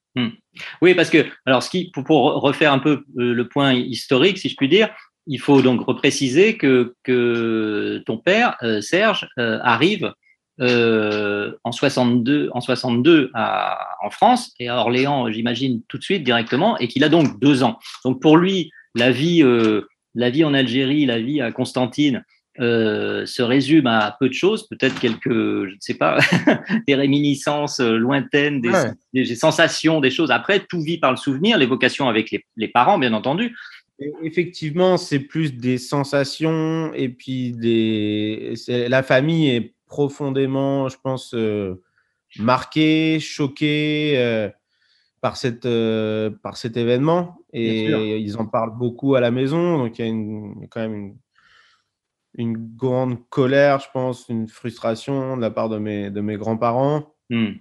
Oui, 0.82 0.94
parce 0.94 1.10
que, 1.10 1.26
alors, 1.46 1.64
ce 1.64 1.70
qui, 1.70 1.92
pour, 1.92 2.04
pour 2.04 2.24
refaire 2.42 2.74
un 2.74 2.80
peu 2.80 3.04
euh, 3.18 3.34
le 3.34 3.48
point 3.48 3.74
historique, 3.74 4.38
si 4.38 4.50
je 4.50 4.56
puis 4.56 4.68
dire, 4.68 4.90
il 5.28 5.40
faut 5.40 5.62
donc 5.62 5.82
repréciser 5.82 6.58
que, 6.58 6.96
que 7.04 8.04
ton 8.06 8.18
père, 8.18 8.58
euh, 8.64 8.82
Serge, 8.82 9.30
euh, 9.38 9.60
arrive 9.62 10.14
euh, 10.62 11.54
en 11.64 11.72
62, 11.72 12.50
en 12.54 12.62
62 12.62 13.32
à, 13.34 13.88
en 14.04 14.10
France 14.10 14.54
et 14.60 14.68
à 14.70 14.78
Orléans, 14.78 15.32
j'imagine, 15.32 15.82
tout 15.88 15.98
de 15.98 16.04
suite 16.04 16.24
directement, 16.24 16.78
et 16.78 16.88
qu'il 16.88 17.04
a 17.04 17.10
donc 17.10 17.40
deux 17.40 17.64
ans. 17.64 17.80
Donc, 18.06 18.22
pour 18.22 18.38
lui, 18.38 18.72
la 18.96 19.12
vie, 19.12 19.42
euh, 19.44 19.82
la 20.16 20.30
vie 20.30 20.44
en 20.44 20.54
Algérie, 20.54 21.06
la 21.06 21.20
vie 21.20 21.42
à 21.42 21.52
Constantine, 21.52 22.24
euh, 22.60 23.26
se 23.26 23.42
résume 23.42 23.88
à 23.88 24.16
peu 24.20 24.28
de 24.28 24.34
choses, 24.34 24.68
peut-être 24.68 25.00
quelques, 25.00 25.30
je 25.32 25.72
ne 25.74 25.78
sais 25.80 25.94
pas, 25.94 26.18
des 26.88 26.96
réminiscences 26.96 27.80
euh, 27.80 27.96
lointaines, 27.98 28.60
des, 28.62 28.70
Ouais. 28.70 28.92
des- 29.14 29.24
des 29.24 29.36
sensations, 29.36 30.02
des 30.02 30.12
choses. 30.12 30.32
Après, 30.32 30.60
tout 30.60 30.82
vit 30.82 30.98
par 31.00 31.12
le 31.12 31.18
souvenir, 31.18 31.58
l'évocation 31.58 32.10
avec 32.10 32.30
les, 32.30 32.44
les 32.58 32.68
parents, 32.68 33.00
bien 33.00 33.14
entendu. 33.14 33.56
Effectivement, 34.24 34.98
c'est 34.98 35.20
plus 35.20 35.54
des 35.56 35.78
sensations 35.78 36.92
et 36.94 37.10
puis 37.10 37.52
des. 37.54 38.54
La 38.68 39.04
famille 39.04 39.50
est 39.50 39.74
profondément, 39.92 40.88
je 40.88 40.96
pense, 41.04 41.34
euh, 41.34 41.84
marquée, 42.40 43.20
choquée 43.20 44.14
euh, 44.16 44.50
par, 45.20 45.36
cette, 45.36 45.66
euh, 45.66 46.30
par 46.42 46.56
cet 46.56 46.78
événement. 46.78 47.36
Et 47.52 48.18
ils 48.18 48.38
en 48.38 48.46
parlent 48.48 48.78
beaucoup 48.78 49.16
à 49.16 49.20
la 49.20 49.32
maison. 49.32 49.78
Donc 49.80 50.00
il 50.00 50.02
y 50.02 50.06
a 50.06 50.08
une- 50.10 50.66
quand 50.72 50.80
même 50.80 50.96
une, 50.96 51.18
une 52.36 52.76
grande 52.78 53.18
colère, 53.30 53.80
je 53.80 53.88
pense, 53.94 54.30
une 54.30 54.48
frustration 54.48 55.36
de 55.36 55.42
la 55.42 55.52
part 55.52 55.68
de 55.68 55.78
mes, 55.78 56.10
de 56.10 56.22
mes 56.22 56.38
grands-parents. 56.38 57.14
Hmm. 57.30 57.56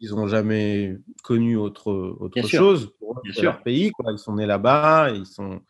Ils 0.00 0.10
n'ont 0.10 0.26
jamais 0.26 0.96
connu 1.22 1.56
autre, 1.56 1.92
autre 1.92 2.34
Bien 2.34 2.42
sûr. 2.42 2.58
chose. 2.58 2.92
Pour 2.98 3.20
Bien 3.22 3.32
sûr. 3.32 3.42
leur 3.44 3.62
pays. 3.62 3.92
Quoi. 3.92 4.10
Ils 4.10 4.18
sont 4.18 4.34
nés 4.34 4.46
là-bas. 4.46 5.10
Ils 5.14 5.26
sont... 5.26 5.60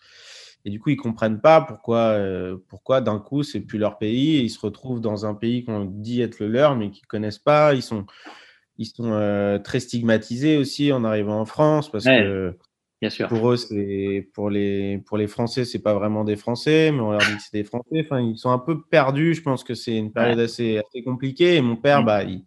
Et 0.68 0.70
du 0.70 0.80
coup, 0.80 0.90
ils 0.90 0.96
ne 0.98 1.00
comprennent 1.00 1.40
pas 1.40 1.62
pourquoi, 1.62 1.96
euh, 2.10 2.58
pourquoi 2.68 3.00
d'un 3.00 3.18
coup, 3.18 3.42
c'est 3.42 3.60
plus 3.60 3.78
leur 3.78 3.96
pays. 3.96 4.36
Et 4.36 4.40
ils 4.42 4.50
se 4.50 4.60
retrouvent 4.60 5.00
dans 5.00 5.24
un 5.24 5.32
pays 5.34 5.64
qu'on 5.64 5.86
dit 5.86 6.20
être 6.20 6.40
le 6.40 6.48
leur, 6.48 6.76
mais 6.76 6.90
qu'ils 6.90 7.04
ne 7.04 7.08
connaissent 7.08 7.38
pas. 7.38 7.72
Ils 7.72 7.80
sont, 7.80 8.04
ils 8.76 8.84
sont 8.84 9.12
euh, 9.12 9.58
très 9.58 9.80
stigmatisés 9.80 10.58
aussi 10.58 10.92
en 10.92 11.04
arrivant 11.04 11.40
en 11.40 11.46
France 11.46 11.90
parce 11.90 12.04
Ouais. 12.04 12.20
que 12.22 12.58
Bien 13.00 13.08
sûr. 13.08 13.28
Pour 13.28 13.50
eux, 13.50 13.56
c'est 13.56 14.28
pour 14.34 14.50
les 14.50 14.98
pour 15.06 15.16
les 15.16 15.28
Français, 15.28 15.64
c'est 15.64 15.78
pas 15.78 15.94
vraiment 15.94 16.24
des 16.24 16.36
Français, 16.36 16.90
mais 16.92 17.00
on 17.00 17.12
leur 17.12 17.20
dit 17.20 17.36
que 17.36 17.42
c'est 17.42 17.56
des 17.56 17.64
Français. 17.64 18.00
Enfin, 18.04 18.20
ils 18.20 18.36
sont 18.36 18.50
un 18.50 18.58
peu 18.58 18.82
perdus. 18.82 19.34
Je 19.34 19.42
pense 19.42 19.64
que 19.64 19.74
c'est 19.74 19.96
une 19.96 20.12
période 20.12 20.38
assez 20.40 20.76
assez 20.78 21.02
compliquée. 21.02 21.54
Et 21.56 21.62
mon 21.62 21.76
père, 21.76 22.02
Mm. 22.02 22.04
bah, 22.04 22.24
il, 22.24 22.44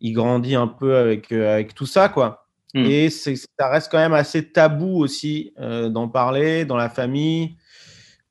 il 0.00 0.12
grandit 0.12 0.54
un 0.56 0.66
peu 0.68 0.96
avec 0.96 1.30
euh, 1.32 1.52
avec 1.54 1.74
tout 1.74 1.86
ça, 1.86 2.08
quoi. 2.08 2.47
Mm. 2.74 2.84
Et 2.84 3.10
c'est 3.10 3.34
ça 3.36 3.68
reste 3.70 3.90
quand 3.90 3.98
même 3.98 4.12
assez 4.12 4.50
tabou 4.52 4.98
aussi 5.02 5.52
euh, 5.58 5.88
d'en 5.88 6.08
parler 6.08 6.64
dans 6.64 6.76
la 6.76 6.88
famille. 6.90 7.56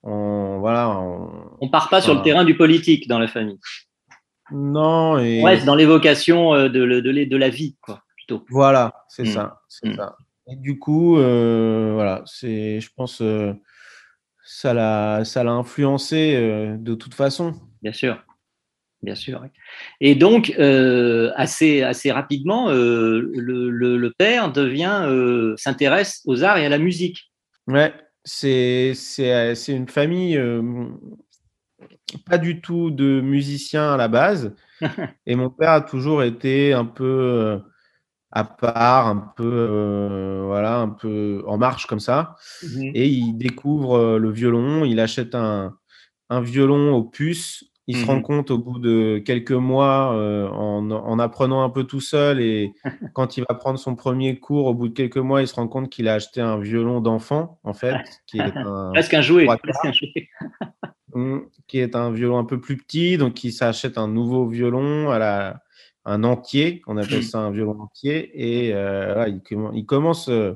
On 0.03 0.59
voilà. 0.59 0.89
On, 0.99 1.29
On 1.61 1.69
part 1.69 1.89
pas 1.89 2.01
sur 2.01 2.13
le 2.13 2.21
terrain 2.21 2.45
du 2.45 2.55
politique 2.55 3.07
dans 3.07 3.19
la 3.19 3.27
famille. 3.27 3.59
non 4.51 5.17
et 5.19 5.41
On 5.41 5.45
reste 5.45 5.65
dans 5.65 5.75
l'évocation 5.75 6.53
euh, 6.53 6.69
de, 6.69 6.85
de, 7.01 7.09
les- 7.09 7.25
de 7.25 7.37
la 7.37 7.49
vie, 7.49 7.75
quoi, 7.81 8.03
plutôt. 8.15 8.45
Voilà, 8.49 9.05
c'est 9.09 9.23
Mm. 9.23 9.33
ça, 9.33 9.61
c'est 9.67 9.89
Mm. 9.89 9.95
ça. 9.95 10.15
Et 10.49 10.55
du 10.55 10.79
coup, 10.79 11.17
euh, 11.17 11.91
voilà, 11.95 12.21
c'est, 12.25 12.79
je 12.79 12.89
pense, 12.95 13.21
euh, 13.21 13.53
ça 14.45 14.73
l'a, 14.73 15.25
ça 15.25 15.43
l'a 15.43 15.51
influencé 15.51 16.35
de 16.79 16.95
toute 16.95 17.13
façon. 17.15 17.51
Bien 17.81 17.91
sûr. 17.91 18.23
Bien 19.03 19.15
sûr. 19.15 19.39
oui. 19.43 19.49
Et 20.01 20.15
donc, 20.15 20.53
euh, 20.57 21.31
assez, 21.35 21.83
assez 21.83 22.11
rapidement, 22.11 22.69
euh, 22.69 23.31
le, 23.35 23.69
le- 23.69 23.97
le 23.97 24.11
père 24.17 24.51
devient, 24.51 25.03
euh, 25.05 25.55
s'intéresse 25.57 26.21
aux 26.25 26.43
arts 26.43 26.57
et 26.57 26.65
à 26.65 26.69
la 26.69 26.79
musique. 26.79 27.31
Ouais, 27.67 27.93
c'est, 28.23 28.93
c'est, 28.95 29.53
c'est 29.55 29.73
une 29.73 29.87
famille 29.87 30.37
pas 32.25 32.37
du 32.37 32.61
tout 32.61 32.91
de 32.91 33.21
musiciens 33.21 33.93
à 33.93 33.97
la 33.97 34.07
base. 34.07 34.55
Et 35.25 35.35
mon 35.35 35.49
père 35.49 35.71
a 35.71 35.81
toujours 35.81 36.23
été 36.23 36.73
un 36.73 36.85
peu 36.85 37.59
à 38.31 38.43
part, 38.43 39.07
un 39.07 39.33
peu, 39.37 39.43
euh, 39.45 40.43
voilà, 40.45 40.77
un 40.79 40.89
peu 40.89 41.43
en 41.47 41.57
marche 41.57 41.87
comme 41.87 41.99
ça. 41.99 42.35
Et 42.95 43.07
il 43.07 43.33
découvre 43.37 43.97
euh, 43.97 44.19
le 44.19 44.31
violon, 44.31 44.85
il 44.85 44.99
achète 44.99 45.35
un, 45.35 45.77
un 46.29 46.41
violon 46.41 46.93
aux 46.95 47.03
puces. 47.03 47.66
Il 47.89 47.95
se 47.95 48.01
Mhm. 48.01 48.07
rend 48.09 48.21
compte 48.21 48.51
au 48.51 48.57
bout 48.57 48.79
de 48.79 49.17
quelques 49.25 49.51
mois, 49.53 50.13
euh, 50.13 50.49
en, 50.49 50.91
en 50.91 51.19
apprenant 51.19 51.63
un 51.63 51.69
peu 51.69 51.85
tout 51.85 52.01
seul, 52.01 52.41
et 52.41 52.73
quand 53.13 53.37
il 53.37 53.45
va 53.47 53.55
prendre 53.55 53.79
son 53.79 53.95
premier 53.95 54.39
cours, 54.39 54.65
au 54.65 54.73
bout 54.73 54.89
de 54.89 54.93
quelques 54.93 55.17
mois, 55.17 55.41
il 55.41 55.47
se 55.47 55.55
rend 55.55 55.67
compte 55.69 55.89
qu'il 55.89 56.07
a 56.09 56.15
acheté 56.15 56.41
un 56.41 56.57
violon 56.59 56.99
d'enfant, 56.99 57.59
en 57.63 57.73
fait, 57.73 57.95
qui 58.25 58.39
est 58.39 58.41
un, 58.57 58.91
Presque 58.93 59.13
un 59.13 59.21
jouet. 59.21 59.45
trois 59.45 59.57
presque 59.57 59.85
un 59.85 59.91
jouet. 59.93 60.27
Mm, 61.15 61.37
qui 61.67 61.79
est 61.79 61.95
un 61.95 62.11
violon 62.11 62.37
un 62.37 62.43
peu 62.43 62.59
plus 62.59 62.75
petit, 62.77 63.17
donc 63.17 63.43
il 63.45 63.53
s'achète 63.53 63.97
un 63.97 64.09
nouveau 64.09 64.47
violon 64.47 65.09
à 65.09 65.17
la, 65.17 65.61
un 66.03 66.25
entier, 66.25 66.81
on 66.87 66.97
appelle 66.97 67.23
ça 67.23 67.39
un 67.39 67.51
violon 67.51 67.79
entier, 67.79 68.29
et 68.67 68.73
euh, 68.73 69.29
il 69.73 69.85
commence, 69.85 70.27
euh, 70.27 70.53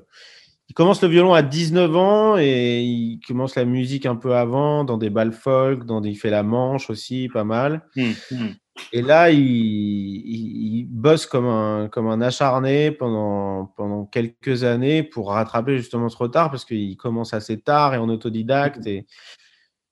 il 0.71 0.73
commence 0.73 1.01
le 1.01 1.09
violon 1.09 1.33
à 1.33 1.41
19 1.41 1.93
ans 1.97 2.37
et 2.37 2.81
il 2.81 3.19
commence 3.27 3.55
la 3.57 3.65
musique 3.65 4.05
un 4.05 4.15
peu 4.15 4.35
avant, 4.37 4.85
dans 4.85 4.97
des 4.97 5.09
balles 5.09 5.33
folk, 5.33 5.83
dans 5.85 5.99
des, 5.99 6.11
il 6.11 6.15
fait 6.15 6.29
la 6.29 6.43
manche 6.43 6.89
aussi, 6.89 7.27
pas 7.27 7.43
mal. 7.43 7.83
Hum, 7.97 8.13
hum. 8.31 8.55
Et 8.93 9.01
là, 9.01 9.29
il, 9.31 9.41
il- 9.41 10.77
il 10.79 10.85
bosse 10.89 11.25
comme 11.25 11.45
un, 11.45 11.89
comme 11.89 12.07
un 12.07 12.21
acharné 12.21 12.91
pendant, 12.91 13.65
pendant 13.75 14.05
quelques 14.05 14.63
années 14.63 15.03
pour 15.03 15.31
rattraper 15.31 15.77
justement 15.77 16.07
ce 16.07 16.15
retard 16.17 16.49
parce 16.49 16.63
qu'il 16.63 16.95
commence 16.95 17.33
assez 17.33 17.59
tard 17.59 17.93
et 17.93 17.97
en 17.97 18.07
autodidacte. 18.07 18.87
Et, 18.87 19.05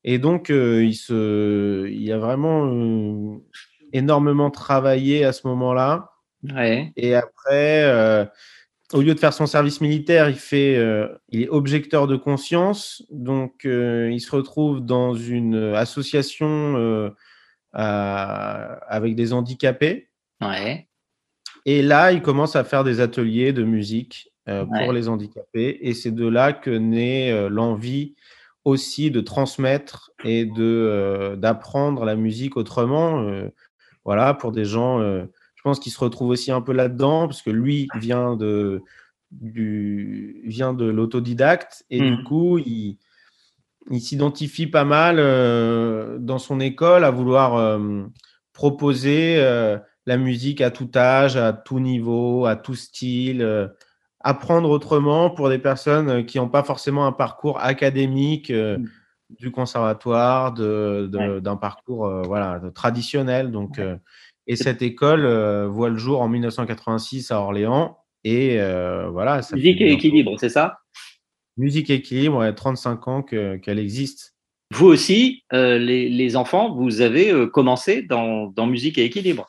et 0.06 0.18
donc, 0.18 0.50
euh, 0.50 0.84
il, 0.86 0.96
se, 0.96 1.88
il 1.90 2.12
a 2.14 2.18
vraiment 2.20 2.68
euh, 2.68 3.38
énormément 3.94 4.50
travaillé 4.50 5.26
à 5.26 5.34
ce 5.34 5.46
moment-là. 5.48 6.12
Ouais. 6.56 6.94
Et 6.96 7.16
après, 7.16 7.84
euh, 7.84 8.26
au 8.94 9.02
lieu 9.02 9.14
de 9.14 9.20
faire 9.20 9.34
son 9.34 9.46
service 9.46 9.82
militaire, 9.82 10.30
il, 10.30 10.36
fait, 10.36 10.76
euh, 10.78 11.08
il 11.30 11.44
est 11.44 11.50
objecteur 11.50 12.08
de 12.08 12.16
conscience. 12.16 13.04
Donc, 13.12 13.66
euh, 13.66 14.10
il 14.12 14.20
se 14.20 14.36
retrouve 14.36 14.82
dans 14.84 15.14
une 15.14 15.56
association 15.76 16.76
euh, 16.78 17.10
à- 17.74 18.74
avec 18.88 19.16
des 19.16 19.32
handicapés. 19.34 20.10
Ouais. 20.42 20.88
Et 21.66 21.82
là, 21.82 22.12
il 22.12 22.22
commence 22.22 22.56
à 22.56 22.64
faire 22.64 22.84
des 22.84 23.00
ateliers 23.00 23.54
de 23.54 23.64
musique 23.64 24.32
pour 24.46 24.88
Ouais. 24.88 24.94
les 24.94 25.08
handicapés. 25.08 25.78
Et 25.82 25.94
c'est 25.94 26.12
de 26.12 26.28
là 26.28 26.54
que 26.54 26.72
naît 26.72 27.50
l'envie 27.50 28.16
aussi 28.66 29.12
de 29.12 29.22
transmettre 29.22 30.12
et 30.24 30.46
de 30.46 31.36
d'apprendre 31.38 32.04
la 32.06 32.16
musique 32.16 32.58
autrement. 32.58 33.24
voilà, 34.06 34.34
pour 34.34 34.52
des 34.52 34.66
gens, 34.66 35.00
je 35.60 35.64
pense 35.64 35.82
qu'ils 35.82 35.92
se 35.92 36.00
retrouvent 36.00 36.30
aussi 36.30 36.54
un 36.54 36.62
peu 36.62 36.72
là-dedans, 36.72 37.28
parce 37.28 37.42
que 37.42 37.50
lui 37.50 37.90
vient 37.96 38.38
de, 38.38 38.82
du, 39.32 40.42
vient 40.46 40.74
de 40.74 40.86
l'autodidacte. 40.86 41.84
Et 41.90 42.00
Mhm. 42.00 42.16
du 42.16 42.24
coup, 42.24 42.58
il, 42.60 42.98
il 43.92 44.00
s'identifie 44.00 44.68
pas 44.68 44.86
mal 44.86 45.18
euh, 45.20 46.18
dans 46.18 46.40
son 46.40 46.62
école 46.62 47.04
à 47.04 47.12
vouloir 47.12 47.56
euh, 47.58 48.04
proposer 48.54 49.36
euh, 49.40 49.78
la 50.06 50.16
musique 50.16 50.62
à 50.62 50.72
tout 50.72 50.90
âge, 50.96 51.36
à 51.36 51.52
tout 51.52 51.82
niveau, 51.82 52.46
à 52.46 52.56
tout 52.56 52.76
style, 52.76 53.46
apprendre 54.22 54.70
autrement 54.70 55.30
pour 55.30 55.50
des 55.50 55.60
personnes 55.60 56.26
qui 56.26 56.38
n'ont 56.38 56.48
pas 56.48 56.64
forcément 56.64 57.06
un 57.06 57.12
parcours 57.12 57.60
académique 57.60 58.50
Mm. 58.50 58.86
du 59.42 59.52
conservatoire, 59.52 60.54
de- 60.54 61.10
de- 61.12 61.18
Ouais. 61.18 61.42
d'un 61.42 61.58
parcours 61.58 62.10
voilà, 62.26 62.60
de- 62.60 62.70
traditionnel. 62.70 63.52
Donc, 63.52 63.78
et 64.50 64.56
cette 64.56 64.82
école 64.82 65.26
euh, 65.26 65.68
voit 65.68 65.90
le 65.90 65.98
jour 65.98 66.22
en 66.22 66.28
1986 66.28 67.32
à 67.32 67.40
Orléans. 67.40 67.98
Et 68.24 68.60
euh, 68.60 69.08
voilà, 69.10 69.42
ça 69.42 69.56
Musique 69.56 69.80
et 69.80 69.92
équilibre, 69.92 70.36
c'est 70.40 70.50
ça? 70.50 70.80
Musique 71.56 71.90
équilibre, 71.90 72.40
ouais, 72.40 72.54
35 72.54 73.08
ans 73.08 73.22
que- 73.22 73.58
qu'elle 73.58 73.80
existe. 73.80 74.36
Vous 74.74 74.88
aussi, 74.88 75.44
euh, 75.54 75.78
les, 75.78 76.10
les 76.10 76.36
enfants, 76.36 76.76
vous 76.76 77.02
avez 77.02 77.34
commencé 77.52 78.02
dans, 78.02 78.48
dans 78.48 78.66
musique 78.66 78.98
et 78.98 79.06
équilibre? 79.06 79.48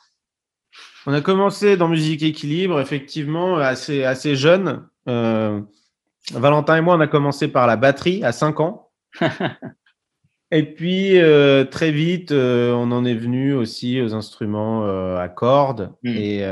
On 1.07 1.13
a 1.13 1.21
commencé 1.21 1.77
dans 1.77 1.87
Musique 1.87 2.21
Équilibre, 2.21 2.79
effectivement, 2.79 3.57
assez, 3.57 4.03
assez 4.03 4.35
jeune. 4.35 4.87
Valentin 5.07 6.75
et 6.77 6.81
moi, 6.81 6.95
on 6.95 6.99
a 6.99 7.07
commencé 7.07 7.47
par 7.47 7.65
la 7.65 7.75
batterie 7.75 8.23
à 8.23 8.31
5 8.31 8.59
ans. 8.59 8.91
et 10.51 10.63
puis, 10.73 11.17
euh, 11.17 11.63
très 11.63 11.91
vite, 11.91 12.31
euh, 12.31 12.73
on 12.73 12.91
en 12.91 13.05
est 13.05 13.15
venu 13.15 13.53
aussi 13.53 14.01
aux 14.01 14.13
instruments 14.13 14.85
euh, 14.85 15.17
à 15.17 15.29
cordes. 15.29 15.93
Mm. 16.03 16.09
Et, 16.09 16.43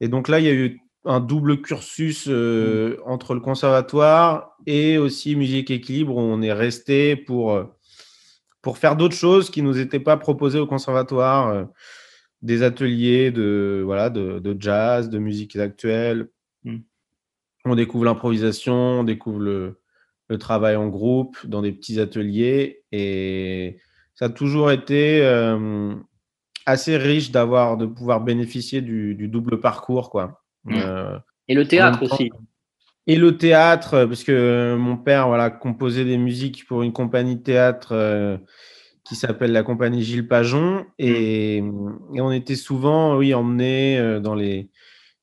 et 0.00 0.08
donc 0.08 0.28
là, 0.28 0.40
il 0.40 0.46
y 0.46 0.50
a 0.50 0.54
eu 0.54 0.80
un 1.04 1.20
double 1.20 1.62
cursus 1.62 2.26
euh, 2.28 2.98
entre 3.06 3.34
le 3.34 3.40
conservatoire 3.40 4.56
et 4.66 4.98
aussi 4.98 5.36
Musique 5.36 5.70
Équilibre, 5.70 6.16
où 6.16 6.20
on 6.20 6.42
est 6.42 6.52
resté 6.52 7.16
pour, 7.16 7.58
pour 8.60 8.76
faire 8.76 8.94
d'autres 8.94 9.16
choses 9.16 9.50
qui 9.50 9.62
nous 9.62 9.78
étaient 9.78 10.00
pas 10.00 10.18
proposées 10.18 10.58
au 10.58 10.66
conservatoire. 10.66 11.66
des 12.42 12.62
ateliers 12.62 13.30
de, 13.30 13.82
voilà, 13.84 14.10
de, 14.10 14.38
de 14.38 14.56
jazz, 14.60 15.08
de 15.08 15.18
musique 15.18 15.56
actuelle. 15.56 16.28
Mm. 16.64 16.78
On 17.64 17.74
découvre 17.74 18.04
l'improvisation, 18.04 19.00
on 19.00 19.04
découvre 19.04 19.40
le, 19.40 19.80
le 20.28 20.38
travail 20.38 20.76
en 20.76 20.88
groupe 20.88 21.38
dans 21.46 21.62
des 21.62 21.72
petits 21.72 22.00
ateliers. 22.00 22.77
Et 22.92 23.78
ça 24.14 24.26
a 24.26 24.28
toujours 24.28 24.70
été 24.70 25.20
euh, 25.22 25.94
assez 26.66 26.96
riche 26.96 27.30
d'avoir, 27.30 27.76
de 27.76 27.86
pouvoir 27.86 28.20
bénéficier 28.20 28.80
du, 28.80 29.14
du 29.14 29.28
double 29.28 29.60
parcours. 29.60 30.10
Quoi. 30.10 30.42
Mm. 30.64 30.74
Euh, 30.76 31.18
Et 31.48 31.54
le 31.54 31.66
théâtre 31.66 32.00
temps, 32.00 32.14
aussi. 32.14 32.30
et 33.06 33.16
le 33.16 33.36
théâtre, 33.36 34.06
parce 34.06 34.24
que 34.24 34.76
mon 34.76 34.96
père 34.96 35.28
voilà, 35.28 35.50
composait 35.50 36.04
des 36.04 36.18
musiques 36.18 36.66
pour 36.66 36.82
une 36.82 36.92
compagnie 36.92 37.36
de 37.36 37.42
théâtre 37.42 37.90
euh, 37.92 38.36
qui 39.04 39.14
s'appelle 39.14 39.52
la 39.52 39.62
compagnie 39.62 40.02
Gilles 40.02 40.28
Pajon. 40.28 40.84
Et, 40.98 41.58
et 41.58 42.20
on 42.20 42.32
était 42.32 42.56
souvent 42.56 43.16
oui, 43.16 43.32
emmenés 43.32 43.98
euh, 43.98 44.20
dans 44.20 44.34
les, 44.34 44.68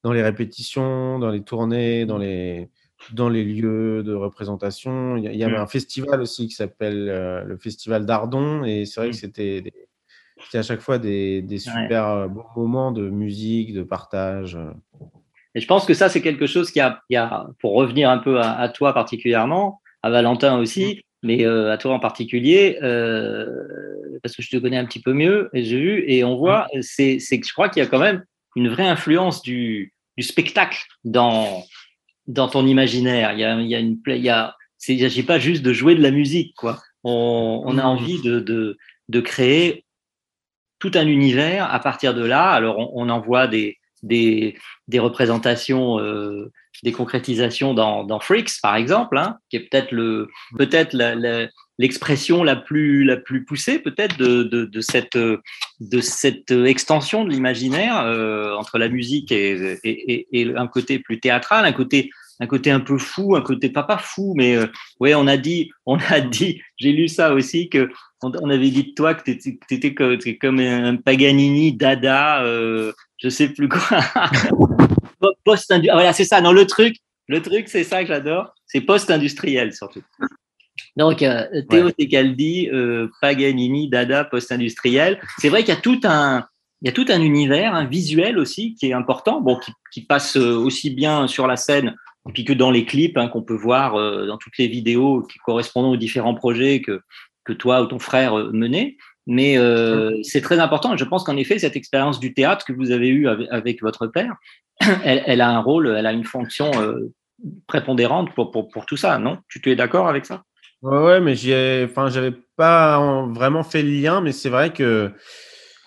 dans 0.04 0.14
les 0.14 0.24
répétitions, 0.24 1.20
dans 1.20 1.30
les 1.30 1.44
tournées, 1.44 2.06
dans 2.06 2.18
les, 2.18 2.70
dans 3.14 3.30
les 3.30 3.44
lieux 3.44 4.04
de 4.04 4.14
représentation. 4.14 5.18
Il 5.18 5.36
y, 5.36 5.44
avait 5.44 5.58
Mm. 5.58 5.62
un 5.62 5.68
festival 5.68 6.22
aussi 6.22 6.48
qui 6.48 6.56
s'appelle 6.56 7.08
euh, 7.10 7.44
le 7.44 7.58
Festival 7.58 8.06
d'Ardon. 8.06 8.64
Et 8.64 8.86
c'est 8.86 9.00
vrai 9.00 9.10
que 9.10 9.16
Mm. 9.16 9.20
c'était 9.20 9.62
des- 9.62 9.74
à 10.54 10.62
chaque 10.64 10.82
fois 10.82 10.98
des, 10.98 11.42
des 11.42 11.58
super 11.60 12.08
euh, 12.08 12.28
bons 12.28 12.46
moments 12.56 12.92
de 12.92 13.10
musique, 13.10 13.74
de 13.74 13.84
partage. 13.84 14.58
Et 15.54 15.62
je 15.62 15.68
pense 15.68 15.86
que 15.86 15.94
ça, 15.94 16.10
c'est 16.10 16.22
quelque 16.22 16.48
chose 16.48 16.72
qui 16.72 16.80
a, 16.80 17.02
qui 17.10 17.16
a- 17.16 17.48
pour 17.60 17.74
revenir 17.74 18.10
un 18.10 18.18
peu 18.18 18.40
à, 18.40 18.52
à 18.60 18.70
toi 18.70 18.94
particulièrement, 18.94 19.82
à 20.04 20.10
Valentin 20.10 20.58
aussi, 20.60 21.04
mais 21.24 21.46
euh, 21.46 21.72
à 21.72 21.78
toi 21.78 21.94
en 21.94 22.00
particulier, 22.00 22.78
euh, 22.84 23.46
parce 24.22 24.36
que 24.36 24.42
je 24.42 24.50
te 24.50 24.58
connais 24.58 24.78
un 24.78 24.86
petit 24.86 25.02
peu 25.02 25.14
mieux, 25.14 25.50
et 25.54 25.64
j'ai 25.64 25.80
vu, 25.80 26.04
et 26.08 26.24
on 26.24 26.36
voit, 26.36 26.68
c'est 26.82 27.20
c'est 27.20 27.40
que 27.40 27.48
je 27.48 27.54
crois 27.54 27.70
qu'il 27.70 27.82
y 27.82 27.86
a 27.86 27.90
quand 27.90 28.00
même 28.00 28.24
une 28.56 28.68
vraie 28.70 28.88
influence 28.88 29.42
du, 29.42 29.94
du 30.18 30.24
spectacle 30.24 30.80
dans, 31.04 31.64
dans 32.28 32.48
ton 32.48 32.66
imaginaire. 32.66 33.34
Il 33.34 33.40
y 33.40 33.44
a, 33.44 33.60
il 33.60 33.68
y 33.68 33.76
a 33.76 33.80
une, 33.80 34.00
il 34.08 34.18
y 34.18 34.30
a, 34.30 34.56
il 34.88 35.00
s'agit 35.00 35.24
pas 35.24 35.40
juste 35.40 35.64
de 35.64 35.74
jouer 35.74 35.96
de 35.96 36.02
la 36.02 36.12
musique, 36.12 36.54
quoi. 36.56 36.82
On, 37.04 37.62
on 37.66 37.78
a 37.78 37.84
envie 37.84 38.22
de, 38.22 38.40
de, 38.40 38.78
de 39.10 39.20
créer 39.20 39.86
tout 40.80 40.92
un 40.96 41.08
univers 41.08 41.72
à 41.74 41.80
partir 41.80 42.14
de 42.14 42.26
là. 42.26 42.52
Alors, 42.52 42.78
on, 42.80 42.92
on 42.94 43.10
envoie 43.10 43.48
des, 43.48 43.78
des, 44.04 44.58
des 44.88 45.00
représentations 45.00 46.00
euh, 46.00 46.52
des 46.84 46.92
concrétisations 46.92 47.74
dans, 47.74 48.04
dans 48.04 48.20
Freaks, 48.20 48.60
par 48.62 48.76
exemple, 48.76 49.18
hein, 49.18 49.38
qui 49.50 49.56
est 49.58 49.70
peut-être 49.70 49.92
le 49.92 50.30
peut-être 50.58 50.94
la- 50.94 51.16
la- 51.16 51.48
l'expression 51.78 52.44
la 52.44 52.56
plus 52.56 53.04
la 53.04 53.18
plus 53.18 53.44
poussée 53.44 53.80
peut-être 53.80 54.18
de, 54.18 54.44
de, 54.44 54.66
de 54.66 54.82
cette 54.82 55.18
de 55.18 56.02
cette 56.02 56.52
extension 56.52 57.26
de 57.26 57.32
l'imaginaire 57.32 58.00
euh, 58.06 58.54
entre 58.56 58.78
la 58.78 58.90
musique 58.90 59.32
et, 59.32 59.78
et, 59.84 60.28
et, 60.32 60.56
un 60.56 60.68
côté 60.68 61.00
plus 61.00 61.20
théâtral, 61.20 61.66
un 61.66 61.74
côté 61.74 62.10
un 62.40 62.48
côté 62.48 62.72
un 62.72 62.80
peu 62.80 62.98
fou, 62.98 63.36
un 63.36 63.42
côté 63.42 63.70
pas 63.70 63.84
pas 63.84 63.98
fou, 63.98 64.34
mais 64.36 64.56
euh, 64.56 64.68
ouais, 65.00 65.16
on 65.16 65.28
a 65.28 65.38
dit, 65.38 65.72
on 65.86 65.98
a 66.10 66.20
dit, 66.22 66.62
j'ai 66.78 66.92
lu 66.92 67.08
ça 67.08 67.34
aussi 67.34 67.70
que 67.70 67.90
on, 68.22 68.50
avait 68.50 68.70
dit 68.70 68.84
de 68.86 68.94
toi 68.96 69.14
que 69.14 69.24
t'étais 69.24 69.94
comme, 69.94 70.18
t'es 70.18 70.38
comme 70.38 70.60
un 70.60 70.96
Paganini, 70.96 71.74
Dada, 71.74 72.44
euh, 72.44 72.92
je 73.18 73.30
sais 73.30 73.50
plus 73.50 73.70
quoi. 73.70 73.82
post 75.44 75.72
ah, 75.72 75.80
voilà, 75.94 76.12
c'est 76.12 76.26
ça. 76.26 76.42
Non, 76.42 76.52
le 76.52 76.66
truc, 76.66 76.96
le 77.28 77.42
truc, 77.42 77.70
c'est 77.70 77.84
ça 77.84 78.02
que 78.02 78.08
j'adore, 78.08 78.54
c'est 78.66 78.82
post-industriel 78.82 79.74
surtout. 79.74 80.02
Donc, 80.98 81.22
euh, 81.22 81.46
Théo 81.70 81.92
Tecaldi, 81.92 82.70
euh, 82.72 83.08
Paganini, 83.22 83.90
Dada, 83.90 84.26
post-industriel. 84.26 85.20
C'est 85.38 85.50
vrai 85.50 85.64
qu'il 85.64 85.74
y 85.74 85.78
a 85.78 85.82
tout 85.82 86.00
un, 86.04 86.46
il 86.82 86.88
y 86.88 86.90
a 86.90 86.94
tout 86.94 87.06
un 87.10 87.22
univers 87.22 87.74
un 87.74 87.86
visuel 87.86 88.38
aussi 88.38 88.76
qui 88.76 88.88
est 88.88 88.94
important, 88.94 89.42
bon, 89.42 89.58
qui, 89.58 89.72
qui 89.92 90.02
passe 90.02 90.38
euh, 90.38 90.56
aussi 90.56 90.90
bien 90.90 91.28
sur 91.28 91.48
la 91.48 91.56
scène 91.56 91.96
et 92.28 92.32
puis 92.32 92.44
que 92.44 92.54
dans 92.54 92.72
les 92.72 92.86
clips 92.86 93.18
hein, 93.18 93.28
qu'on 93.28 93.44
peut 93.44 93.56
voir 93.56 93.96
euh, 93.96 94.26
dans 94.26 94.38
toutes 94.38 94.58
les 94.58 94.68
vidéos 94.68 95.22
qui 95.22 95.38
correspondent 95.40 95.94
aux 95.94 95.98
différents 95.98 96.34
projets 96.34 96.82
que, 96.82 97.02
que 97.44 97.54
toi 97.54 97.82
ou 97.82 97.86
ton 97.86 98.00
frère 98.00 98.36
menez. 98.52 98.98
Mais 99.28 99.58
euh, 99.58 100.20
c'est 100.24 100.42
très 100.42 100.60
important. 100.60 100.96
Je 100.98 101.06
pense 101.06 101.24
qu'en 101.24 101.38
effet, 101.38 101.58
cette 101.58 101.76
expérience 101.76 102.20
du 102.20 102.34
théâtre 102.34 102.66
que 102.66 102.74
vous 102.74 102.92
avez 102.92 103.08
eue 103.08 103.28
avec, 103.28 103.48
avec 103.52 103.82
votre 103.82 104.08
père, 104.08 104.36
elle, 105.04 105.24
elle 105.26 105.42
a 105.42 105.50
un 105.50 105.60
rôle, 105.60 105.88
elle 105.88 106.06
a 106.06 106.12
une 106.12 106.24
fonction 106.24 106.70
euh, 106.80 107.12
prépondérante 107.68 108.34
pour, 108.36 108.52
pour, 108.52 108.70
pour 108.70 108.86
tout 108.86 108.98
ça, 108.98 109.18
non? 109.18 109.40
Tu, 109.50 109.62
tu 109.62 109.72
es 109.72 109.76
d'accord 109.76 110.08
avec 110.08 110.26
ça? 110.26 110.44
Ouais, 110.86 111.20
mais 111.20 111.36
j'y 111.36 111.52
ai, 111.52 111.86
enfin, 111.90 112.10
j'avais 112.10 112.32
pas 112.58 113.00
en- 113.00 113.32
vraiment 113.34 113.64
fait 113.64 113.82
le 113.82 113.90
lien, 113.90 114.22
mais 114.22 114.32
c'est 114.32 114.50
vrai 114.50 114.72
que 114.72 115.12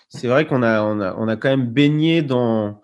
c'est 0.09 0.27
vrai 0.27 0.45
qu'on 0.47 0.63
a, 0.63 0.81
on 0.83 0.99
a, 1.01 1.15
on 1.17 1.27
a 1.29 1.35
quand 1.37 1.49
même 1.49 1.67
baigné 1.67 2.21
dans, 2.21 2.81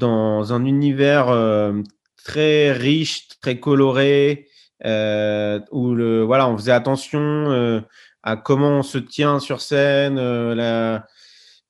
dans 0.00 0.52
un 0.52 0.64
univers 0.66 1.28
euh, 1.30 1.82
très 2.24 2.72
riche, 2.72 3.28
très 3.42 3.60
coloré, 3.60 4.48
euh, 4.86 5.60
où 5.72 5.94
le, 5.94 6.22
voilà, 6.24 6.48
on 6.48 6.56
faisait 6.58 6.72
attention 6.72 7.20
euh, 7.20 7.80
à 8.24 8.36
comment 8.36 8.70
on 8.80 8.82
se 8.84 8.98
tient 8.98 9.40
sur 9.40 9.60
scène, 9.62 10.16
la, 10.54 11.06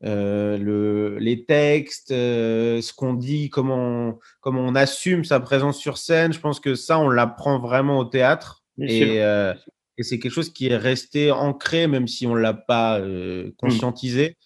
le, 0.02 1.18
les 1.20 1.44
textes, 1.46 2.10
ce 2.10 2.92
qu'on 2.94 3.14
dit, 3.14 3.50
comment 3.50 4.18
comment 4.40 4.62
on 4.62 4.74
assume 4.74 5.24
sa 5.24 5.40
présence 5.40 5.78
sur 5.78 5.98
scène. 5.98 6.32
Je 6.32 6.40
pense 6.40 6.60
que 6.60 6.74
ça, 6.74 6.98
on 6.98 7.10
l'apprend 7.10 7.58
vraiment 7.60 7.98
au 7.98 8.04
théâtre. 8.04 8.57
Et, 8.80 9.22
euh, 9.22 9.54
et 9.96 10.02
c'est 10.02 10.18
quelque 10.18 10.32
chose 10.32 10.52
qui 10.52 10.68
est 10.68 10.76
resté 10.76 11.30
ancré, 11.32 11.86
même 11.86 12.06
si 12.06 12.26
on 12.26 12.34
ne 12.34 12.40
l'a 12.40 12.54
pas 12.54 13.00
euh, 13.00 13.50
conscientisé. 13.58 14.36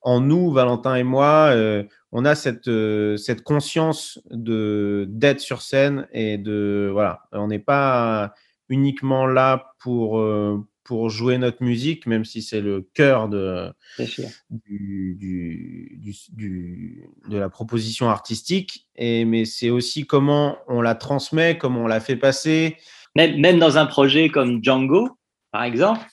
En 0.00 0.20
nous, 0.20 0.52
Valentin 0.52 0.94
et 0.94 1.02
moi, 1.02 1.50
euh, 1.52 1.82
on 2.12 2.24
a 2.24 2.34
cette, 2.34 2.70
cette 3.16 3.42
conscience 3.42 4.20
de 4.30 5.06
d'être 5.08 5.40
sur 5.40 5.60
scène 5.62 6.06
et 6.12 6.38
de 6.38 6.88
voilà, 6.92 7.20
on 7.32 7.48
n'est 7.48 7.58
pas 7.58 8.32
uniquement 8.68 9.26
là 9.26 9.72
pour 9.80 10.22
pour 10.84 11.10
jouer 11.10 11.36
notre 11.36 11.62
musique, 11.62 12.06
même 12.06 12.24
si 12.24 12.40
c'est 12.40 12.62
le 12.62 12.88
cœur 12.94 13.28
de 13.28 13.70
Bien 13.98 14.06
sûr. 14.06 14.24
du, 14.48 15.16
du, 15.18 15.98
du, 16.00 16.14
du- 16.32 17.04
de 17.28 17.36
la 17.36 17.50
proposition 17.50 18.08
artistique. 18.08 18.86
Et 18.96 19.26
mais 19.26 19.44
c'est 19.44 19.68
aussi 19.68 20.06
comment 20.06 20.56
on 20.66 20.80
la 20.80 20.94
transmet, 20.94 21.58
comment 21.58 21.82
on 21.82 21.86
la 21.88 22.00
fait 22.00 22.16
passer. 22.16 22.76
Même, 23.16 23.38
même 23.40 23.58
dans 23.58 23.78
un 23.78 23.86
projet 23.86 24.28
comme 24.28 24.62
Django, 24.62 25.08
par 25.52 25.64
exemple, 25.64 26.04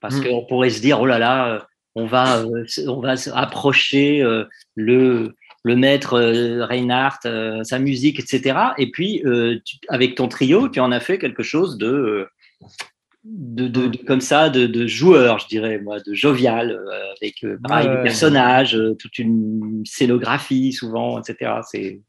parce 0.00 0.16
Mm. 0.16 0.24
qu'on 0.24 0.46
pourrait 0.46 0.70
se 0.70 0.80
dire, 0.80 1.00
oh 1.00 1.06
là 1.06 1.18
là, 1.18 1.48
euh, 1.54 1.60
on 1.94 2.06
va, 2.06 2.38
euh, 2.40 2.64
on 2.88 3.00
va 3.00 3.14
approcher 3.34 4.22
euh, 4.22 4.44
le, 4.74 5.34
le 5.62 5.76
maître 5.76 6.18
Reinhardt, 6.68 7.20
sa 7.64 7.78
musique, 7.78 8.18
etc. 8.20 8.58
Et 8.78 8.90
puis, 8.90 9.22
tu- 9.64 9.76
avec 9.88 10.14
ton 10.16 10.28
trio, 10.28 10.68
tu 10.68 10.80
en 10.80 10.92
as 10.92 11.00
fait 11.00 11.18
quelque 11.18 11.42
chose 11.42 11.78
de, 11.78 12.26
de, 13.24 13.68
de- 13.68 13.86
de- 13.86 13.96
comme 14.04 14.20
ça, 14.20 14.50
de, 14.50 14.66
de 14.66 14.86
joueur, 14.86 15.38
je 15.38 15.48
dirais, 15.48 15.78
moi, 15.78 16.00
de 16.00 16.12
jovial, 16.12 16.72
euh, 16.72 17.12
avec 17.22 17.42
euh, 17.44 17.56
pareil, 17.66 17.88
des 17.88 18.02
personnages, 18.02 18.78
toute 18.98 19.18
une 19.18 19.82
scénographie 19.86 20.72
souvent, 20.74 21.18
etc. 21.18 21.52
C'est 21.70 22.00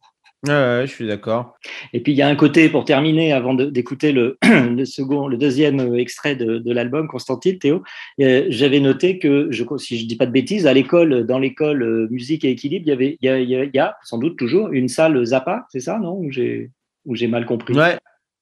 Ouais, 0.48 0.84
je 0.86 0.92
suis 0.92 1.08
d'accord. 1.08 1.56
et 1.94 2.02
puis 2.02 2.12
il 2.12 2.16
y 2.16 2.22
a 2.22 2.28
un 2.28 2.36
côté, 2.36 2.70
pour 2.70 2.86
terminer, 2.86 3.34
avant 3.34 3.54
d'écouter 3.54 4.12
le, 4.12 4.38
le 4.44 4.86
second, 4.86 5.28
le 5.28 5.38
deuxième 5.38 5.80
euh, 5.80 5.98
extrait 5.98 6.36
de, 6.36 6.60
de 6.60 6.72
l'album, 6.74 7.08
Constantine, 7.08 7.58
Théo, 7.60 7.84
euh, 8.22 8.46
j'avais 8.50 8.80
noté 8.80 9.20
que, 9.20 9.48
je, 9.52 9.64
si 9.78 9.98
je 9.98 10.06
dis 10.06 10.16
pas 10.16 10.26
de 10.26 10.32
bêtises, 10.32 10.68
à 10.68 10.74
l'école, 10.74 11.26
dans 11.26 11.40
l'école 11.40 11.84
euh, 11.84 12.08
musique 12.12 12.46
et 12.46 12.52
équilibre, 12.52 12.86
il 12.86 12.90
y 12.90 12.94
avait, 12.94 13.18
il 13.22 13.26
y 13.26 13.30
a, 13.30 13.40
il 13.40 13.50
y 13.50 13.56
a- 13.56 13.64
il 13.64 13.72
y 13.74 13.80
a 13.80 13.96
sans 14.04 14.18
doute 14.18 14.38
toujours 14.38 14.70
une 14.72 14.88
salle 14.88 15.24
Zappa, 15.26 15.66
c'est 15.72 15.80
ça, 15.80 15.98
non 16.00 16.14
Ou 16.16 16.32
j'ai, 16.32 17.28
mal 17.28 17.46
compris? 17.46 17.76
Ouais. 17.76 17.98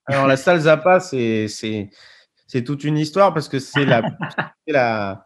Alors 0.05 0.27
la 0.27 0.35
salle 0.37 0.59
Zappa, 0.59 0.99
c'est 0.99 1.47
toute 2.65 2.83
une 2.83 2.97
histoire 2.97 3.33
parce 3.33 3.47
que 3.49 3.59
c'est 3.59 3.85
la 3.85 4.01
la 4.67 5.25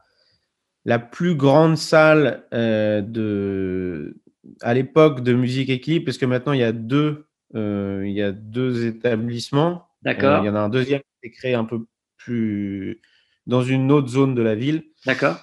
la 0.85 0.99
plus 0.99 1.35
grande 1.35 1.75
salle 1.77 2.45
euh, 2.53 3.01
de 3.01 4.15
à 4.61 4.73
l'époque 4.73 5.21
de 5.21 5.33
musique 5.33 5.69
équilibre 5.69 6.05
parce 6.05 6.17
que 6.17 6.25
maintenant 6.25 6.53
il 6.53 6.59
y 6.59 6.63
a 6.63 6.71
deux 6.71 7.25
euh, 7.55 8.03
il 8.05 8.13
y 8.13 8.21
a 8.21 8.31
deux 8.31 8.85
établissements. 8.85 9.87
D'accord. 10.01 10.37
Euh, 10.37 10.43
il 10.43 10.45
y 10.45 10.49
en 10.49 10.55
a 10.55 10.59
un 10.59 10.69
deuxième 10.69 11.01
qui 11.21 11.27
est 11.27 11.31
créé 11.31 11.53
un 11.53 11.65
peu 11.65 11.85
plus 12.17 13.01
dans 13.45 13.61
une 13.61 13.91
autre 13.91 14.09
zone 14.09 14.35
de 14.35 14.41
la 14.41 14.55
ville. 14.55 14.83
D'accord. 15.05 15.37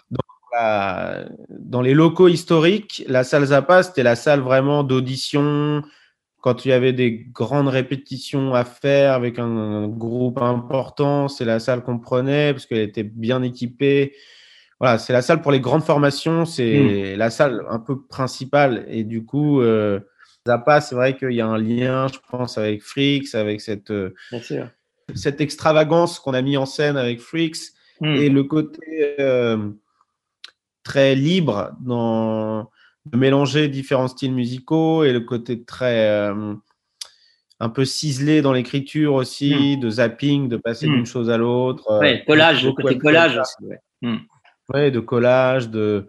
La- 0.53 1.29
dans 1.51 1.81
les 1.81 1.95
locaux 1.95 2.29
historiques, 2.29 3.05
la 3.09 3.25
salle 3.25 3.47
Zappa, 3.47 3.83
c'était 3.83 4.05
la 4.05 4.15
salle 4.15 4.41
vraiment 4.41 4.85
d'audition, 4.85 5.83
quand 6.41 6.65
il 6.65 6.69
y 6.69 6.73
avait 6.73 6.93
des 6.93 7.27
grandes 7.33 7.69
répétitions 7.69 8.55
à 8.55 8.65
faire 8.65 9.15
avec 9.15 9.39
un, 9.39 9.47
un 9.47 9.89
groupe 9.89 10.41
important, 10.41 11.27
c'est 11.27 11.45
la 11.47 11.59
salle 11.59 11.83
qu'on 11.83 11.99
prenait 11.99 12.53
parce 12.53 12.67
qu'elle 12.67 12.79
était 12.79 13.03
bien 13.03 13.43
équipée. 13.43 14.15
Voilà, 14.81 14.99
c'est 14.99 15.13
la 15.13 15.23
salle 15.23 15.41
pour 15.41 15.53
les 15.53 15.61
grandes 15.61 15.85
formations, 15.85 16.45
c'est 16.45 17.17
la 17.17 17.31
salle 17.31 17.65
un 17.71 17.79
peu 17.79 18.03
principale. 18.03 18.85
Et 18.89 19.05
du 19.05 19.25
coup, 19.25 19.61
euh, 19.61 20.01
Zappa, 20.47 20.81
c'est 20.81 20.95
vrai 20.95 21.17
qu'il 21.17 21.33
y 21.33 21.41
a 21.41 21.47
un 21.47 21.59
lien, 21.59 22.09
je 22.09 22.19
pense, 22.31 22.59
avec 22.59 22.83
Freaks, 22.83 23.35
avec 23.35 23.61
cette, 23.61 23.91
euh, 23.91 24.15
cette 25.15 25.41
extravagance 25.41 26.19
qu'on 26.19 26.35
a 26.35 26.43
mis 26.43 26.57
en 26.57 26.67
scène 26.67 26.97
avec 26.97 27.21
Freaks 27.21 27.75
Hmm. 28.01 28.17
et 28.17 28.29
le 28.29 28.43
côté 28.43 29.15
euh, 29.21 29.71
très 30.83 31.15
libre 31.15 31.71
dans 31.81 32.69
de 33.07 33.17
mélanger 33.17 33.69
différents 33.69 34.09
styles 34.09 34.33
musicaux 34.33 35.05
et 35.05 35.13
le 35.13 35.21
côté 35.21 35.63
très 35.63 36.09
euh, 36.09 36.55
un 37.61 37.69
peu 37.69 37.85
ciselé 37.85 38.43
dans 38.43 38.53
l'écriture 38.53 39.15
aussi, 39.15 39.77
de 39.77 39.91
zapping, 39.91 40.49
de 40.49 40.57
passer 40.57 40.87
d'une 40.87 41.07
chose 41.07 41.31
à 41.31 41.37
l'autre. 41.37 42.01
Ouais, 42.01 42.25
collage, 42.27 42.65
le 42.65 42.73
côté 42.73 42.99
collage 42.99 43.35
ça. 43.35 43.43
aussi. 43.43 43.71
ouais. 44.03 44.19
Ouais, 44.73 44.91
de 44.91 45.01
collage, 45.01 45.69
de, 45.71 46.09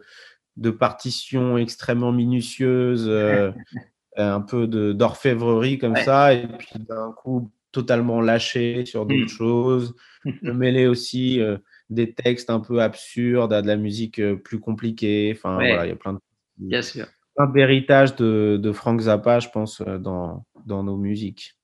de 0.58 0.70
partitions 0.70 1.58
extrêmement 1.58 2.12
minutieuses, 2.12 3.08
euh, 3.10 3.52
un 4.18 4.42
peu 4.42 4.68
d'orfèvrerie 4.68 5.78
comme 5.78 5.94
Ouais. 5.94 6.04
ça, 6.04 6.34
et 6.34 6.48
puis 6.48 6.70
d'un 6.80 7.12
coup 7.12 7.52
totalement 7.74 8.22
lâché 8.22 8.86
sur 8.86 9.06
d'autres 9.06 9.26
Mm. 9.26 9.28
choses, 9.28 9.96
de 10.26 10.52
mêler 10.54 10.88
aussi 10.88 11.42
euh, 11.42 11.58
des 11.90 12.14
textes 12.14 12.50
un 12.50 12.62
peu 12.62 12.82
absurdes 12.82 13.52
à 13.52 13.62
de 13.62 13.68
la 13.68 13.76
musique 13.76 14.20
euh, 14.20 14.38
plus 14.38 14.60
compliquée. 14.62 15.34
Enfin, 15.36 15.58
Ouais. 15.58 15.68
voilà, 15.68 15.86
il 15.86 15.90
y 15.90 15.92
a 15.92 15.98
plein 15.98 16.14
de 16.14 16.20
Bien 16.58 16.82
sûr. 16.82 17.06
plein 17.36 17.48
d'héritage 17.48 18.16
de, 18.16 18.58
de 18.62 18.72
Frank 18.72 19.02
Zappa, 19.02 19.42
je 19.42 19.50
pense, 19.50 19.82
dans, 19.82 20.46
dans 20.66 20.84
nos 20.84 20.96
musiques. 20.96 21.56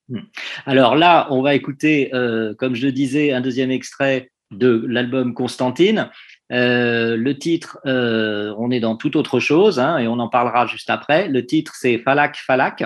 Alors 0.66 0.98
là, 0.98 1.28
on 1.32 1.42
va 1.42 1.56
écouter, 1.56 2.12
comme 2.58 2.76
je 2.76 2.86
le 2.88 2.92
disais, 2.92 3.32
un 3.32 3.40
deuxième 3.40 3.72
extrait 3.72 4.32
de 4.52 4.84
l'album 4.86 5.34
Constantine. 5.34 6.10
Euh, 6.53 7.17
le 7.17 7.39
titre, 7.39 7.79
euh, 7.87 8.55
on 8.59 8.71
est 8.71 8.81
dans 8.81 8.97
toute 8.97 9.17
autre 9.17 9.41
chose, 9.41 9.79
hein, 9.79 9.99
et 9.99 10.07
on 10.07 10.19
en 10.19 10.29
parlera 10.29 10.67
juste 10.67 10.91
après. 10.91 11.29
Le 11.29 11.45
titre, 11.45 11.75
c'est 11.75 11.99
Falak 11.99 12.37
Falak 12.37 12.85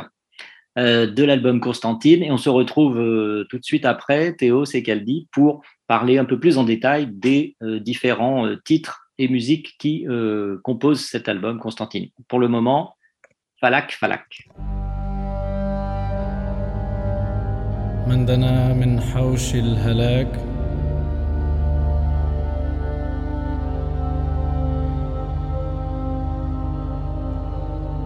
euh, 0.79 1.07
de 1.07 1.25
l'album 1.25 1.61
Constantine, 1.61 2.23
et 2.23 2.31
on 2.31 2.39
se 2.39 2.49
retrouve 2.49 2.99
euh, 2.99 3.47
tout 3.51 3.59
de 3.59 3.65
suite 3.65 3.85
après, 3.85 4.33
Théo 4.33 4.65
Secaldi, 4.65 5.29
pour 5.33 5.63
parler 5.87 6.19
un 6.19 6.25
peu 6.25 6.39
plus 6.39 6.57
en 6.57 6.65
détail 6.65 7.09
des 7.11 7.57
euh, 7.63 7.81
différents 7.81 8.47
euh, 8.47 8.57
titres 8.65 9.11
et 9.19 9.29
musiques 9.29 9.77
qui 9.79 10.07
euh, 10.09 10.59
composent 10.63 11.05
cet 11.05 11.29
album 11.29 11.59
Constantine. 11.59 12.09
Pour 12.29 12.39
le 12.39 12.49
moment, 12.49 12.97
Falak 13.61 13.93
Falak. 13.93 14.25
من 18.11 18.27
دنا 18.27 18.75
من 18.75 19.01
حوش 19.01 19.55
الهلاك 19.55 20.54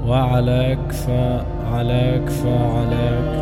وعليك 0.09 0.91
فعليك 0.91 2.29
فعليك 2.29 3.33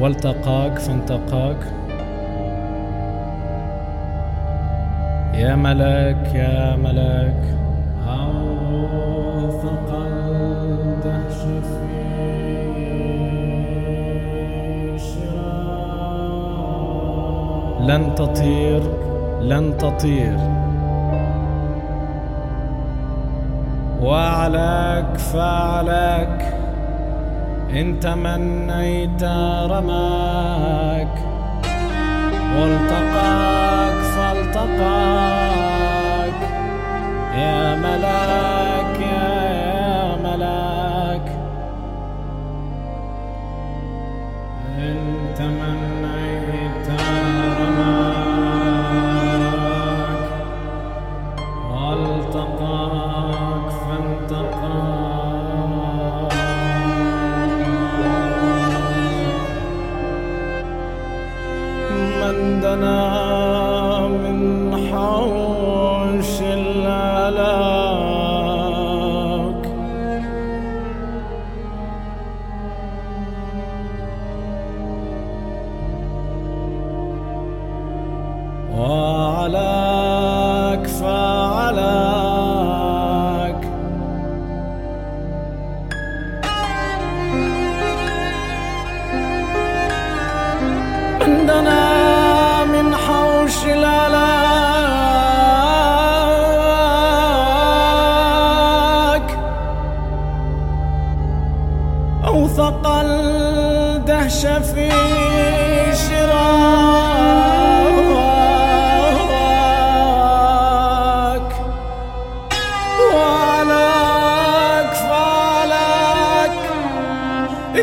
والتقاك 0.00 0.78
فانتقاك. 0.78 1.56
يا 5.34 5.54
ملاك 5.54 6.34
يا 6.34 6.76
ملاك. 6.76 7.42
آه، 8.08 8.30
أوثقك 9.40 10.03
لن 17.86 18.14
تطير 18.14 18.82
لن 19.40 19.78
تطير. 19.78 20.38
وعلاك 24.02 25.16
فعلاك 25.16 26.54
إن 27.70 28.00
تمنيت 28.00 29.24
رماك. 29.70 31.14
والتقاك 32.58 33.98
فالتقاك. 34.16 34.74
يا 37.38 37.74
ملاك 37.74 38.53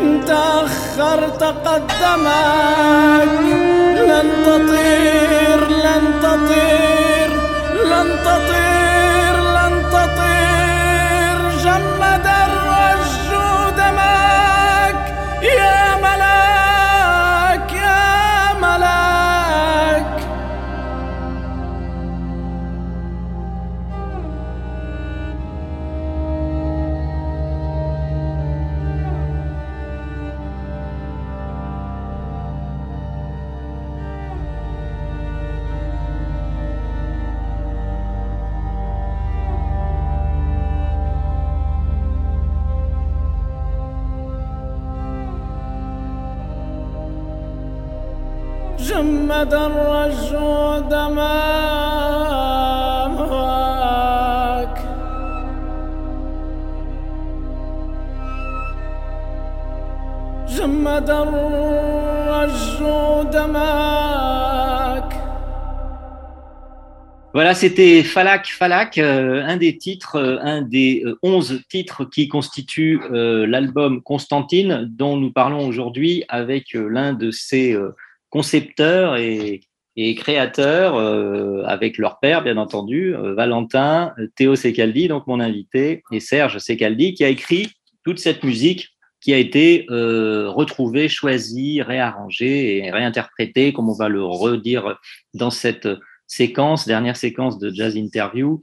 إن 0.02 0.24
تأخرت 0.26 1.42
قدمك 1.42 3.28
لن 4.08 4.28
تطير 4.46 5.60
لن 5.68 6.04
تطير. 6.22 6.91
جمد 49.41 49.53
الرج 49.53 50.29
دمك 50.89 51.17
جمد 60.47 61.09
الرج 61.09 62.77
دمك 63.33 63.67
Voilà, 67.33 67.53
c'était 67.53 68.03
Falak 68.03 68.47
Falak, 68.47 68.97
euh, 68.97 69.43
un 69.45 69.57
des 69.57 69.77
titres, 69.77 70.15
euh, 70.15 70.37
un 70.41 70.61
des 70.63 71.03
euh, 71.05 71.19
onze 71.21 71.61
titres 71.69 72.03
qui 72.05 72.27
constituent 72.27 72.99
euh, 73.11 73.45
l'album 73.45 74.01
Constantine, 74.01 74.87
dont 74.89 75.17
nous 75.17 75.31
parlons 75.31 75.67
aujourd'hui 75.67 76.23
avec 76.29 76.75
euh, 76.75 76.87
l'un 76.89 77.13
de 77.13 77.29
ses 77.29 77.73
euh, 77.73 77.95
concepteurs 78.32 79.16
et, 79.16 79.60
créateurs, 80.16 80.96
euh, 80.96 81.64
avec 81.66 81.98
leur 81.98 82.18
père, 82.18 82.42
bien 82.42 82.56
entendu, 82.56 83.14
euh, 83.14 83.34
Valentin, 83.34 84.14
euh, 84.18 84.26
Théo 84.34 84.56
Secaldi, 84.56 85.06
donc 85.06 85.26
mon 85.26 85.38
invité, 85.38 86.02
et 86.10 86.18
Serge 86.18 86.56
Secaldi, 86.58 87.12
qui 87.12 87.24
a 87.24 87.28
écrit 87.28 87.68
toute 88.02 88.18
cette 88.18 88.42
musique 88.42 88.88
qui 89.20 89.34
a 89.34 89.38
été 89.38 89.86
retrouvée, 89.88 91.08
choisie, 91.08 91.80
réarrangée 91.80 92.78
et 92.78 92.90
réinterprétée, 92.90 93.72
comme 93.72 93.88
on 93.88 93.94
va 93.94 94.08
le 94.08 94.24
redire 94.24 94.98
dans 95.32 95.50
cette 95.50 95.88
séquence, 96.26 96.88
dernière 96.88 97.16
séquence 97.16 97.60
de 97.60 97.72
jazz 97.72 97.94
interview, 97.94 98.60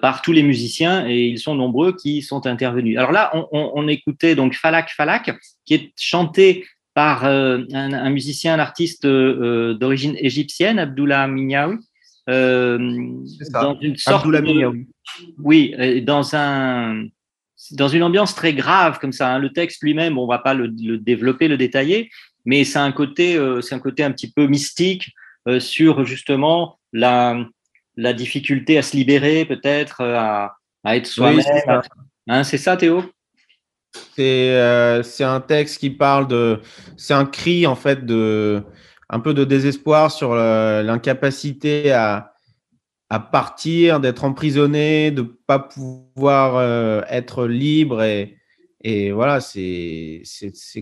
par 0.00 0.20
tous 0.20 0.32
les 0.32 0.42
musiciens 0.42 1.06
et 1.08 1.26
ils 1.26 1.38
sont 1.38 1.54
nombreux 1.54 1.94
qui 1.94 2.20
sont 2.20 2.48
intervenus. 2.48 2.98
Alors 2.98 3.12
là, 3.12 3.30
on 3.52 3.86
écoutait 3.86 4.34
donc 4.34 4.54
Falak 4.54 4.90
Falak, 4.90 5.38
qui 5.64 5.74
est 5.74 5.92
chanté 5.96 6.64
par 6.94 7.24
euh, 7.24 7.58
un, 7.72 7.92
un 7.92 8.10
musicien, 8.10 8.54
un 8.54 8.58
artiste 8.58 9.04
euh, 9.04 9.74
d'origine 9.74 10.14
égyptienne, 10.18 10.78
Abdullah 10.78 11.26
Minyaoui, 11.26 11.78
euh, 12.28 12.78
dans 13.52 13.78
une 13.80 13.96
sorte 13.96 14.26
Abdullah 14.26 14.40
de- 14.42 14.84
oui, 15.38 15.74
euh, 15.78 16.00
dans 16.00 16.34
un 16.36 17.04
dans 17.72 17.88
une 17.88 18.02
ambiance 18.02 18.34
très 18.34 18.54
grave 18.54 18.98
comme 18.98 19.12
ça. 19.12 19.32
hein. 19.34 19.38
Le 19.38 19.52
texte 19.52 19.82
lui-même, 19.82 20.18
on 20.18 20.26
va 20.26 20.38
pas 20.38 20.52
le, 20.52 20.66
le 20.66 20.98
développer, 20.98 21.46
le 21.48 21.56
détailler, 21.56 22.10
mais 22.44 22.64
c'est 22.64 22.80
un 22.80 22.90
côté, 22.92 23.36
euh, 23.36 23.60
c'est 23.60 23.74
un 23.74 23.78
côté 23.78 24.02
un 24.02 24.10
petit 24.10 24.30
peu 24.32 24.46
mystique 24.46 25.12
euh, 25.48 25.60
sur 25.60 26.04
justement 26.04 26.78
la 26.92 27.44
la 27.96 28.12
difficulté 28.14 28.78
à 28.78 28.82
se 28.82 28.96
libérer, 28.96 29.44
peut-être 29.44 30.00
euh, 30.00 30.16
à, 30.16 30.56
à 30.82 30.96
être 30.96 31.06
soi-même. 31.06 31.36
Oui, 31.38 31.42
c'est 31.44 31.60
ça. 31.60 31.82
Hein, 32.28 32.42
c'est 32.44 32.58
ça, 32.58 32.76
Théo? 32.76 33.04
C'est 34.16 34.50
euh, 34.56 35.02
c'est 35.02 35.24
un 35.24 35.40
texte 35.40 35.78
qui 35.78 35.90
parle 35.90 36.28
de. 36.28 36.60
C'est 36.96 37.14
un 37.14 37.26
cri, 37.26 37.66
en 37.66 37.74
fait, 37.74 38.04
de. 38.06 38.62
Un 39.10 39.20
peu 39.20 39.34
de 39.34 39.44
désespoir 39.44 40.10
sur 40.10 40.34
l'incapacité 40.34 41.92
à, 41.92 42.32
à 43.10 43.20
partir, 43.20 44.00
d'être 44.00 44.24
emprisonné, 44.24 45.10
de 45.10 45.20
pas 45.20 45.58
pouvoir 45.58 46.56
euh, 46.56 47.02
être 47.10 47.46
libre. 47.46 48.02
Et, 48.02 48.38
et 48.82 49.12
voilà, 49.12 49.40
c'est 49.40 50.22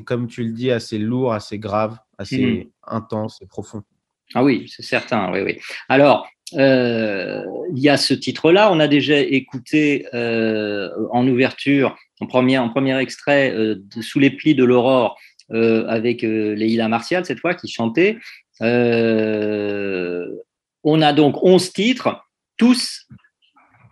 comme 0.05 0.29
tu 0.29 0.45
le 0.45 0.53
dis, 0.53 0.71
assez 0.71 0.97
lourd, 0.99 1.33
assez 1.33 1.59
grave, 1.59 1.99
assez 2.19 2.39
Mhm. 2.39 2.65
intense 2.87 3.41
et 3.43 3.47
profond. 3.47 3.83
Ah 4.35 4.45
oui, 4.45 4.71
c'est 4.75 4.85
certain, 4.85 5.33
oui, 5.33 5.41
oui. 5.41 5.59
Alors, 5.89 6.29
euh, 6.55 7.43
il 7.75 7.81
y 7.83 7.89
a 7.89 7.97
ce 7.97 8.15
titre-là. 8.15 8.71
On 8.73 8.79
a 8.79 8.87
déjà 8.87 9.19
écouté 9.19 10.07
euh, 10.15 10.89
en 11.11 11.27
ouverture, 11.27 11.97
en 12.21 12.27
premier, 12.27 12.99
extrait, 13.01 13.53
euh, 13.53 13.77
de 13.77 14.03
Sous 14.03 14.19
les 14.19 14.31
plis 14.31 14.55
de 14.55 14.65
l'aurore, 14.65 15.19
euh, 15.53 15.87
avec 15.89 16.23
euh, 16.23 16.55
Leïla 16.55 16.89
Martial, 16.89 17.25
cette 17.25 17.41
fois, 17.41 17.55
qui 17.55 17.69
chantait. 17.69 18.19
On 20.83 21.03
a 21.03 21.13
donc 21.13 21.43
11 21.43 21.73
titres, 21.73 22.25
tous 22.57 23.07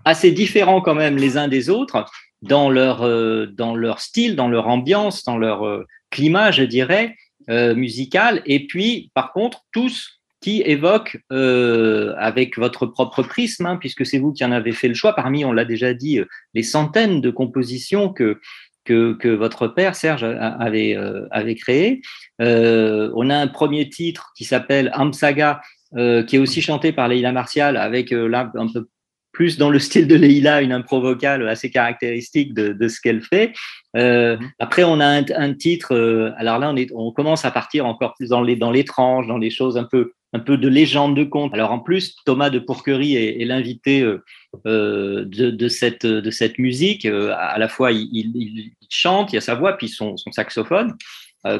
assez 0.05 0.31
différents 0.31 0.81
quand 0.81 0.95
même 0.95 1.17
les 1.17 1.37
uns 1.37 1.49
des 1.49 1.69
autres, 1.69 2.05
dans 2.41 2.71
leur, 2.71 3.01
dans 3.49 3.75
leur 3.75 4.01
style, 4.01 4.37
dans 4.37 4.49
leur 4.49 4.69
ambiance, 4.69 5.25
dans 5.25 5.37
leur 5.37 5.85
climat, 6.11 6.51
je 6.51 6.63
dirais. 6.63 7.15
musicales, 7.49 8.43
et 8.47 8.67
puis, 8.67 9.11
par 9.15 9.33
contre, 9.33 9.65
tous 9.73 10.18
qui 10.41 10.63
évoquent, 10.65 11.19
euh, 11.33 12.15
avec 12.19 12.59
votre 12.59 12.87
propre 12.87 13.23
prisme, 13.23 13.67
hein, 13.67 13.77
puisque 13.77 14.07
c'est 14.07 14.19
vous 14.19 14.33
qui 14.33 14.45
en 14.45 14.53
avez 14.53 14.73
fait 14.73 14.89
le 14.89 14.95
choix, 14.95 15.15
parmi, 15.15 15.45
on 15.45 15.53
l'a 15.53 15.65
déjà 15.65 15.95
dit, 15.95 16.21
euh, 16.21 16.27
les 16.55 16.63
centaines 16.63 17.21
de 17.21 17.31
compositions 17.31 18.13
que, 18.13 18.39
que, 18.85 19.15
que 19.15 19.29
votre 19.29 19.67
père, 19.67 19.95
Serge, 19.97 20.25
avait, 20.25 20.97
euh, 20.97 21.27
avait 21.31 21.57
créées. 21.57 22.01
Euh, 22.41 23.11
on 23.17 23.31
a 23.31 23.37
un 23.37 23.49
premier 23.49 23.89
titre 23.89 24.33
qui 24.37 24.45
s'appelle 24.45 24.91
Amsaga, 24.95 25.61
euh, 25.97 26.23
qui 26.23 26.37
est 26.37 26.39
aussi 26.39 26.63
chanté 26.63 26.93
par 26.93 27.09
Leila 27.09 27.33
Martial, 27.33 27.77
avec 27.77 28.13
euh, 28.13 28.29
là 28.29 28.51
un 28.55 28.69
peu 28.73 28.89
plus 29.33 29.59
dans 29.59 29.71
le 29.71 29.79
style 29.79 30.09
de 30.09 30.17
Leila, 30.17 30.63
une 30.63 30.73
impro 30.73 31.01
vocale 31.01 31.47
assez 31.49 31.71
caractéristique 31.71 32.55
de, 32.55 32.73
de 32.73 32.89
ce 32.89 33.01
qu'elle 33.01 33.23
fait. 33.23 33.53
Euh, 33.97 34.37
Après, 34.59 34.85
on 34.85 35.01
a 35.01 35.07
un, 35.07 35.25
un 35.37 35.55
titre. 35.55 35.95
euh, 35.95 36.33
alors 36.39 36.59
là, 36.59 36.71
on, 36.71 36.77
est, 36.77 36.91
on 36.95 37.13
commence 37.13 37.45
à 37.45 37.51
partir 37.51 37.87
encore 37.87 38.15
plus 38.19 38.31
dans 38.31 38.43
les 38.43 38.57
dans 38.57 38.71
l'étrange, 38.71 39.27
dans 39.27 39.39
les 39.39 39.51
choses 39.51 39.77
un 39.77 39.85
peu 39.85 40.13
un 40.33 40.39
peu 40.39 40.57
de 40.57 40.69
légende 40.69 41.17
de 41.17 41.25
conte. 41.25 41.55
Alors 41.55 41.73
en 41.73 41.79
plus, 41.79 42.17
Thomas 42.25 42.51
de 42.51 42.59
Pourquerie 42.59 43.17
est, 43.17 43.45
l'invité 43.45 44.03
euh, 44.03 44.23
euh, 44.67 45.25
de, 45.25 45.69
cette 45.69 46.05
de 46.05 46.31
cette 46.31 46.59
musique. 46.59 47.07
Euh, 47.07 47.35
à 47.37 47.59
la 47.59 47.69
fois, 47.69 47.93
il, 47.93 48.73
chante, 48.91 49.33
il 49.33 49.37
y 49.37 49.39
a 49.39 49.43
sa 49.43 49.55
voix, 49.55 49.77
puis 49.77 49.89
son, 49.89 50.17
son 50.17 50.33
saxophone, 50.33 50.97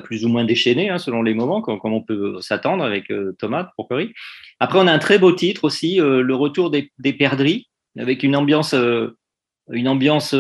plus 0.05 0.25
ou 0.25 0.29
moins 0.29 0.45
déchaîné 0.45 0.91
hein, 0.91 0.99
selon 0.99 1.23
les 1.23 1.35
moments, 1.35 1.63
comme, 1.63 1.81
on 1.85 2.03
peut 2.03 2.41
s'attendre 2.41 2.85
avec 2.85 3.11
Thomas 3.39 3.63
de 3.63 3.69
Pourquerie. 3.77 4.13
Après, 4.61 4.79
on 4.79 4.87
a 4.87 4.93
un 4.93 4.99
très 4.99 5.19
beau 5.19 5.33
titre 5.33 5.65
aussi, 5.65 5.97
le 5.97 6.35
retour 6.35 6.71
des, 6.71 6.91
des 6.99 7.13
perdrix, 7.13 7.69
avec 7.99 8.23
une 8.23 8.37
ambiance 8.37 8.75
une 9.71 9.89
ambiance 9.89 10.35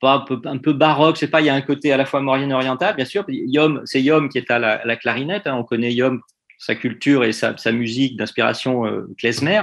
pas 0.00 0.24
un 0.44 0.58
peu, 0.58 0.72
baroque, 0.74 1.16
je 1.16 1.20
sais 1.20 1.28
pas, 1.28 1.40
il 1.40 1.46
y 1.46 1.50
a 1.50 1.54
un 1.54 1.62
côté 1.62 1.90
à 1.92 1.96
la 1.96 2.04
fois 2.04 2.20
moyen-oriental, 2.20 2.96
bien 2.96 3.04
sûr. 3.04 3.24
Yom, 3.28 3.82
c'est 3.84 4.02
Yom 4.02 4.28
qui 4.28 4.38
est 4.38 4.50
à 4.50 4.58
la, 4.58 4.84
la 4.84 4.96
clarinette, 4.96 5.46
hein, 5.46 5.56
on 5.56 5.64
connaît 5.64 5.92
Yom, 5.92 6.20
sa 6.58 6.74
culture 6.74 7.24
et 7.24 7.32
sa, 7.32 7.56
sa 7.56 7.72
musique 7.72 8.16
d'inspiration 8.16 8.84
euh, 8.86 9.06
klezmer, 9.16 9.62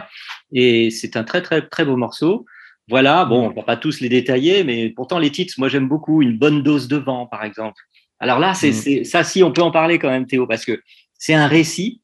et 0.54 0.90
c'est 0.90 1.18
un 1.18 1.24
très 1.24 1.42
très 1.42 1.62
très 1.68 1.86
beau 1.86 1.98
morceau. 1.98 2.46
Voilà, 2.88 3.26
bon, 3.26 3.50
on 3.50 3.54
va 3.54 3.64
pas 3.64 3.78
tous 3.78 4.00
les 4.00 4.10
détailler, 4.10 4.64
mais 4.64 4.90
pourtant 4.90 5.20
les 5.20 5.32
titres, 5.32 5.56
moi 5.58 5.70
j'aime 5.70 5.88
beaucoup, 5.88 6.22
une 6.22 6.38
bonne 6.38 6.64
dose 6.64 6.88
de 6.88 6.98
vent, 6.98 7.26
par 7.26 7.44
exemple. 7.44 7.82
Alors 8.20 8.40
là, 8.40 8.54
c'est 8.54 8.72
Mm. 9.02 9.04
ça, 9.04 9.24
si 9.24 9.44
on 9.44 9.52
peut 9.52 9.62
en 9.64 9.72
parler 9.72 10.00
quand 10.00 10.10
même, 10.10 10.26
Théo, 10.26 10.48
parce 10.48 10.64
que 10.66 10.80
c'est 11.18 11.34
un 11.34 11.48
récit 11.48 12.02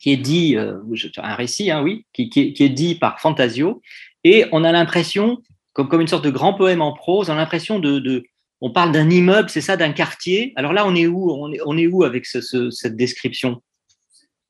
qui 0.00 0.12
est 0.12 0.16
dit, 0.16 0.56
euh, 0.56 0.78
un 1.18 1.34
récit, 1.36 1.70
hein, 1.70 1.80
oui, 1.82 2.04
qui, 2.12 2.28
qui 2.28 2.40
est, 2.40 2.52
qui 2.52 2.64
est 2.64 2.68
dit 2.68 2.96
par 2.96 3.20
Fantasio, 3.20 3.80
et 4.24 4.44
on 4.52 4.64
a 4.64 4.72
l'impression, 4.72 5.40
comme, 5.72 5.88
comme 5.88 6.00
une 6.00 6.08
sorte 6.08 6.24
de 6.24 6.30
grand 6.30 6.54
poème 6.54 6.82
en 6.82 6.92
prose, 6.92 7.30
on 7.30 7.34
a 7.34 7.36
l'impression 7.36 7.78
de, 7.78 8.00
de, 8.00 8.24
on 8.60 8.70
parle 8.72 8.90
d'un 8.92 9.08
immeuble, 9.08 9.48
c'est 9.50 9.60
ça, 9.60 9.76
d'un 9.76 9.92
quartier. 9.92 10.52
Alors 10.56 10.72
là, 10.72 10.84
on 10.86 10.94
est 10.96 11.06
où 11.06 11.30
on 11.30 11.52
est, 11.52 11.60
on 11.64 11.78
est 11.78 11.86
où 11.86 12.02
avec 12.04 12.26
ce- 12.26 12.40
ce- 12.40 12.70
cette 12.70 12.96
description? 12.96 13.62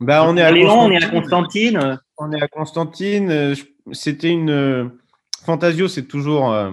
Bah, 0.01 0.25
on 0.27 0.37
est 0.37 0.43
à 0.43 0.51
Léon, 0.51 0.81
on 0.81 0.91
est 0.91 1.03
à 1.03 1.09
Constantine. 1.09 1.99
On 2.19 2.33
est 2.33 2.43
à 2.43 2.49
Constantine. 2.49 3.31
euh, 3.31 3.55
C'était 3.93 4.31
une. 4.31 4.51
euh, 4.51 4.89
Fantasio, 5.45 5.89
c'est 5.89 6.07
toujours 6.07 6.53
euh, 6.53 6.71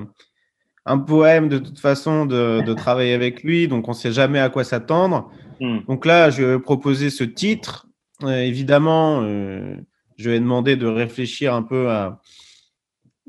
un 0.86 0.98
poème 1.00 1.50
de 1.50 1.58
toute 1.58 1.80
façon 1.80 2.26
de, 2.28 2.62
de 2.62 2.74
travailler 2.74 3.14
avec 3.14 3.42
lui, 3.44 3.68
donc 3.68 3.88
on 3.88 3.92
ne 3.92 3.96
sait 3.96 4.12
jamais 4.12 4.40
à 4.40 4.50
quoi 4.50 4.64
s'attendre. 4.64 5.32
hmm. 5.60 5.80
Donc 5.88 6.06
là, 6.06 6.30
je 6.30 6.44
vais 6.44 6.60
proposer 6.60 7.10
ce 7.10 7.24
titre. 7.24 7.88
Euh, 8.24 8.42
évidemment, 8.42 9.22
euh, 9.24 9.76
je 10.18 10.30
vais 10.30 10.40
demander 10.40 10.76
de 10.76 10.86
réfléchir 10.86 11.54
un 11.56 11.64
peu 11.64 11.90
à, 11.90 12.20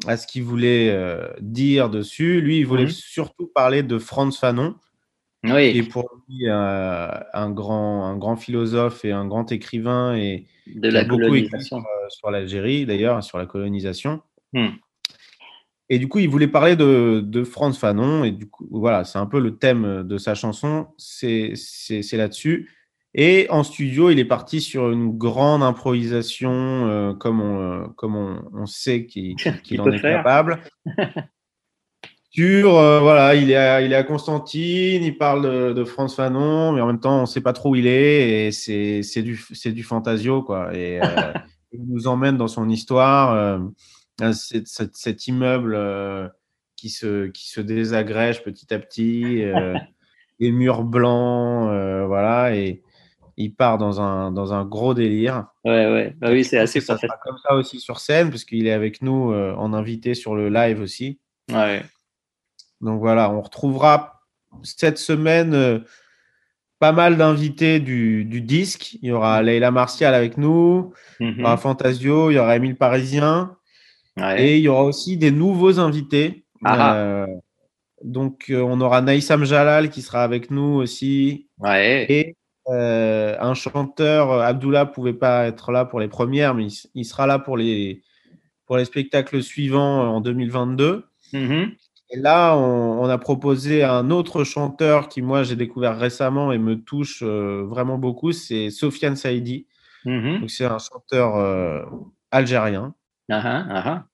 à 0.07 0.17
ce 0.19 0.27
qu'il 0.27 0.43
voulait 0.43 0.91
euh, 0.91 1.27
dire 1.41 1.89
dessus. 1.89 2.41
Lui, 2.43 2.59
il 2.59 2.67
voulait 2.67 2.85
Mhm. 2.85 2.91
surtout 2.91 3.47
parler 3.55 3.83
de 3.83 3.99
Franz 3.99 4.37
Fanon, 4.39 4.75
Oui, 5.45 5.79
est 5.79 5.89
pour 5.91 6.09
lui 6.29 6.49
euh, 6.49 7.09
un, 7.33 7.51
grand, 7.51 8.05
un 8.05 8.17
grand 8.17 8.37
philosophe 8.37 9.05
et 9.05 9.13
un 9.13 9.27
grand 9.27 9.51
écrivain 9.53 10.15
et 10.15 10.47
de 10.67 10.91
la 10.91 11.01
a 11.01 11.05
beaucoup 11.05 11.35
écrit 11.35 11.63
sur, 11.63 11.79
euh, 11.79 12.09
sur 12.09 12.31
l'Algérie, 12.31 12.85
d'ailleurs, 12.85 13.25
sur 13.25 13.39
la 13.39 13.47
colonisation. 13.47 14.21
Hmm. 14.53 14.69
Et 15.89 15.99
du 15.99 16.09
coup, 16.09 16.19
il 16.19 16.29
voulait 16.29 16.47
parler 16.47 16.77
de, 16.77 17.23
de 17.25 17.43
Franz 17.43 17.79
Fanon. 17.79 18.23
Et 18.25 18.33
du 18.33 18.49
coup, 18.49 18.69
voilà, 18.71 19.05
c'est 19.05 19.19
un 19.19 19.27
peu 19.27 19.41
le 19.41 19.57
thème 19.57 20.05
de 20.05 20.19
sa 20.19 20.35
chanson. 20.35 20.89
C'est 20.99 21.55
là-dessus. 22.13 22.71
Et 23.15 23.47
en 23.51 23.65
studio, 23.65 24.11
il 24.11 24.21
est 24.21 24.25
parti 24.25 24.61
sur 24.61 24.91
une 24.91 25.17
grande 25.19 25.65
improvisation, 25.65 26.53
euh, 26.53 27.13
comme, 27.13 27.41
on, 27.41 27.89
comme 27.97 28.15
on, 28.15 28.43
on 28.55 28.67
sait 28.67 29.07
qu'il 29.07 29.35
Qu'il 29.65 29.81
en 29.81 29.91
est 29.91 30.01
capable. 30.01 30.61
Sur, 32.33 32.79
euh, 32.79 33.01
voilà, 33.01 33.35
il 33.35 33.51
est, 33.51 33.57
à, 33.57 33.83
il 33.83 33.93
est 33.93 33.97
à 33.97 34.05
Constantine, 34.05 35.03
il 35.03 35.19
parle 35.19 35.43
de, 35.43 35.73
de 35.73 35.85
Franz 35.85 36.15
Fanon, 36.15 36.73
mais 36.73 36.81
en 36.81 36.87
même 36.87 37.01
temps, 37.01 37.19
on 37.19 37.21
ne 37.23 37.27
sait 37.27 37.41
pas 37.41 37.53
trop 37.53 37.71
où 37.71 37.75
il 37.75 37.89
est, 37.89 38.47
et 38.47 38.53
c'est 38.53 39.03
c'est 39.03 39.23
du, 39.23 39.37
c'est 39.53 39.73
du 39.73 39.83
fantasio, 39.83 40.41
quoi. 40.45 40.73
Et 40.73 41.03
euh, 41.03 41.05
il 41.73 41.85
nous 41.89 42.07
emmène 42.07 42.37
dans 42.37 42.47
son 42.47 42.69
histoire, 42.69 43.35
euh, 43.35 44.33
cet, 44.33 45.27
immeuble 45.27 45.77
qui, 46.77 46.89
se, 46.89 47.27
qui 47.27 47.51
se 47.51 47.61
désagrège 47.61 48.45
petit 48.45 48.73
à 48.73 48.79
petit, 48.79 49.43
les 50.39 50.53
murs 50.53 50.85
blancs, 50.85 51.67
voilà, 52.07 52.55
et 52.55 52.81
il 53.37 53.57
part 53.57 53.77
dans 53.77 54.01
un, 54.01 54.31
dans 54.31 54.55
un 54.55 54.65
gros 54.65 54.95
délire. 54.95 55.47
Ouais, 55.65 55.91
ouais. 55.91 56.15
Bah 56.21 56.31
oui, 56.31 56.45
c'est 56.45 56.59
assez 56.59 56.81
ça 56.81 56.97
sera 56.97 57.17
comme 57.25 57.39
ça 57.39 57.57
aussi 57.57 57.81
sur 57.81 57.99
scène, 57.99 58.31
parce 58.31 58.45
qu'il 58.45 58.69
est 58.69 58.73
avec 58.73 59.03
nous 59.03 59.33
en 59.35 59.73
invité 59.73 60.15
sur 60.15 60.37
le 60.37 60.49
live 60.49 60.81
aussi. 60.81 61.19
Ouais. 61.51 61.83
Donc 62.81 63.01
voilà, 63.01 63.31
on 63.31 63.41
retrouvera 63.41 64.23
cette 64.63 64.99
semaine 64.99 65.55
euh, 65.55 65.79
pas 66.79 66.93
mal 66.93 67.17
d'invités 67.17 67.79
du, 67.79 68.25
du 68.25 68.41
disque. 68.41 68.95
Il 69.03 69.09
y 69.09 69.13
aura 69.13 69.43
Leila 69.43 69.71
Martial 69.71 70.15
avec 70.15 70.39
nous, 70.39 70.93
il 71.21 71.39
y 71.39 71.43
aura 71.43 71.57
Fantasio, 71.57 72.31
il 72.31 72.35
y 72.35 72.39
aura 72.39 72.57
Émile 72.57 72.77
Parisien 72.77 73.57
Ouais. 74.17 74.43
et 74.43 74.57
il 74.59 74.63
y 74.63 74.69
aura 74.69 74.83
aussi 74.83 75.17
des 75.17 75.31
nouveaux 75.31 75.79
invités. 75.79 76.45
Ah. 76.65 76.97
Euh, 76.97 77.27
donc 78.03 78.47
euh, 78.51 78.61
on 78.61 78.81
aura 78.81 79.03
Naïsam 79.03 79.45
Jalal 79.45 79.89
qui 79.91 80.03
sera 80.03 80.25
avec 80.25 80.51
nous 80.51 80.75
aussi 80.75 81.47
Ouais. 81.59 82.07
et 82.09 82.37
euh, 82.69 83.37
un 83.41 83.55
chanteur, 83.55 84.33
Abdullah 84.33 84.87
pouvait 84.87 85.15
pas 85.15 85.47
être 85.47 85.73
là 85.73 85.85
pour 85.85 86.01
les 86.01 86.09
premières, 86.09 86.55
mais 86.55 86.67
il, 86.95 87.05
sera 87.05 87.27
là 87.27 87.39
pour 87.39 87.57
les, 87.57 88.03
pour 88.67 88.77
les 88.77 88.85
spectacles 88.85 89.43
suivants 89.43 90.15
en 90.15 90.21
2022. 90.21 91.05
Mhm. 91.33 91.73
Et 92.13 92.17
là, 92.19 92.57
on, 92.57 93.01
on 93.03 93.09
a 93.09 93.19
proposé 93.19 93.85
un 93.85 94.11
autre 94.11 94.43
chanteur 94.45 95.09
qui, 95.09 95.23
moi, 95.23 95.43
j'ai 95.45 95.57
découvert 95.57 95.97
récemment 95.99 96.51
et 96.53 96.59
me 96.59 96.75
touche 96.83 97.23
euh, 97.23 97.65
vraiment 97.69 97.99
beaucoup, 97.99 98.33
c'est 98.33 98.71
Sofiane 98.71 99.17
Saïdi. 99.17 99.67
Mhm. 100.05 100.41
Donc, 100.41 100.51
c'est 100.51 100.65
un 100.65 100.79
chanteur 100.79 101.37
euh, 101.37 101.83
algérien. 102.31 102.95
Ah, 103.31 103.41
ah, 103.45 103.83
ah. 103.87 104.05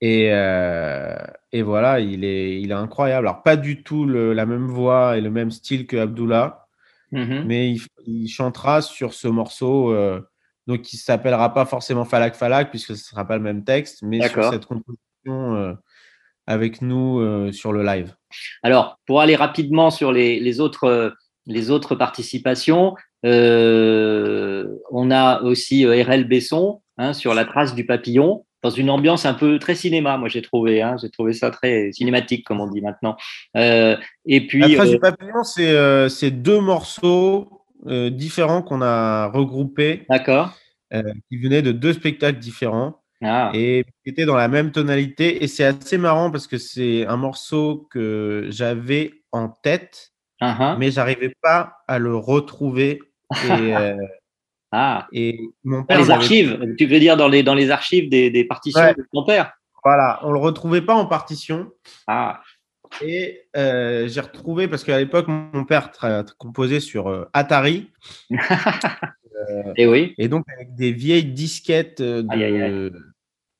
Et, 0.00 0.32
euh, 0.32 1.14
et 1.52 1.62
voilà, 1.62 2.00
il 2.00 2.24
est, 2.24 2.60
il 2.60 2.70
est 2.70 2.74
incroyable. 2.74 3.28
Alors, 3.28 3.42
pas 3.42 3.56
du 3.56 3.82
tout 3.82 4.06
le- 4.06 4.32
la 4.32 4.46
même 4.46 4.66
voix 4.66 5.16
et 5.16 5.20
le 5.20 5.30
même 5.30 5.50
style 5.50 5.86
que 5.86 5.96
Abdullah, 5.96 6.66
Mhm. 7.12 7.42
mais 7.46 7.72
il, 7.72 7.80
il 8.06 8.28
chantera 8.28 8.82
sur 8.82 9.14
ce 9.14 9.26
morceau, 9.28 9.92
donc 10.68 10.82
qui 10.82 10.96
s'appellera 10.96 11.52
pas 11.52 11.64
forcément 11.66 12.04
Falak 12.04 12.34
Falak, 12.36 12.70
puisque 12.70 12.88
ce 12.88 12.92
ne 12.92 12.96
sera 12.98 13.24
pas 13.26 13.36
le 13.36 13.42
même 13.42 13.64
texte, 13.64 14.02
mais 14.02 14.20
sur 14.28 14.44
cette 14.52 14.66
composition 14.66 15.76
avec 16.50 16.82
nous 16.82 17.20
euh, 17.20 17.52
sur 17.52 17.72
le 17.72 17.84
live. 17.84 18.12
Alors, 18.64 18.98
pour 19.06 19.20
aller 19.20 19.36
rapidement 19.36 19.90
sur 19.90 20.10
les, 20.10 20.40
les 20.40 20.60
autres, 20.60 20.84
euh, 20.84 21.10
les 21.46 21.70
autres 21.70 21.94
participations, 21.94 22.96
euh, 23.24 24.66
on 24.90 25.12
a 25.12 25.42
aussi 25.42 25.86
RL 25.86 26.24
Besson 26.24 26.82
hein, 26.98 27.12
sur 27.12 27.34
La 27.34 27.44
trace 27.44 27.76
du 27.76 27.86
papillon, 27.86 28.44
dans 28.64 28.70
une 28.70 28.90
ambiance 28.90 29.26
un 29.26 29.34
peu 29.34 29.60
très 29.60 29.76
cinéma, 29.76 30.16
moi 30.16 30.28
j'ai 30.28 30.42
trouvé. 30.42 30.82
Hein, 30.82 30.96
j'ai 31.00 31.08
trouvé 31.08 31.34
ça 31.34 31.52
très 31.52 31.92
cinématique, 31.92 32.44
comme 32.44 32.60
on 32.60 32.66
dit 32.66 32.80
maintenant. 32.80 33.16
Euh, 33.56 33.96
et 34.26 34.44
puis, 34.48 34.60
La 34.60 34.74
trace 34.74 34.90
du 34.90 34.98
papillon, 34.98 35.44
c'est 35.44 36.30
deux 36.32 36.60
morceaux 36.60 37.62
différents 37.86 38.62
qu'on 38.62 38.82
a 38.82 39.28
regroupés, 39.28 40.04
d'accord. 40.10 40.52
qui 40.92 41.38
venaient 41.38 41.62
de 41.62 41.72
deux 41.72 41.92
spectacles 41.92 42.40
différents 42.40 43.00
Ah, 43.22 43.50
et 43.54 43.84
qui 44.02 44.10
étaient 44.10 44.24
dans 44.24 44.36
la 44.36 44.48
même 44.48 44.72
tonalité. 44.72 45.42
Et 45.44 45.48
c'est 45.48 45.64
assez 45.64 45.98
marrant 45.98 46.30
parce 46.30 46.46
que 46.46 46.56
c'est 46.58 47.06
un 47.06 47.16
morceau 47.16 47.86
que 47.90 48.46
j'avais 48.50 49.12
en 49.32 49.48
tête, 49.48 50.12
ah, 50.40 50.56
ah. 50.58 50.76
mais 50.78 50.90
j'arrivais 50.90 51.34
pas 51.42 51.76
à 51.86 51.98
le 51.98 52.16
retrouver. 52.16 53.00
Et, 53.46 53.76
euh, 53.76 53.94
Ah. 54.72 55.08
et 55.12 55.40
mon 55.64 55.78
Dans 55.78 55.84
père 55.84 55.98
les 55.98 56.04
l'avait 56.04 56.14
archives, 56.14 56.64
tu 56.78 56.86
veux 56.86 57.00
dire 57.00 57.16
dans 57.16 57.26
les, 57.26 57.42
dans 57.42 57.54
les 57.54 57.72
archives 57.72 58.08
des, 58.08 58.30
des 58.30 58.44
partitions 58.44 58.80
Ouais. 58.80 58.94
de 58.94 59.04
ton 59.12 59.24
père? 59.24 59.52
Voilà, 59.82 60.20
on 60.22 60.30
le 60.30 60.38
retrouvait 60.38 60.80
pas 60.80 60.94
en 60.94 61.06
partition. 61.06 61.72
Ah, 62.06 62.40
Et 63.02 63.48
euh, 63.56 64.06
j'ai 64.06 64.20
retrouvé, 64.20 64.68
parce 64.68 64.84
qu'à 64.84 64.98
l'époque, 64.98 65.26
mon 65.26 65.64
père 65.64 65.90
composait 66.38 66.78
sur 66.80 67.08
euh, 67.08 67.28
Atari. 67.32 67.90
et 69.76 69.86
oui. 69.86 70.14
Et 70.18 70.28
donc, 70.28 70.44
avec 70.54 70.74
des 70.74 70.92
vieilles 70.92 71.32
disquettes 71.32 72.00
euh, 72.00 72.90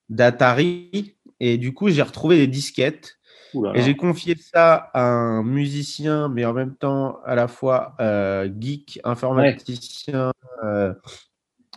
d'Atari. 0.08 1.16
Et 1.40 1.56
du 1.58 1.72
coup, 1.72 1.88
j'ai 1.88 2.02
retrouvé 2.02 2.36
des 2.36 2.46
disquettes. 2.46 3.16
Là 3.54 3.72
Et 3.74 3.82
j'ai 3.82 3.96
confié 3.96 4.36
ça 4.36 4.74
à 4.94 5.02
un 5.02 5.42
musicien, 5.42 6.28
mais 6.28 6.44
en 6.44 6.52
même 6.52 6.76
temps 6.76 7.18
à 7.24 7.34
la 7.34 7.48
fois 7.48 7.96
euh, 8.00 8.48
geek, 8.60 9.00
informaticien, 9.02 10.32
euh, 10.62 10.94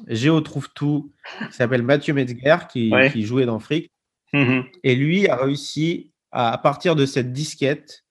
Géo 0.07 0.39
trouve 0.41 0.69
tout, 0.73 1.11
qui 1.49 1.53
s'appelle 1.55 1.81
Mathieu 1.81 2.13
Metzger, 2.13 2.57
qui, 2.69 2.91
Ouais. 2.91 3.11
qui 3.11 3.23
jouait 3.23 3.45
dans 3.45 3.59
Frick. 3.59 3.91
Mhm. 4.33 4.65
Et 4.83 4.95
lui 4.95 5.27
a 5.27 5.35
réussi, 5.35 6.11
à, 6.31 6.51
à 6.51 6.57
partir 6.57 6.95
de 6.95 7.05
cette 7.05 7.33
disquette, 7.33 8.03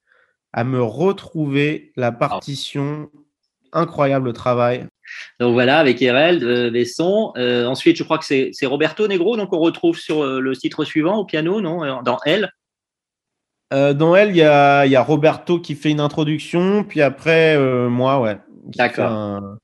à 0.53 0.65
me 0.65 0.83
retrouver 0.83 1.93
la 1.97 2.11
partition. 2.13 3.11
Incroyable 3.73 4.33
travail. 4.33 4.87
Donc 5.41 5.53
voilà, 5.55 5.79
avec 5.79 6.01
Ereld, 6.03 6.43
euh, 6.43 6.71
les 6.71 6.85
sons. 6.85 7.33
Euh, 7.37 7.67
ensuite, 7.67 7.97
je 7.97 8.05
crois 8.05 8.19
que 8.19 8.25
c'est 8.25 8.53
Roberto 8.67 9.07
Negro, 9.09 9.37
donc 9.37 9.53
on 9.53 9.59
retrouve 9.59 9.99
sur 9.99 10.23
euh, 10.23 10.41
le 10.41 10.57
titre 10.57 10.85
suivant 10.85 11.17
au 11.19 11.25
piano, 11.25 11.61
non 11.61 11.85
Euh, 11.85 12.03
Dans 12.03 12.19
Elle. 12.25 12.51
Euh, 13.73 13.95
dans 13.95 14.15
elle, 14.15 14.31
il 14.31 14.37
y 14.37 14.43
a, 14.43 14.85
il 14.85 14.93
y 14.93 14.97
a 14.97 15.03
Roberto 15.03 15.59
qui 15.59 15.75
fait 15.75 15.91
une 15.91 16.01
introduction, 16.01 16.85
puis 16.85 17.01
après, 17.01 17.57
euh, 17.57 17.89
moi, 17.89 18.21
ouais. 18.21 18.39
D'accord. 18.77 19.57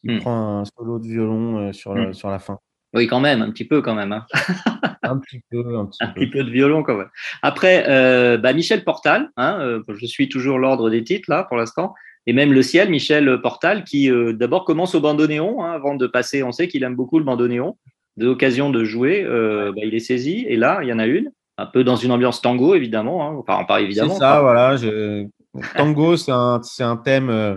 Qui 0.00 0.10
Hmm. 0.12 0.20
prend 0.20 0.60
un 0.60 0.64
solo 0.64 1.00
de 1.00 1.08
violon 1.08 1.72
sur, 1.72 1.92
le- 1.92 2.10
Hmm. 2.10 2.12
sur 2.14 2.30
la 2.30 2.38
fin. 2.38 2.58
Oui, 2.94 3.08
quand 3.08 3.18
même, 3.20 3.42
un 3.42 3.50
petit 3.50 3.66
peu 3.66 3.82
quand 3.82 3.94
même. 3.94 4.12
hein. 4.12 4.24
Un 5.02 5.18
petit 5.18 5.40
peu, 5.50 5.76
un 5.78 5.86
petit 5.86 5.98
un 6.04 6.06
peu. 6.08 6.20
petit 6.20 6.26
peu 6.30 6.44
de 6.44 6.50
violon 6.50 6.82
quand 6.82 6.96
même. 6.96 7.08
Après, 7.42 7.84
euh, 7.88 8.36
bah, 8.36 8.52
Michel 8.52 8.84
Portal, 8.84 9.30
hein, 9.36 9.58
euh, 9.60 9.82
je 9.88 10.06
suis 10.06 10.28
toujours 10.28 10.58
l'ordre 10.58 10.88
des 10.90 11.02
titres 11.02 11.30
là 11.30 11.44
pour 11.44 11.56
l'instant, 11.56 11.94
et 12.28 12.32
même 12.34 12.52
le 12.52 12.62
ciel, 12.62 12.90
Michel 12.90 13.40
Portal, 13.40 13.84
qui 13.84 14.10
euh, 14.10 14.32
d'abord 14.34 14.64
commence 14.66 14.94
au 14.94 15.00
bandoneon, 15.00 15.64
hein, 15.64 15.72
avant 15.72 15.94
de 15.94 16.06
passer, 16.06 16.42
on 16.42 16.52
sait 16.52 16.68
qu'il 16.68 16.84
aime 16.84 16.94
beaucoup 16.94 17.18
le 17.18 17.24
bandoneon, 17.24 17.76
de 18.18 18.26
l'occasion 18.26 18.68
de 18.70 18.84
jouer, 18.84 19.24
euh, 19.24 19.72
bah, 19.72 19.80
il 19.84 19.94
est 19.94 19.98
saisi, 20.00 20.44
et 20.46 20.56
là, 20.56 20.80
il 20.82 20.88
y 20.88 20.92
en 20.92 20.98
a 20.98 21.06
une, 21.06 21.30
un 21.56 21.66
peu 21.66 21.84
dans 21.84 21.96
une 21.96 22.12
ambiance 22.12 22.42
tango 22.42 22.74
évidemment, 22.74 23.26
hein, 23.26 23.34
enfin 23.38 23.64
pas 23.64 23.80
évidemment. 23.80 24.12
C'est 24.12 24.18
ça, 24.20 24.40
voilà. 24.42 24.76
je- 24.76 25.26
Tango, 25.76 26.16
c'est 26.16 26.30
un, 26.32 26.60
un 26.80 26.96
thème. 26.98 27.30
euh, 27.30 27.56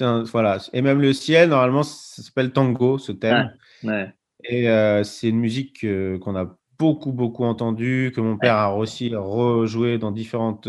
un- 0.00 0.24
voilà. 0.24 0.58
Et 0.74 0.82
même 0.82 1.00
le 1.00 1.12
ciel, 1.12 1.48
normalement, 1.48 1.82
ça 1.82 2.22
s'appelle 2.22 2.52
tango, 2.52 2.98
ce 2.98 3.12
thème. 3.12 3.50
Ouais. 3.82 4.12
Et 4.44 4.68
euh, 4.68 5.02
c'est 5.04 5.28
une 5.30 5.38
musique 5.40 5.86
qu'on 6.20 6.36
a 6.36 6.54
beaucoup, 6.78 7.12
beaucoup 7.12 7.44
entendue, 7.44 8.12
que 8.14 8.20
mon 8.20 8.36
père 8.36 8.56
a 8.56 8.76
aussi 8.76 9.12
rejoué 9.14 9.96
dans 9.98 10.10
différentes 10.12 10.68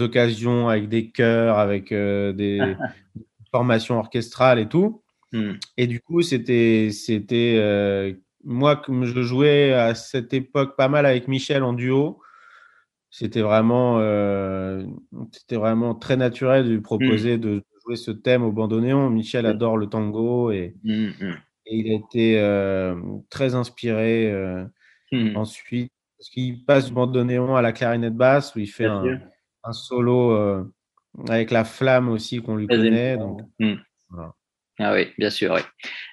occasions, 0.00 0.68
avec 0.68 0.88
des 0.88 1.10
chœurs, 1.10 1.58
avec 1.58 1.92
euh, 1.92 2.32
des 2.32 2.58
formations 3.50 3.98
orchestrales 3.98 4.58
et 4.58 4.68
tout. 4.68 5.02
Hmm. 5.32 5.52
Et 5.76 5.86
du 5.86 6.00
coup, 6.00 6.22
c'était, 6.22 6.90
c'était 6.92 7.56
euh, 7.58 8.12
moi, 8.44 8.76
comme 8.76 9.04
je 9.04 9.22
jouais 9.22 9.72
à 9.72 9.94
cette 9.94 10.32
époque 10.32 10.76
pas 10.76 10.88
mal 10.88 11.06
avec 11.06 11.28
Michel 11.28 11.62
en 11.62 11.72
duo, 11.72 12.20
c'était 13.10 13.42
vraiment, 13.42 13.98
euh, 14.00 14.84
c'était 15.32 15.56
vraiment 15.56 15.94
très 15.94 16.16
naturel 16.16 16.64
de 16.64 16.70
lui 16.70 16.80
proposer 16.80 17.38
de 17.38 17.62
jouer 17.84 17.96
ce 17.96 18.10
thème 18.10 18.42
au 18.42 18.50
bandoneon. 18.52 19.10
Michel 19.10 19.46
adore 19.46 19.76
le 19.76 19.86
tango 19.86 20.50
et, 20.50 20.74
Hmm, 20.82 21.10
hmm. 21.20 21.36
et 21.66 21.76
il 21.76 21.92
a 21.92 21.94
été 21.94 23.24
très 23.30 23.54
inspiré 23.54 24.32
Hmm. 25.12 25.36
ensuite 25.36 25.92
parce 26.18 26.30
qu'il 26.30 26.64
passe 26.64 26.86
du 26.88 26.94
bandoneon 26.94 27.54
à 27.54 27.62
la 27.62 27.72
clarinette 27.72 28.16
basse 28.16 28.54
où 28.54 28.58
il 28.58 28.66
fait 28.66 28.84
Bien 28.84 29.02
sûr. 29.02 29.18
Un, 29.64 29.72
solo 29.72 30.32
euh, 30.32 30.64
avec 31.28 31.50
la 31.50 31.64
flamme 31.64 32.08
aussi 32.08 32.40
qu'on 32.40 32.56
lui 32.56 32.66
connaît. 32.66 33.16
Donc, 33.16 33.40
Hmm. 33.58 33.76
voilà. 34.10 34.32
Ah 34.80 34.92
oui, 34.92 35.06
bien 35.18 35.30
sûr, 35.30 35.52
oui. 35.54 35.60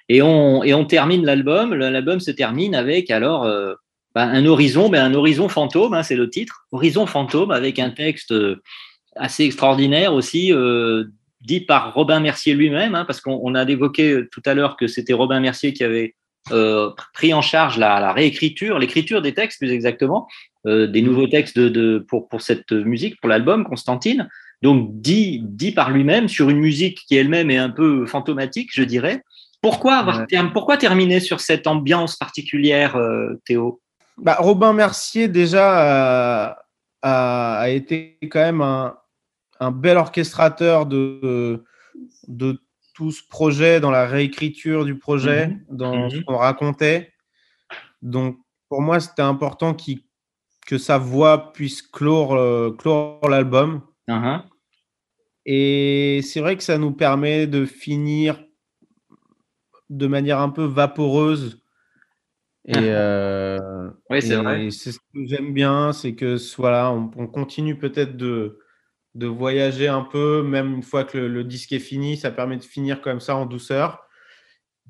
Et 0.08 0.22
on, 0.22 0.62
et 0.62 0.72
on 0.72 0.84
termine 0.84 1.24
l'album. 1.24 1.74
L'album 1.74 2.20
se 2.20 2.30
termine 2.30 2.74
avec 2.74 3.10
alors 3.10 3.44
euh, 3.44 3.74
ben, 4.14 4.28
un 4.28 4.46
horizon, 4.46 4.88
ben, 4.88 5.04
un 5.04 5.14
horizon 5.14 5.48
fantôme, 5.48 5.94
hein, 5.94 6.02
c'est 6.02 6.16
le 6.16 6.30
titre. 6.30 6.66
Horizon 6.70 7.06
fantôme 7.06 7.50
avec 7.50 7.78
un 7.78 7.90
texte 7.90 8.32
euh, 8.32 8.62
assez 9.16 9.44
extraordinaire 9.44 10.14
aussi, 10.14 10.52
euh, 10.52 11.04
dit 11.40 11.60
par 11.60 11.92
Robin 11.94 12.20
Mercier 12.20 12.54
lui-même, 12.54 12.94
hein, 12.94 13.04
parce 13.04 13.20
qu'on 13.20 13.40
on 13.42 13.54
a 13.54 13.68
évoqué 13.68 14.24
tout 14.30 14.42
à 14.46 14.54
l'heure 14.54 14.76
que 14.76 14.86
c'était 14.86 15.12
Robin 15.12 15.40
Mercier 15.40 15.72
qui 15.72 15.82
avait 15.82 16.14
euh, 16.52 16.90
pris 17.14 17.34
en 17.34 17.42
charge 17.42 17.78
la, 17.78 18.00
la 18.00 18.12
réécriture, 18.12 18.78
l'écriture 18.78 19.22
des 19.22 19.34
textes 19.34 19.58
plus 19.58 19.72
exactement, 19.72 20.28
euh, 20.66 20.86
des 20.86 21.02
nouveaux 21.02 21.26
textes 21.26 21.58
de, 21.58 21.68
de- 21.68 21.98
pour, 22.08 22.28
pour 22.28 22.40
cette 22.42 22.72
musique, 22.72 23.20
pour 23.20 23.28
l'album 23.28 23.64
Constantine. 23.64 24.28
Donc 24.62 25.00
dit, 25.00 25.40
dit 25.44 25.72
par 25.72 25.90
lui-même 25.90 26.28
sur 26.28 26.48
une 26.50 26.58
musique 26.60 27.02
qui 27.08 27.16
elle-même 27.16 27.50
est 27.50 27.58
un 27.58 27.70
peu 27.70 28.06
fantomatique, 28.06 28.70
je 28.72 28.84
dirais. 28.84 29.22
Pourquoi, 29.60 29.96
avoir 29.96 30.20
Ouais. 30.20 30.26
term- 30.26 30.52
pourquoi 30.52 30.76
terminer 30.76 31.20
sur 31.20 31.40
cette 31.40 31.66
ambiance 31.66 32.16
particulière, 32.16 32.96
euh, 32.96 33.34
Théo? 33.44 33.80
Bah, 34.18 34.36
Robin 34.38 34.72
Mercier, 34.72 35.26
déjà, 35.28 36.46
a, 36.50 36.58
a- 37.02 37.58
a 37.60 37.68
été 37.70 38.18
quand 38.30 38.40
même 38.40 38.60
un, 38.60 38.96
un 39.58 39.70
bel 39.72 39.96
orchestrateur 39.96 40.86
de, 40.86 41.64
de 42.28 42.60
tout 42.94 43.10
ce 43.10 43.22
projet, 43.26 43.80
dans 43.80 43.90
la 43.90 44.06
réécriture 44.06 44.84
du 44.84 44.96
projet, 44.98 45.48
Mhm. 45.48 45.60
dans 45.70 46.10
ce 46.10 46.16
Mhm. 46.18 46.24
qu'on 46.24 46.36
racontait. 46.36 47.12
Donc, 48.02 48.36
pour 48.68 48.82
moi, 48.82 49.00
c'était 49.00 49.22
important 49.22 49.74
qu'il- 49.74 50.02
que 50.66 50.78
sa 50.78 50.98
voix 50.98 51.52
puisse 51.52 51.82
clore, 51.82 52.34
euh, 52.34 52.70
clore 52.70 53.28
l'album. 53.28 53.82
Uhum. 54.08 54.42
Et 55.44 56.20
c'est 56.22 56.40
vrai 56.40 56.56
que 56.56 56.62
ça 56.62 56.78
nous 56.78 56.92
permet 56.92 57.46
de 57.46 57.66
finir 57.66 58.42
de 59.90 60.06
manière 60.06 60.40
un 60.40 60.50
peu 60.50 60.64
vaporeuse. 60.64 61.62
Et, 62.66 62.74
euh, 62.76 63.90
Oui, 64.08 64.22
c'est 64.22 64.36
vrai. 64.36 64.70
c'est 64.70 64.92
ce 64.92 64.98
que 64.98 65.26
j'aime 65.26 65.52
bien, 65.52 65.92
c'est 65.92 66.14
que 66.14 66.36
voilà, 66.56 66.92
on, 66.92 67.10
on 67.16 67.26
continue 67.26 67.76
peut-être 67.76 68.16
de, 68.16 68.60
de 69.16 69.26
voyager 69.26 69.88
un 69.88 70.02
peu, 70.02 70.42
même 70.42 70.72
une 70.74 70.82
fois 70.84 71.04
que 71.04 71.18
le, 71.18 71.28
le 71.28 71.44
disque 71.44 71.72
est 71.72 71.80
fini, 71.80 72.16
ça 72.16 72.30
permet 72.30 72.56
de 72.56 72.62
finir 72.62 73.00
comme 73.00 73.20
ça 73.20 73.34
en 73.36 73.46
douceur. 73.46 74.06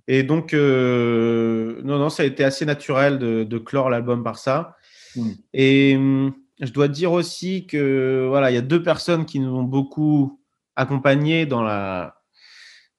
Et 0.09 0.23
donc, 0.23 0.53
euh, 0.53 1.81
non, 1.85 1.99
non, 1.99 2.11
ça 2.11 2.25
a 2.25 2.27
été 2.27 2.45
assez 2.45 2.67
naturel 2.67 3.19
de, 3.19 3.45
de 3.45 3.59
clore 3.59 3.89
l'album 3.89 4.23
par 4.23 4.37
ça. 4.39 4.77
Mm. 5.17 5.31
Et 5.55 5.97
hum, 5.97 6.35
je 6.61 6.71
dois 6.73 6.89
dire 6.89 7.13
aussi 7.13 7.67
que 7.67 8.27
voilà, 8.29 8.51
il 8.51 8.55
y 8.55 8.59
a 8.59 8.63
deux 8.63 8.83
personnes 8.83 9.27
qui 9.27 9.41
nous 9.41 9.55
ont 9.55 9.65
beaucoup 9.65 10.41
accompagnés 10.77 11.47
dans 11.47 11.63
la, 11.63 12.23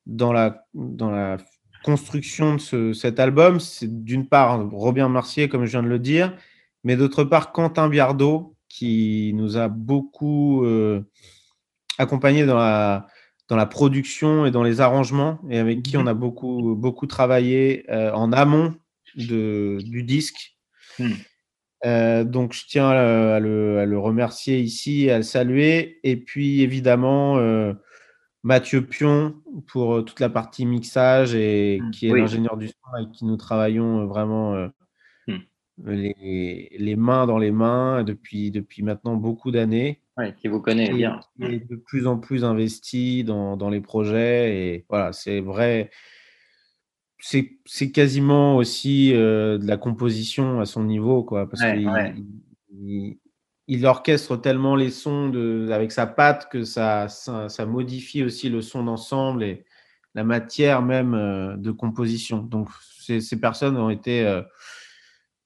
dans 0.05 0.33
la, 0.33 0.65
dans 0.73 1.09
la 1.09 1.37
construction 1.83 2.55
de 2.55 2.59
ce- 2.59 2.93
cet 2.93 3.19
album. 3.19 3.59
C'est 3.59 4.03
d'une 4.03 4.27
part 4.27 4.69
Robin 4.71 5.09
Mercier, 5.09 5.49
comme 5.49 5.65
je 5.65 5.71
viens 5.71 5.83
de 5.83 5.87
le 5.87 5.99
dire, 5.99 6.35
mais 6.83 6.95
d'autre 6.95 7.23
part 7.23 7.51
Quentin 7.51 7.89
Biardot, 7.89 8.55
qui 8.69 9.33
nous 9.35 9.57
a 9.57 9.67
beaucoup 9.67 10.65
euh, 10.65 11.01
accompagnés 11.97 12.45
dans 12.45 12.57
la, 12.57 13.07
dans 13.47 13.55
la 13.55 13.65
production 13.65 14.45
et 14.45 14.51
dans 14.51 14.63
les 14.63 14.81
arrangements, 14.81 15.39
et 15.49 15.59
avec 15.59 15.83
qui 15.83 15.95
on 15.97 16.07
a 16.07 16.13
beaucoup, 16.13 16.75
beaucoup 16.75 17.05
travaillé 17.05 17.85
euh, 17.89 18.11
en 18.13 18.31
amont 18.33 18.73
de, 19.15 19.77
du 19.83 20.03
disque. 20.03 20.57
Hmm. 20.99 21.13
Euh, 21.85 22.23
donc, 22.23 22.53
je 22.53 22.65
tiens 22.67 22.89
à, 22.89 23.35
à 23.35 23.39
le, 23.39 23.79
à 23.79 23.85
le 23.85 23.97
remercier 23.99 24.59
ici, 24.59 25.09
à 25.09 25.17
le 25.17 25.23
saluer. 25.23 25.99
Et 26.03 26.15
puis, 26.15 26.61
évidemment, 26.61 27.37
euh, 27.37 27.73
Mathieu 28.43 28.85
Pion 28.85 29.35
pour 29.67 29.95
euh, 29.95 30.01
toute 30.01 30.19
la 30.19 30.29
partie 30.29 30.65
mixage 30.65 31.35
et 31.35 31.79
Mm, 31.81 31.91
qui 31.91 32.07
est 32.07 32.11
oui. 32.13 32.19
l'ingénieur 32.21 32.57
du 32.57 32.67
son 32.67 32.93
avec 32.97 33.11
qui 33.11 33.25
nous 33.25 33.37
travaillons 33.37 34.01
euh, 34.01 34.05
vraiment 34.05 34.53
euh, 34.55 34.67
Mm. 35.27 35.37
les, 35.91 36.75
les 36.77 36.95
mains 36.95 37.25
dans 37.25 37.37
les 37.37 37.51
mains 37.51 38.03
depuis, 38.03 38.51
depuis 38.51 38.83
maintenant 38.83 39.15
beaucoup 39.15 39.51
d'années. 39.51 40.01
Ouais, 40.17 40.33
qui 40.35 40.47
vous 40.47 40.61
connaît 40.61 40.89
Et 40.89 40.93
bien. 40.93 41.19
qui 41.37 41.43
est 41.45 41.69
de 41.69 41.75
plus 41.75 42.05
en 42.07 42.17
plus 42.17 42.43
investi 42.45 43.23
dans, 43.23 43.57
dans 43.57 43.69
les 43.69 43.81
projets. 43.81 44.55
Et 44.75 44.85
voilà, 44.89 45.11
c'est 45.13 45.39
vrai. 45.41 45.89
C'est 47.25 47.91
quasiment 47.93 48.57
aussi 48.57 49.13
euh, 49.15 49.57
de 49.57 49.65
la 49.65 49.77
composition 49.77 50.59
à 50.59 50.65
son 50.65 50.83
niveau, 50.83 51.23
quoi. 51.23 51.49
Parce 51.49 51.63
Ouais, 51.63 51.77
qu'il 51.77 51.87
ouais. 51.87 52.15
il, 52.69 53.17
il 53.69 53.85
orchestre 53.85 54.35
tellement 54.35 54.75
les 54.75 54.91
sons 54.91 55.29
de, 55.29 55.69
avec 55.71 55.93
sa 55.93 56.05
patte 56.05 56.49
que 56.51 56.65
ça, 56.65 57.07
ça, 57.07 57.47
ça 57.47 57.65
modifie 57.65 58.23
aussi 58.23 58.49
le 58.49 58.61
son 58.61 58.83
d'ensemble 58.83 59.43
et 59.45 59.63
la 60.15 60.25
matière 60.25 60.81
même 60.81 61.13
euh, 61.13 61.55
de 61.55 61.71
composition. 61.71 62.39
Donc, 62.39 62.67
ces, 62.99 63.21
ces 63.21 63.39
personnes 63.39 63.77
ont 63.77 63.89
été, 63.89 64.27
euh, 64.27 64.41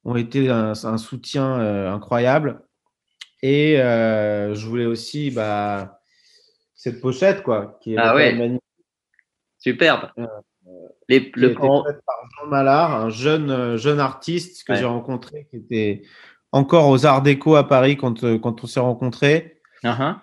ont 0.04 0.16
été 0.16 0.50
un, 0.50 0.72
un 0.72 0.98
soutien 0.98 1.92
incroyable. 1.92 2.60
Et 3.40 3.76
je 3.78 4.66
voulais 4.66 4.86
aussi 4.86 5.30
bah, 5.30 6.00
cette 6.74 7.00
pochette, 7.00 7.44
quoi, 7.44 7.78
qui 7.80 7.94
est 7.94 7.98
Ah 7.98 8.16
ouais. 8.16 8.34
magnifique, 8.34 8.62
Superbe. 9.58 10.10
Les, 11.08 11.32
le, 11.36 11.54
par 11.54 11.84
Jean 12.38 12.46
Mallard, 12.48 12.94
un 12.94 13.10
jeune, 13.10 13.50
euh, 13.50 13.76
jeune 13.78 13.98
artiste 14.00 14.64
que 14.66 14.72
Ouais. 14.72 14.78
j'ai 14.78 14.84
rencontré, 14.84 15.46
qui 15.50 15.56
était 15.56 16.02
encore 16.52 16.88
aux 16.88 17.06
Arts 17.06 17.22
Déco 17.22 17.56
à 17.56 17.66
Paris 17.66 17.96
quand, 17.96 18.24
euh, 18.24 18.38
quand 18.38 18.62
on 18.62 18.66
s'est 18.66 18.80
rencontrés. 18.80 19.60
Uhum. 19.84 20.16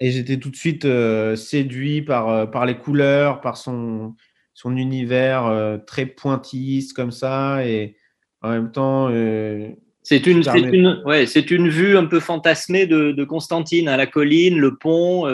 Et 0.00 0.10
j'étais 0.10 0.38
tout 0.38 0.50
de 0.50 0.56
suite 0.56 0.84
euh, 0.84 1.36
séduit 1.36 2.02
par, 2.02 2.50
par 2.50 2.66
les 2.66 2.76
couleurs, 2.76 3.40
par 3.40 3.56
son, 3.56 4.14
son 4.52 4.76
univers 4.76 5.46
euh, 5.46 5.78
très 5.78 6.06
pointilliste 6.06 6.92
comme 6.94 7.12
ça. 7.12 7.64
Et 7.64 7.96
en 8.42 8.50
même 8.50 8.72
temps, 8.72 9.08
euh, 9.10 9.68
C'est 10.02 10.26
une, 10.26 10.42
une, 10.56 11.02
ouais, 11.06 11.26
c'est 11.26 11.50
une 11.52 11.68
vue 11.68 11.96
un 11.96 12.06
peu 12.06 12.18
fantasmée 12.20 12.86
de, 12.86 13.12
de 13.12 13.24
Constantine, 13.24 13.88
à 13.88 13.96
la 13.96 14.06
colline, 14.06 14.58
le 14.58 14.76
pont, 14.76 15.24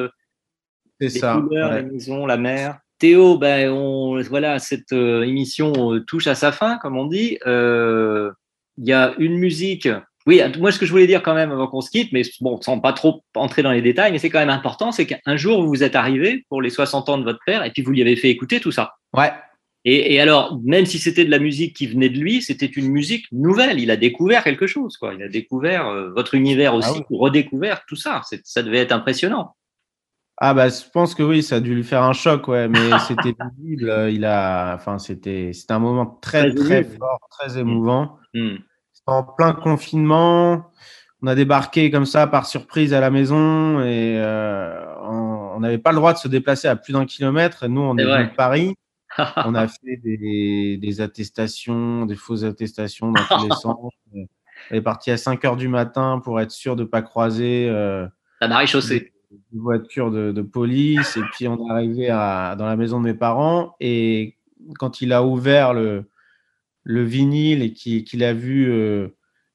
C'est 1.00 1.06
les 1.06 1.08
ça. 1.18 1.40
couleurs, 1.40 1.70
ouais. 1.70 1.76
la 1.76 1.82
maison, 1.82 2.26
la 2.26 2.36
mer. 2.36 2.78
Théo, 3.02 3.36
ben, 3.36 3.68
on, 3.68 4.22
voilà, 4.22 4.60
cette 4.60 4.92
euh, 4.92 5.22
émission 5.22 5.72
euh, 5.92 6.04
touche 6.06 6.28
à 6.28 6.36
sa 6.36 6.52
fin, 6.52 6.78
comme 6.78 6.96
on 6.96 7.06
dit. 7.06 7.36
Euh, 7.48 8.30
Il 8.78 8.86
y 8.86 8.92
a 8.92 9.12
une 9.18 9.38
musique. 9.38 9.88
Oui, 10.24 10.40
moi, 10.60 10.70
ce 10.70 10.78
que 10.78 10.86
je 10.86 10.92
voulais 10.92 11.08
dire 11.08 11.20
quand 11.20 11.34
même 11.34 11.50
avant 11.50 11.66
qu'on 11.66 11.80
se 11.80 11.90
quitte, 11.90 12.12
mais 12.12 12.22
bon, 12.40 12.60
sans 12.62 12.78
pas 12.78 12.92
trop 12.92 13.24
entrer 13.34 13.64
dans 13.64 13.72
les 13.72 13.82
détails, 13.82 14.12
mais 14.12 14.18
c'est 14.18 14.30
quand 14.30 14.38
même 14.38 14.50
important, 14.50 14.92
c'est 14.92 15.06
qu'un 15.06 15.36
jour, 15.36 15.66
vous 15.66 15.82
êtes 15.82 15.96
arrivé 15.96 16.44
pour 16.48 16.62
les 16.62 16.70
60 16.70 17.08
ans 17.08 17.18
de 17.18 17.24
votre 17.24 17.40
père, 17.44 17.64
et 17.64 17.72
puis 17.72 17.82
vous 17.82 17.90
lui 17.90 18.02
avez 18.02 18.14
fait 18.14 18.30
écouter 18.30 18.60
tout 18.60 18.70
ça. 18.70 18.94
Ouais. 19.14 19.32
Et, 19.84 20.14
et 20.14 20.20
alors, 20.20 20.60
même 20.64 20.86
si 20.86 21.00
c'était 21.00 21.24
de 21.24 21.30
la 21.32 21.40
musique 21.40 21.74
qui 21.74 21.88
venait 21.88 22.08
de 22.08 22.20
lui, 22.20 22.40
c'était 22.40 22.66
une 22.66 22.88
musique 22.88 23.26
nouvelle. 23.32 23.80
Il 23.80 23.90
a 23.90 23.96
découvert 23.96 24.44
quelque 24.44 24.68
chose, 24.68 24.96
quoi. 24.96 25.12
Il 25.12 25.24
a 25.24 25.28
découvert 25.28 25.88
euh, 25.88 26.10
votre 26.10 26.36
univers 26.36 26.76
aussi, 26.76 26.88
Ah 26.94 27.04
oui. 27.10 27.18
redécouvert 27.18 27.82
tout 27.88 27.96
ça. 27.96 28.22
Ça 28.44 28.62
devait 28.62 28.78
être 28.78 28.92
impressionnant. 28.92 29.56
Ah 30.44 30.54
bah 30.54 30.68
je 30.68 30.90
pense 30.92 31.14
que 31.14 31.22
oui, 31.22 31.40
ça 31.42 31.56
a 31.56 31.60
dû 31.60 31.72
lui 31.72 31.84
faire 31.84 32.02
un 32.02 32.12
choc, 32.12 32.48
ouais, 32.48 32.66
mais 32.68 32.78
c'était 33.06 33.34
visible. 33.60 33.88
euh, 33.88 34.10
Il 34.10 34.24
a, 34.24 34.74
enfin 34.74 34.98
c'était, 34.98 35.52
c'était 35.52 35.72
un 35.72 35.78
moment 35.78 36.18
très 36.20 36.52
Très 36.52 36.82
fort, 36.82 37.20
très 37.30 37.58
émouvant. 37.58 38.18
Hmm. 38.34 38.56
C'était 38.92 39.04
en 39.12 39.22
plein 39.22 39.52
confinement. 39.52 40.66
On 41.22 41.28
a 41.28 41.36
débarqué 41.36 41.92
comme 41.92 42.06
ça 42.06 42.26
par 42.26 42.46
surprise 42.46 42.92
à 42.92 42.98
la 43.00 43.10
maison 43.10 43.80
et 43.82 44.16
euh, 44.18 44.84
on 45.02 45.60
n'avait 45.60 45.78
pas 45.78 45.90
le 45.92 45.96
droit 45.98 46.12
de 46.12 46.18
se 46.18 46.26
déplacer 46.26 46.66
à 46.66 46.74
plus 46.74 46.92
d'un 46.92 47.06
kilomètre. 47.06 47.62
Et 47.62 47.68
nous, 47.68 47.80
on 47.80 47.96
est 47.96 48.04
venu 48.04 48.30
de 48.30 48.34
Paris. 48.34 48.74
On 49.44 49.54
a 49.54 49.68
fait 49.68 49.98
des, 50.02 50.78
des 50.80 51.00
attestations, 51.02 52.06
des 52.06 52.16
fausses 52.16 52.44
attestations 52.44 53.12
dans 53.12 53.22
tous 53.22 53.44
les 53.44 53.50
sens. 53.60 53.76
On 54.14 54.74
est 54.74 54.80
parti 54.80 55.10
à 55.10 55.18
5 55.18 55.44
heures 55.44 55.56
du 55.56 55.68
matin 55.68 56.18
pour 56.24 56.40
être 56.40 56.50
sûr 56.50 56.76
de 56.76 56.82
ne 56.82 56.88
pas 56.88 57.02
croiser. 57.02 57.68
euh, 57.68 58.06
La 58.40 58.48
marée 58.48 58.66
chaussée. 58.66 59.12
Voiture 59.60 60.10
de, 60.10 60.32
de 60.32 60.42
police 60.42 61.16
et 61.16 61.22
puis 61.32 61.46
on 61.48 61.66
est 61.66 61.70
arrivé 61.70 62.08
à, 62.10 62.56
dans 62.58 62.66
la 62.66 62.76
maison 62.76 62.98
de 63.00 63.04
mes 63.04 63.14
parents 63.14 63.76
et 63.80 64.36
quand 64.78 65.00
il 65.00 65.12
a 65.12 65.24
ouvert 65.24 65.74
le, 65.74 66.04
le 66.84 67.02
vinyle 67.02 67.62
et 67.62 67.72
qu'il 67.72 68.24
a 68.24 68.32
vu 68.32 68.70
euh, 68.70 69.08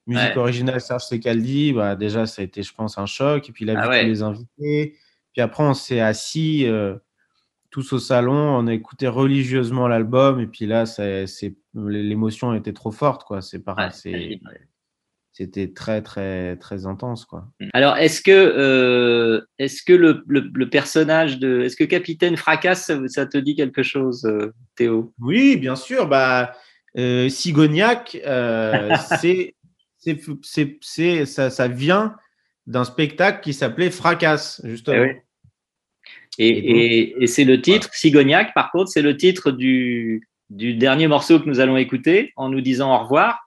musique 0.06 0.32
Ouais. 0.32 0.38
originale 0.38 0.80
Serge 0.82 1.04
Secaldi, 1.04 1.74
bah 1.74 1.95
déjà 1.95 2.26
ça 2.26 2.41
a 2.41 2.45
été 2.45 2.64
je 2.64 2.74
pense 2.74 2.98
un 2.98 3.06
choc 3.06 3.50
et 3.50 3.52
puis 3.52 3.66
il 3.66 3.72
a 3.72 3.80
Ah 3.80 3.84
vu 3.84 3.89
ouais. 3.89 4.02
tous 4.04 4.08
les 4.08 4.22
invités 4.24 4.95
puis 5.34 5.41
après 5.41 5.64
on 5.64 5.74
s'est 5.74 6.00
assis 6.00 6.66
euh, 6.68 6.95
tous 7.70 7.91
au 7.93 8.00
salon 8.00 8.34
on 8.34 8.68
a 8.68 8.74
écouté 8.74 9.08
religieusement 9.08 9.88
l'album 9.88 10.39
et 10.39 10.48
puis 10.48 10.66
là 10.66 10.86
l'émotion 11.76 12.54
était 12.54 12.74
trop 12.74 12.91
forte 12.91 13.24
quoi 13.26 13.41
c'est 13.41 13.58
ouais. 14.45 14.62
C'était 15.38 15.71
très 15.71 16.01
très 16.01 16.55
très 16.55 16.88
intense 16.88 17.25
quoi 17.25 17.47
Alors, 17.73 17.95
est-ce 17.97 18.21
que, 18.21 18.31
euh, 18.31 19.41
est-ce 19.59 19.83
que 19.83 19.93
le, 19.93 20.23
le- 20.27 20.49
le 20.51 20.69
personnage 20.69 21.38
de, 21.38 21.61
est-ce 21.61 21.75
que 21.75 21.83
Capitaine 21.83 22.38
Fracasse, 22.38 22.85
ça, 22.88 22.97
ça 23.07 23.25
te 23.27 23.38
dit 23.38 23.55
quelque 23.55 23.83
chose, 23.83 24.25
euh, 24.25 24.51
Théo? 24.75 25.13
Oui, 25.19 25.55
bien 25.57 25.75
sûr. 25.75 26.07
Bah, 26.07 26.53
euh, 26.97 27.29
Sigognac, 27.29 28.17
euh, 28.25 28.95
c'est, 29.19 29.53
c'est, 29.99 30.19
c'est, 30.81 31.25
ça, 31.27 31.51
ça 31.51 31.67
vient 31.67 32.15
d'un 32.65 32.83
spectacle 32.83 33.41
qui 33.43 33.53
s'appelait 33.53 33.91
Fracasse, 33.91 34.59
justement. 34.65 34.97
Eh 34.97 35.01
oui. 35.01 35.15
Et, 36.39 36.47
et- 36.49 37.23
et 37.23 37.27
c'est 37.27 37.45
le 37.45 37.61
titre, 37.61 37.89
Sigognac, 37.93 38.53
par 38.53 38.71
contre, 38.71 38.89
c'est 38.89 39.01
le 39.01 39.15
titre 39.17 39.51
du, 39.51 40.27
du 40.49 40.73
dernier 40.75 41.07
morceau 41.07 41.39
que 41.39 41.45
nous 41.47 41.59
allons 41.59 41.77
écouter 41.77 42.31
en 42.35 42.49
nous 42.49 42.61
disant 42.61 42.95
au 42.95 43.03
revoir. 43.03 43.47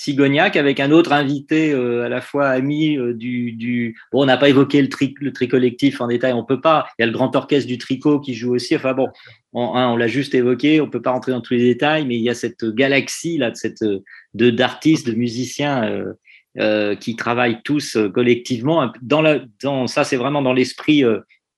Sigognac 0.00 0.56
avec 0.56 0.80
un 0.80 0.92
autre 0.92 1.12
invité 1.12 1.72
euh, 1.72 2.06
à 2.06 2.08
la 2.08 2.22
fois 2.22 2.48
ami 2.48 2.96
euh, 2.96 3.12
du, 3.12 3.52
du 3.52 3.98
bon 4.10 4.22
on 4.22 4.24
n'a 4.24 4.38
pas 4.38 4.48
évoqué 4.48 4.80
le 4.80 4.88
tri 4.88 5.14
le 5.20 5.30
collectif 5.46 6.00
en 6.00 6.06
détail 6.06 6.32
on 6.32 6.42
peut 6.42 6.62
pas. 6.62 6.86
Il 6.98 7.02
y 7.02 7.04
a 7.04 7.06
le 7.06 7.12
grand 7.12 7.36
orchestre 7.36 7.68
du 7.68 7.76
tricot 7.76 8.18
qui 8.18 8.32
joue 8.32 8.54
aussi. 8.54 8.74
Enfin 8.74 8.94
bon 8.94 9.08
on, 9.52 9.74
hein, 9.74 9.90
on 9.90 9.96
l'a 9.96 10.06
juste 10.06 10.34
évoqué 10.34 10.80
on 10.80 10.88
peut 10.88 11.02
pas 11.02 11.10
rentrer 11.10 11.32
dans 11.32 11.42
tous 11.42 11.52
les 11.52 11.64
détails 11.64 12.06
mais 12.06 12.14
il 12.14 12.22
y 12.22 12.30
a 12.30 12.34
cette 12.34 12.64
galaxie 12.64 13.36
là 13.36 13.50
de 13.50 13.56
cette 13.56 13.84
de 13.84 14.48
d'artistes 14.48 15.06
de 15.06 15.12
musiciens 15.12 16.06
euh, 16.58 16.94
qui 16.96 17.14
travaillent 17.14 17.60
tous 17.62 17.98
collectivement. 18.14 18.90
Dans 19.02 19.20
la 19.20 19.40
dans 19.62 19.86
ça 19.86 20.04
c'est 20.04 20.16
vraiment 20.16 20.40
dans 20.40 20.54
l'esprit 20.54 21.04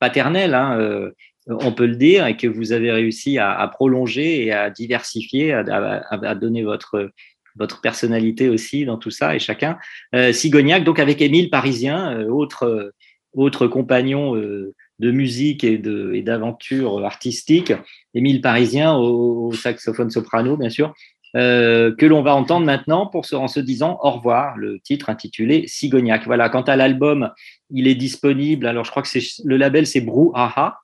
paternel 0.00 0.54
hein, 0.54 1.12
on 1.46 1.70
peut 1.70 1.86
le 1.86 1.94
dire 1.94 2.26
et 2.26 2.36
que 2.36 2.48
vous 2.48 2.72
avez 2.72 2.90
réussi 2.90 3.38
à, 3.38 3.68
prolonger 3.68 4.46
et 4.46 4.52
à 4.52 4.68
diversifier 4.68 5.52
à, 5.52 5.62
à 6.10 6.34
donner 6.34 6.64
votre 6.64 7.12
votre 7.56 7.80
personnalité 7.80 8.48
aussi 8.48 8.84
dans 8.84 8.98
tout 8.98 9.10
ça 9.10 9.34
et 9.34 9.38
chacun. 9.38 9.78
Euh, 10.14 10.32
Sigognac, 10.32 10.84
donc 10.84 10.98
avec 10.98 11.20
Émile 11.20 11.50
Parisien, 11.50 12.18
euh, 12.18 12.28
autre, 12.28 12.64
euh, 12.64 12.94
autre 13.34 13.66
compagnon 13.66 14.36
euh, 14.36 14.74
de 14.98 15.10
musique 15.10 15.64
et 15.64 15.78
de 15.78 16.12
et 16.14 16.22
d'aventure 16.22 17.04
artistique, 17.04 17.72
Émile 18.14 18.40
Parisien 18.40 18.94
au, 18.94 19.48
au 19.48 19.52
saxophone 19.52 20.10
soprano, 20.10 20.56
bien 20.56 20.70
sûr, 20.70 20.94
euh, 21.34 21.94
que 21.96 22.04
l'on 22.04 22.22
va 22.22 22.34
entendre 22.34 22.66
maintenant 22.66 23.06
pour 23.06 23.24
se, 23.24 23.34
en 23.34 23.48
se 23.48 23.58
disant 23.58 23.98
au 24.02 24.10
revoir, 24.10 24.58
le 24.58 24.78
titre 24.80 25.08
intitulé 25.08 25.66
Sigognac. 25.66 26.26
Voilà, 26.26 26.50
quant 26.50 26.62
à 26.62 26.76
l'album, 26.76 27.30
il 27.70 27.88
est 27.88 27.94
disponible, 27.94 28.66
alors 28.66 28.84
je 28.84 28.90
crois 28.90 29.02
que 29.02 29.08
c'est 29.08 29.24
le 29.42 29.56
label 29.56 29.86
c'est 29.86 30.02
Brouhaha. 30.02 30.78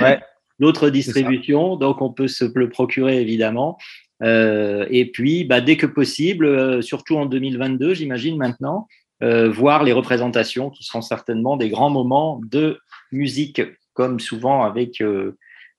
Ouais. 0.00 0.20
D'autres 0.60 0.88
distributions, 0.88 1.76
donc 1.76 2.00
on 2.00 2.12
peut 2.12 2.28
se 2.28 2.44
le 2.54 2.68
procurer 2.68 3.20
évidemment. 3.20 3.76
Euh, 4.22 4.86
et 4.90 5.10
puis, 5.10 5.44
bah, 5.44 5.60
dès 5.60 5.76
que 5.76 5.86
possible, 5.86 6.46
euh, 6.46 6.82
surtout 6.82 7.16
en 7.16 7.26
2022, 7.26 7.94
j'imagine 7.94 8.36
maintenant, 8.36 8.86
euh, 9.22 9.50
voir 9.50 9.82
les 9.84 9.92
représentations 9.92 10.70
qui 10.70 10.84
seront 10.84 11.02
certainement 11.02 11.56
des 11.56 11.68
grands 11.68 11.90
moments 11.90 12.40
de 12.50 12.78
musique, 13.12 13.62
comme 13.92 14.20
souvent 14.20 14.64
avec 14.64 15.02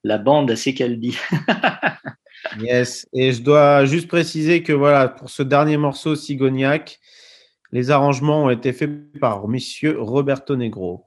la 0.04 0.18
bande 0.18 0.52
à 0.52 0.56
Secaldi. 0.56 1.18
Yes. 2.60 3.08
Et 3.12 3.32
je 3.32 3.42
dois 3.42 3.86
juste 3.86 4.08
préciser 4.08 4.64
que 4.64 4.72
voilà, 4.72 5.08
pour 5.10 5.30
ce 5.30 5.44
dernier 5.44 5.78
morceau, 5.78 6.16
Sigognac, 6.16 7.00
les 7.72 7.92
arrangements 7.92 8.46
ont 8.46 8.50
été 8.50 8.72
faits 8.72 9.20
par 9.20 9.48
monsieur 9.48 10.00
Roberto 10.00 10.56
Negro. 10.56 11.04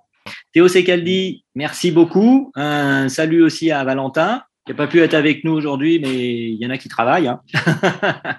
Théo 0.53 0.69
Secaldi, 0.69 1.45
merci 1.55 1.91
beaucoup. 1.91 2.53
Un 2.55 3.09
salut 3.09 3.43
aussi 3.43 3.71
à 3.71 3.85
Valentin, 3.85 4.43
qui 4.69 4.73
n'a 4.73 4.77
pas 4.77 4.87
pu 4.87 5.01
être 5.01 5.15
avec 5.15 5.45
nous 5.45 5.53
aujourd'hui, 5.53 5.99
mais 5.99 6.51
il 6.51 6.57
y 6.57 6.67
en 6.67 6.69
a 6.71 6.77
qui 6.77 6.91
travaillent. 6.91 7.27
Hein. 7.27 7.41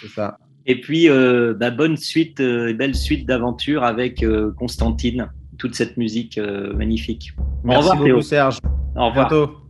C'est 0.00 0.08
ça. 0.08 0.38
Et 0.66 0.80
puis, 0.80 1.08
euh, 1.10 1.52
bah, 1.52 1.72
bonne 1.72 1.96
suite, 1.96 2.38
euh, 2.38 2.72
belle 2.72 2.94
suite 2.94 3.26
d'aventures 3.26 3.82
avec 3.82 4.22
euh, 4.22 4.52
Constantine, 4.56 5.28
toute 5.58 5.74
cette 5.74 5.96
musique 5.96 6.38
magnifique. 6.74 7.32
Merci 7.64 7.76
Au 7.76 7.80
revoir, 7.80 7.96
beaucoup, 7.96 8.06
Théo. 8.06 8.20
Serge. 8.22 8.58
Au 8.94 9.00
À 9.00 9.04
revoir. 9.08 9.28
bientôt. 9.28 9.65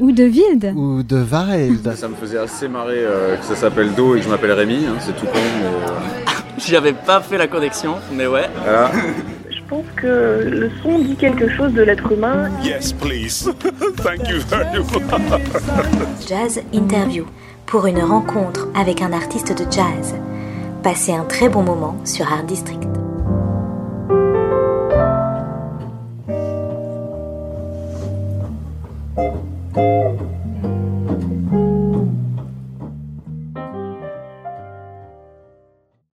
Ou 0.00 0.12
de 0.12 0.24
Wild 0.24 0.72
Ou 0.76 1.02
de 1.02 1.16
Wild. 1.16 1.94
Ça 1.94 2.08
me 2.08 2.14
faisait 2.14 2.38
assez 2.38 2.68
marrer 2.68 3.04
euh, 3.04 3.36
que 3.36 3.44
ça 3.44 3.56
s'appelle 3.56 3.94
Do 3.94 4.14
et 4.14 4.18
que 4.18 4.24
je 4.24 4.30
m'appelle 4.30 4.52
Rémi, 4.52 4.86
hein, 4.86 4.96
c'est 5.00 5.16
tout 5.16 5.26
con, 5.26 5.32
mais 5.34 5.66
euh, 5.66 6.30
J'avais 6.58 6.92
pas 6.92 7.20
fait 7.20 7.38
la 7.38 7.46
connexion, 7.48 7.96
mais 8.12 8.26
ouais. 8.26 8.48
voilà. 8.62 8.90
Je 9.50 9.60
pense 9.68 9.86
que 9.96 10.44
le 10.50 10.70
son 10.82 10.98
dit 10.98 11.16
quelque 11.16 11.48
chose 11.48 11.72
de 11.72 11.82
l'être 11.82 12.12
humain. 12.12 12.50
Yes, 12.62 12.92
please. 12.92 13.50
Thank 13.96 14.28
you 14.28 14.40
very 14.48 14.78
much. 14.78 14.86
Jazz 16.28 16.60
Interview 16.74 17.24
pour 17.66 17.86
une 17.86 18.00
rencontre 18.00 18.68
avec 18.78 19.00
un 19.00 19.12
artiste 19.12 19.56
de 19.56 19.64
jazz. 19.70 20.14
Passez 20.82 21.12
un 21.14 21.24
très 21.24 21.48
bon 21.48 21.62
moment 21.62 21.96
sur 22.04 22.30
Art 22.30 22.44
District. 22.44 22.91